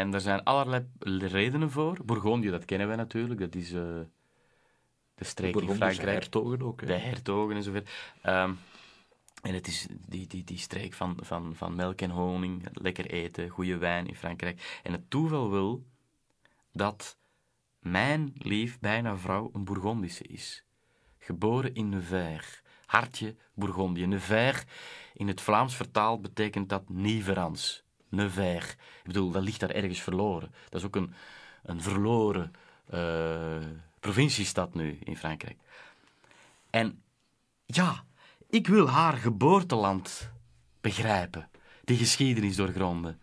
En 0.00 0.14
er 0.14 0.20
zijn 0.20 0.42
allerlei 0.42 0.86
redenen 1.18 1.70
voor. 1.70 1.98
Bourgondië, 2.04 2.50
dat 2.50 2.64
kennen 2.64 2.86
wij 2.86 2.96
natuurlijk. 2.96 3.40
Dat 3.40 3.54
is 3.54 3.72
eh, 3.72 3.82
de 5.14 5.24
streek 5.24 5.56
in 5.56 5.74
Frankrijk. 5.74 6.18
hertogen 6.18 6.62
ook. 6.62 6.80
hè? 6.80 6.86
De 6.86 6.92
hertogen 6.92 7.56
en 7.56 7.62
zo 7.62 7.72
verder. 7.72 7.92
Ehm, 8.22 8.52
en 9.42 9.54
het 9.54 9.66
is 9.66 9.86
die, 10.08 10.26
die, 10.26 10.44
die 10.44 10.58
streek 10.58 10.92
van, 10.92 11.16
van, 11.20 11.54
van 11.54 11.74
melk 11.74 12.00
en 12.00 12.10
honing, 12.10 12.66
lekker 12.72 13.06
eten, 13.06 13.48
goede 13.48 13.76
wijn 13.76 14.06
in 14.06 14.16
Frankrijk. 14.16 14.80
En 14.82 14.92
het 14.92 15.10
toeval 15.10 15.50
wil 15.50 15.86
dat 16.72 17.18
mijn 17.78 18.32
lief, 18.34 18.78
bijna 18.78 19.16
vrouw, 19.16 19.50
een 19.52 19.64
Bourgondische 19.64 20.24
is. 20.24 20.64
Geboren 21.18 21.74
in 21.74 21.88
Nevers. 21.88 22.62
Hartje 22.86 23.36
Bourgondië. 23.54 24.06
Nevers, 24.06 24.64
in 25.14 25.28
het 25.28 25.40
Vlaams 25.40 25.76
vertaald, 25.76 26.22
betekent 26.22 26.68
dat 26.68 26.88
Niverans. 26.88 27.85
Nevers. 28.08 28.70
Ik 28.70 29.02
bedoel, 29.04 29.30
dat 29.30 29.42
ligt 29.42 29.60
daar 29.60 29.70
ergens 29.70 30.00
verloren. 30.00 30.54
Dat 30.68 30.80
is 30.80 30.86
ook 30.86 30.96
een, 30.96 31.14
een 31.62 31.82
verloren 31.82 32.52
eh, 32.86 33.56
provinciestad 34.00 34.74
nu 34.74 34.98
in 35.04 35.16
Frankrijk. 35.16 35.56
En 36.70 37.02
ja, 37.66 38.04
ik 38.48 38.66
wil 38.66 38.88
haar 38.88 39.16
geboorteland 39.16 40.30
begrijpen, 40.80 41.48
die 41.84 41.96
geschiedenis 41.96 42.56
doorgronden. 42.56 43.20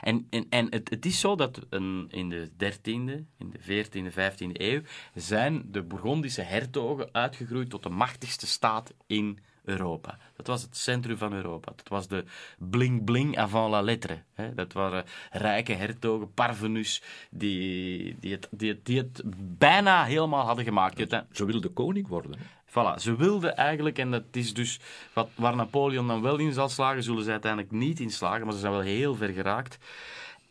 En, 0.00 0.26
en, 0.30 0.46
en 0.48 0.66
het, 0.70 0.90
het 0.90 1.06
is 1.06 1.20
zo 1.20 1.36
dat 1.36 1.60
een, 1.70 2.06
in 2.10 2.28
de 2.28 2.50
13e, 2.50 3.26
in 3.38 3.50
de 3.52 3.84
14e, 3.84 4.12
15e 4.12 4.52
eeuw 4.52 4.80
zijn 5.14 5.72
de 5.72 5.82
Bourgondische 5.82 6.42
hertogen 6.42 7.08
uitgegroeid 7.12 7.70
tot 7.70 7.82
de 7.82 7.88
machtigste 7.88 8.46
staat 8.46 8.94
in 9.06 9.38
Europa. 9.64 10.18
Dat 10.36 10.46
was 10.46 10.62
het 10.62 10.76
centrum 10.76 11.16
van 11.16 11.32
Europa. 11.32 11.72
Dat 11.76 11.88
was 11.88 12.08
de 12.08 12.24
bling-bling 12.58 13.38
avant 13.38 13.70
la 13.70 13.80
lettre. 13.82 14.22
Dat 14.54 14.72
waren 14.72 15.04
rijke 15.30 15.72
hertogen, 15.72 16.32
parvenus, 16.32 17.02
die, 17.30 18.16
die, 18.20 18.32
het, 18.32 18.48
die, 18.50 18.68
het, 18.70 18.86
die 18.86 18.98
het 18.98 19.22
bijna 19.58 20.04
helemaal 20.04 20.44
hadden 20.46 20.64
gemaakt. 20.64 20.96
Die 20.96 21.06
het- 21.06 21.24
Zo 21.32 21.46
wil 21.46 21.60
de 21.60 21.68
koning 21.68 22.08
worden. 22.08 22.38
Voilà, 22.68 22.94
ze 22.98 23.16
wilden 23.16 23.56
eigenlijk, 23.56 23.98
en 23.98 24.10
dat 24.10 24.24
is 24.30 24.54
dus 24.54 24.80
wat, 25.12 25.28
waar 25.34 25.56
Napoleon 25.56 26.06
dan 26.06 26.22
wel 26.22 26.36
in 26.38 26.52
zal 26.52 26.68
slagen, 26.68 27.02
zullen 27.02 27.24
ze 27.24 27.30
uiteindelijk 27.30 27.72
niet 27.72 28.00
in 28.00 28.10
slagen, 28.10 28.44
maar 28.44 28.52
ze 28.54 28.60
zijn 28.60 28.72
wel 28.72 28.80
heel 28.80 29.14
ver 29.14 29.28
geraakt. 29.32 29.78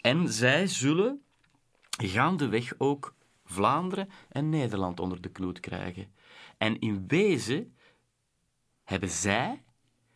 En 0.01 0.29
zij 0.33 0.67
zullen 0.67 1.21
gaandeweg 1.89 2.73
ook 2.77 3.13
Vlaanderen 3.45 4.09
en 4.29 4.49
Nederland 4.49 4.99
onder 4.99 5.21
de 5.21 5.29
knoet 5.29 5.59
krijgen. 5.59 6.13
En 6.57 6.79
in 6.79 7.03
wezen 7.07 7.75
hebben 8.93 9.11
zij 9.11 9.63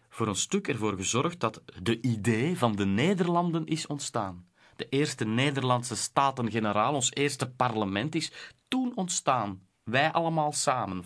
voor 0.09 0.27
een 0.27 0.35
stuk 0.35 0.67
ervoor 0.67 0.95
gezorgd 0.95 1.39
dat 1.39 1.61
de 1.81 2.01
idee 2.01 2.57
van 2.57 2.75
de 2.75 2.85
Nederlanden 2.85 3.65
is 3.65 3.87
ontstaan. 3.87 4.47
De 4.75 4.89
eerste 4.89 5.25
Nederlandse 5.25 5.95
Staten-Generaal, 5.95 6.93
ons 6.93 7.13
eerste 7.13 7.49
parlement, 7.49 8.15
is 8.15 8.31
toen 8.67 8.95
ontstaan. 8.95 9.67
Wij 9.83 10.11
allemaal 10.11 10.51
samen, 10.51 11.03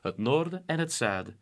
het 0.00 0.18
noorden 0.18 0.62
en 0.66 0.78
het 0.78 0.92
zuiden. 0.92 1.38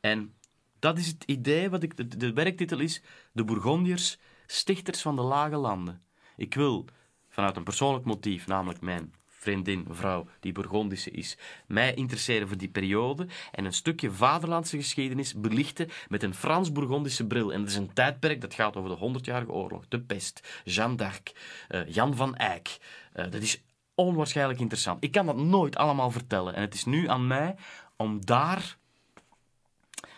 En 0.00 0.34
dat 0.78 0.98
is 0.98 1.06
het 1.06 1.24
idee, 1.24 1.70
wat 1.70 1.82
ik, 1.82 1.96
de, 1.96 2.06
de 2.06 2.32
werktitel 2.32 2.78
is 2.78 3.02
De 3.32 3.44
Bourgondiërs, 3.44 4.18
stichters 4.46 5.02
van 5.02 5.16
de 5.16 5.22
lage 5.22 5.56
landen. 5.56 6.02
Ik 6.36 6.54
wil 6.54 6.84
vanuit 7.28 7.56
een 7.56 7.64
persoonlijk 7.64 8.04
motief, 8.04 8.46
namelijk 8.46 8.80
mijn 8.80 9.14
vriendin, 9.44 9.86
vrouw, 9.90 10.26
die 10.40 10.52
Burgondische 10.52 11.10
is, 11.10 11.36
mij 11.66 11.94
interesseren 11.94 12.48
voor 12.48 12.56
die 12.56 12.68
periode 12.68 13.26
en 13.52 13.64
een 13.64 13.72
stukje 13.72 14.10
vaderlandse 14.10 14.76
geschiedenis 14.76 15.34
belichten 15.34 15.88
met 16.08 16.22
een 16.22 16.34
Frans-Burgondische 16.34 17.26
bril. 17.26 17.52
En 17.52 17.60
dat 17.60 17.68
is 17.68 17.76
een 17.76 17.92
tijdperk 17.92 18.40
dat 18.40 18.54
gaat 18.54 18.76
over 18.76 18.90
de 18.90 19.20
100-jarige 19.20 19.52
oorlog, 19.52 19.88
de 19.88 20.00
pest, 20.00 20.60
Jeanne 20.64 20.96
d'Arc, 20.96 21.32
uh, 21.68 21.88
Jan 21.88 22.16
van 22.16 22.36
Eyck. 22.36 22.78
Uh, 23.16 23.30
dat 23.30 23.42
is 23.42 23.62
onwaarschijnlijk 23.94 24.60
interessant. 24.60 25.04
Ik 25.04 25.12
kan 25.12 25.26
dat 25.26 25.36
nooit 25.36 25.76
allemaal 25.76 26.10
vertellen 26.10 26.54
en 26.54 26.60
het 26.60 26.74
is 26.74 26.84
nu 26.84 27.08
aan 27.08 27.26
mij 27.26 27.56
om 27.96 28.24
daar 28.24 28.76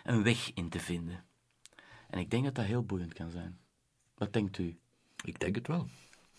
een 0.03 0.23
weg 0.23 0.51
in 0.53 0.69
te 0.69 0.79
vinden. 0.79 1.23
En 2.09 2.19
ik 2.19 2.29
denk 2.29 2.43
dat 2.43 2.55
dat 2.55 2.65
heel 2.65 2.83
boeiend 2.83 3.13
kan 3.13 3.31
zijn. 3.31 3.59
Wat 4.17 4.33
denkt 4.33 4.57
u? 4.57 4.77
Ik 5.23 5.39
denk 5.39 5.55
het 5.55 5.67
wel. 5.67 5.87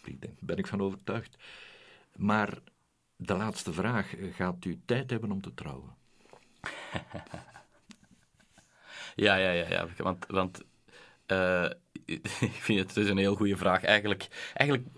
Ik 0.05 0.21
denk, 0.21 0.35
ben 0.41 0.57
ik 0.57 0.67
van 0.67 0.81
overtuigd. 0.81 1.37
Maar 2.17 2.59
de 3.19 3.37
laatste 3.37 3.73
vraag. 3.73 4.15
Gaat 4.33 4.65
u 4.65 4.81
tijd 4.85 5.11
hebben 5.11 5.31
om 5.31 5.41
te 5.41 5.55
trouwen? 5.55 5.97
ja, 9.15 9.37
ja, 9.37 9.51
ja. 9.51 9.69
ja. 9.69 9.87
Want, 9.97 10.27
want 10.29 10.65
uh, 11.27 11.71
ik 12.41 12.59
vind 12.61 12.79
het 12.79 12.95
dus 12.95 13.09
een 13.09 13.19
heel 13.19 13.35
goede 13.35 13.57
vraag. 13.57 13.85
Eigenlijk, 13.85 14.53
eigenlijk 14.55 14.89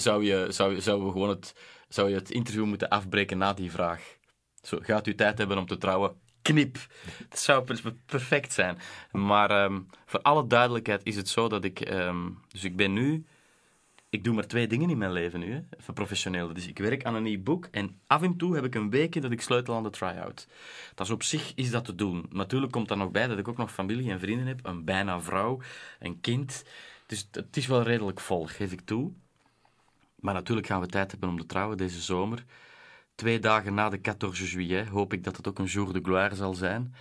zou, 0.00 0.24
je, 0.24 0.46
zou, 0.48 0.80
zou, 0.80 1.04
we 1.04 1.10
gewoon 1.10 1.28
het, 1.28 1.54
zou 1.88 2.08
je 2.08 2.14
het 2.14 2.30
interview 2.30 2.64
moeten 2.64 2.88
afbreken 2.88 3.38
na 3.38 3.52
die 3.52 3.70
vraag. 3.70 4.16
Zo, 4.62 4.78
gaat 4.80 5.06
u 5.06 5.14
tijd 5.14 5.38
hebben 5.38 5.58
om 5.58 5.66
te 5.66 5.78
trouwen? 5.78 6.22
knip. 6.44 6.78
Dat 7.28 7.38
zou 7.38 7.64
perfect 8.06 8.52
zijn. 8.52 8.78
Maar 9.12 9.64
um, 9.64 9.86
voor 10.06 10.20
alle 10.20 10.46
duidelijkheid 10.46 11.00
is 11.04 11.16
het 11.16 11.28
zo 11.28 11.48
dat 11.48 11.64
ik... 11.64 11.90
Um, 11.90 12.40
dus 12.48 12.64
ik 12.64 12.76
ben 12.76 12.92
nu... 12.92 13.24
Ik 14.14 14.24
doe 14.24 14.34
maar 14.34 14.46
twee 14.46 14.66
dingen 14.66 14.90
in 14.90 14.98
mijn 14.98 15.12
leven 15.12 15.40
nu, 15.40 15.64
voor 15.78 15.94
professioneel. 15.94 16.52
Dus 16.52 16.66
ik 16.66 16.78
werk 16.78 17.04
aan 17.04 17.14
een 17.14 17.22
nieuw 17.22 17.42
boek 17.42 17.68
en 17.70 18.00
af 18.06 18.22
en 18.22 18.36
toe 18.36 18.54
heb 18.54 18.64
ik 18.64 18.74
een 18.74 18.90
weekje 18.90 19.20
dat 19.20 19.30
ik 19.30 19.40
sleutel 19.40 19.74
aan 19.74 19.82
de 19.82 19.90
try-out. 19.90 20.46
Dat 20.94 21.06
is 21.06 21.12
op 21.12 21.22
zich 21.22 21.52
is 21.54 21.70
dat 21.70 21.84
te 21.84 21.94
doen. 21.94 22.26
Natuurlijk 22.30 22.72
komt 22.72 22.88
daar 22.88 22.96
nog 22.96 23.10
bij 23.10 23.26
dat 23.26 23.38
ik 23.38 23.48
ook 23.48 23.56
nog 23.56 23.72
familie 23.72 24.10
en 24.10 24.20
vrienden 24.20 24.46
heb, 24.46 24.60
een 24.62 24.84
bijna 24.84 25.20
vrouw, 25.20 25.60
een 25.98 26.20
kind. 26.20 26.64
Dus 27.06 27.28
het 27.30 27.56
is 27.56 27.66
wel 27.66 27.82
redelijk 27.82 28.20
vol, 28.20 28.46
geef 28.46 28.72
ik 28.72 28.80
toe. 28.80 29.12
Maar 30.14 30.34
natuurlijk 30.34 30.66
gaan 30.66 30.80
we 30.80 30.86
tijd 30.86 31.10
hebben 31.10 31.28
om 31.28 31.38
te 31.38 31.46
trouwen 31.46 31.76
deze 31.76 32.00
zomer. 32.00 32.44
Twee 33.14 33.38
dagen 33.38 33.74
na 33.74 33.88
de 33.88 33.98
14 34.02 34.32
juillet 34.32 34.88
hoop 34.88 35.12
ik 35.12 35.24
dat 35.24 35.36
het 35.36 35.48
ook 35.48 35.58
een 35.58 35.64
jour 35.64 35.92
de 35.92 36.00
gloire 36.02 36.34
zal 36.34 36.54
zijn. 36.54 36.94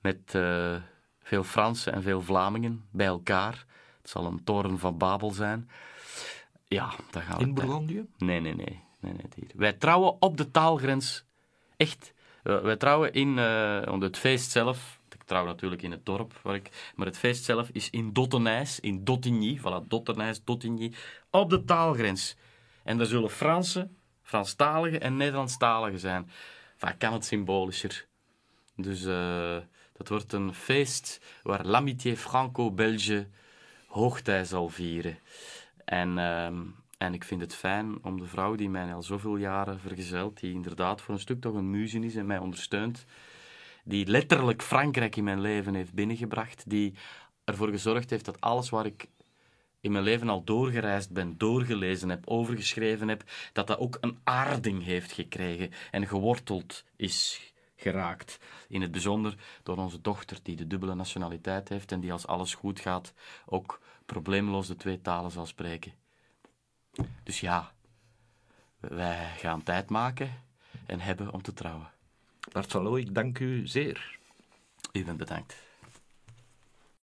Met 0.00 0.34
uh, 0.34 0.76
veel 1.22 1.44
Fransen 1.44 1.92
en 1.92 2.02
veel 2.02 2.20
Vlamingen 2.20 2.84
bij 2.90 3.06
elkaar. 3.06 3.64
Het 4.00 4.10
zal 4.10 4.26
een 4.26 4.44
toren 4.44 4.78
van 4.78 4.98
Babel 4.98 5.30
zijn. 5.30 5.68
Ja, 6.72 6.92
daar 7.10 7.22
gaan 7.22 7.38
we. 7.38 7.44
In 7.44 7.54
Bourgondië? 7.54 8.06
Nee, 8.18 8.40
nee, 8.40 8.54
nee. 8.54 8.80
nee, 9.00 9.12
nee 9.12 9.26
hier. 9.34 9.50
Wij 9.54 9.72
trouwen 9.72 10.22
op 10.22 10.36
de 10.36 10.50
taalgrens. 10.50 11.24
Echt. 11.76 12.14
wij 12.42 12.76
trouwen 12.76 13.12
in 13.12 13.28
uh, 13.36 14.00
het 14.00 14.18
feest 14.18 14.50
zelf. 14.50 15.00
Ik 15.10 15.22
trouw 15.22 15.44
natuurlijk 15.44 15.82
in 15.82 15.90
het 15.90 16.06
dorp, 16.06 16.40
waar 16.42 16.54
ik, 16.54 16.92
maar 16.94 17.06
het 17.06 17.18
feest 17.18 17.44
zelf 17.44 17.68
is 17.72 17.90
in 17.90 18.12
Dottenijs, 18.12 18.80
in 18.80 19.04
Dottigny. 19.04 19.58
Voilà, 19.58 19.86
Dottenijs, 19.88 20.44
Dottigny. 20.44 20.92
Op 21.30 21.50
de 21.50 21.64
taalgrens. 21.64 22.36
En 22.84 22.98
daar 22.98 23.06
zullen 23.06 23.30
Fransen, 23.30 23.96
Franstaligen 24.22 25.00
en 25.00 25.16
Nederlandstaligen 25.16 25.98
zijn. 25.98 26.30
Vaak 26.76 26.98
kan 26.98 27.12
het 27.12 27.24
symbolischer. 27.24 28.06
Dus 28.76 29.02
uh, 29.02 29.56
dat 29.92 30.08
wordt 30.08 30.32
een 30.32 30.54
feest 30.54 31.20
waar 31.42 31.66
l'amitié 31.66 32.16
franco-belge 32.16 33.26
hoogtij 33.86 34.44
zal 34.44 34.68
vieren. 34.68 35.18
En, 35.84 36.16
uh, 36.16 36.46
en 36.98 37.14
ik 37.14 37.24
vind 37.24 37.40
het 37.40 37.54
fijn 37.54 38.04
om 38.04 38.20
de 38.20 38.26
vrouw 38.26 38.54
die 38.54 38.70
mij 38.70 38.94
al 38.94 39.02
zoveel 39.02 39.36
jaren 39.36 39.80
vergezelt, 39.80 40.40
die 40.40 40.52
inderdaad 40.52 41.00
voor 41.00 41.14
een 41.14 41.20
stuk 41.20 41.40
toch 41.40 41.54
een 41.54 41.70
muze 41.70 41.98
is 41.98 42.16
en 42.16 42.26
mij 42.26 42.38
ondersteunt, 42.38 43.04
die 43.84 44.06
letterlijk 44.06 44.62
Frankrijk 44.62 45.16
in 45.16 45.24
mijn 45.24 45.40
leven 45.40 45.74
heeft 45.74 45.94
binnengebracht, 45.94 46.70
die 46.70 46.94
ervoor 47.44 47.68
gezorgd 47.68 48.10
heeft 48.10 48.24
dat 48.24 48.40
alles 48.40 48.70
waar 48.70 48.86
ik 48.86 49.08
in 49.80 49.92
mijn 49.92 50.04
leven 50.04 50.28
al 50.28 50.44
doorgereisd 50.44 51.10
ben, 51.10 51.38
doorgelezen 51.38 52.08
heb, 52.08 52.28
overgeschreven 52.28 53.08
heb, 53.08 53.22
dat 53.52 53.66
dat 53.66 53.78
ook 53.78 53.98
een 54.00 54.18
aarding 54.24 54.84
heeft 54.84 55.12
gekregen 55.12 55.70
en 55.90 56.06
geworteld 56.06 56.84
is 56.96 57.52
geraakt. 57.76 58.38
In 58.68 58.82
het 58.82 58.90
bijzonder 58.90 59.34
door 59.62 59.76
onze 59.76 60.00
dochter, 60.00 60.38
die 60.42 60.56
de 60.56 60.66
dubbele 60.66 60.94
nationaliteit 60.94 61.68
heeft 61.68 61.92
en 61.92 62.00
die 62.00 62.12
als 62.12 62.26
alles 62.26 62.54
goed 62.54 62.80
gaat 62.80 63.14
ook 63.46 63.80
probleemloos 64.12 64.66
de 64.66 64.76
twee 64.76 65.00
talen 65.00 65.30
zal 65.30 65.46
spreken. 65.46 65.92
Dus 67.22 67.40
ja, 67.40 67.72
wij 68.80 69.32
gaan 69.36 69.62
tijd 69.62 69.90
maken 69.90 70.42
en 70.86 71.00
hebben 71.00 71.32
om 71.32 71.42
te 71.42 71.52
trouwen. 71.52 71.90
Bart 72.52 72.74
ik 72.98 73.14
dank 73.14 73.38
u 73.38 73.66
zeer. 73.66 74.18
U 74.92 75.04
bent 75.04 75.18
bedankt. 75.18 75.56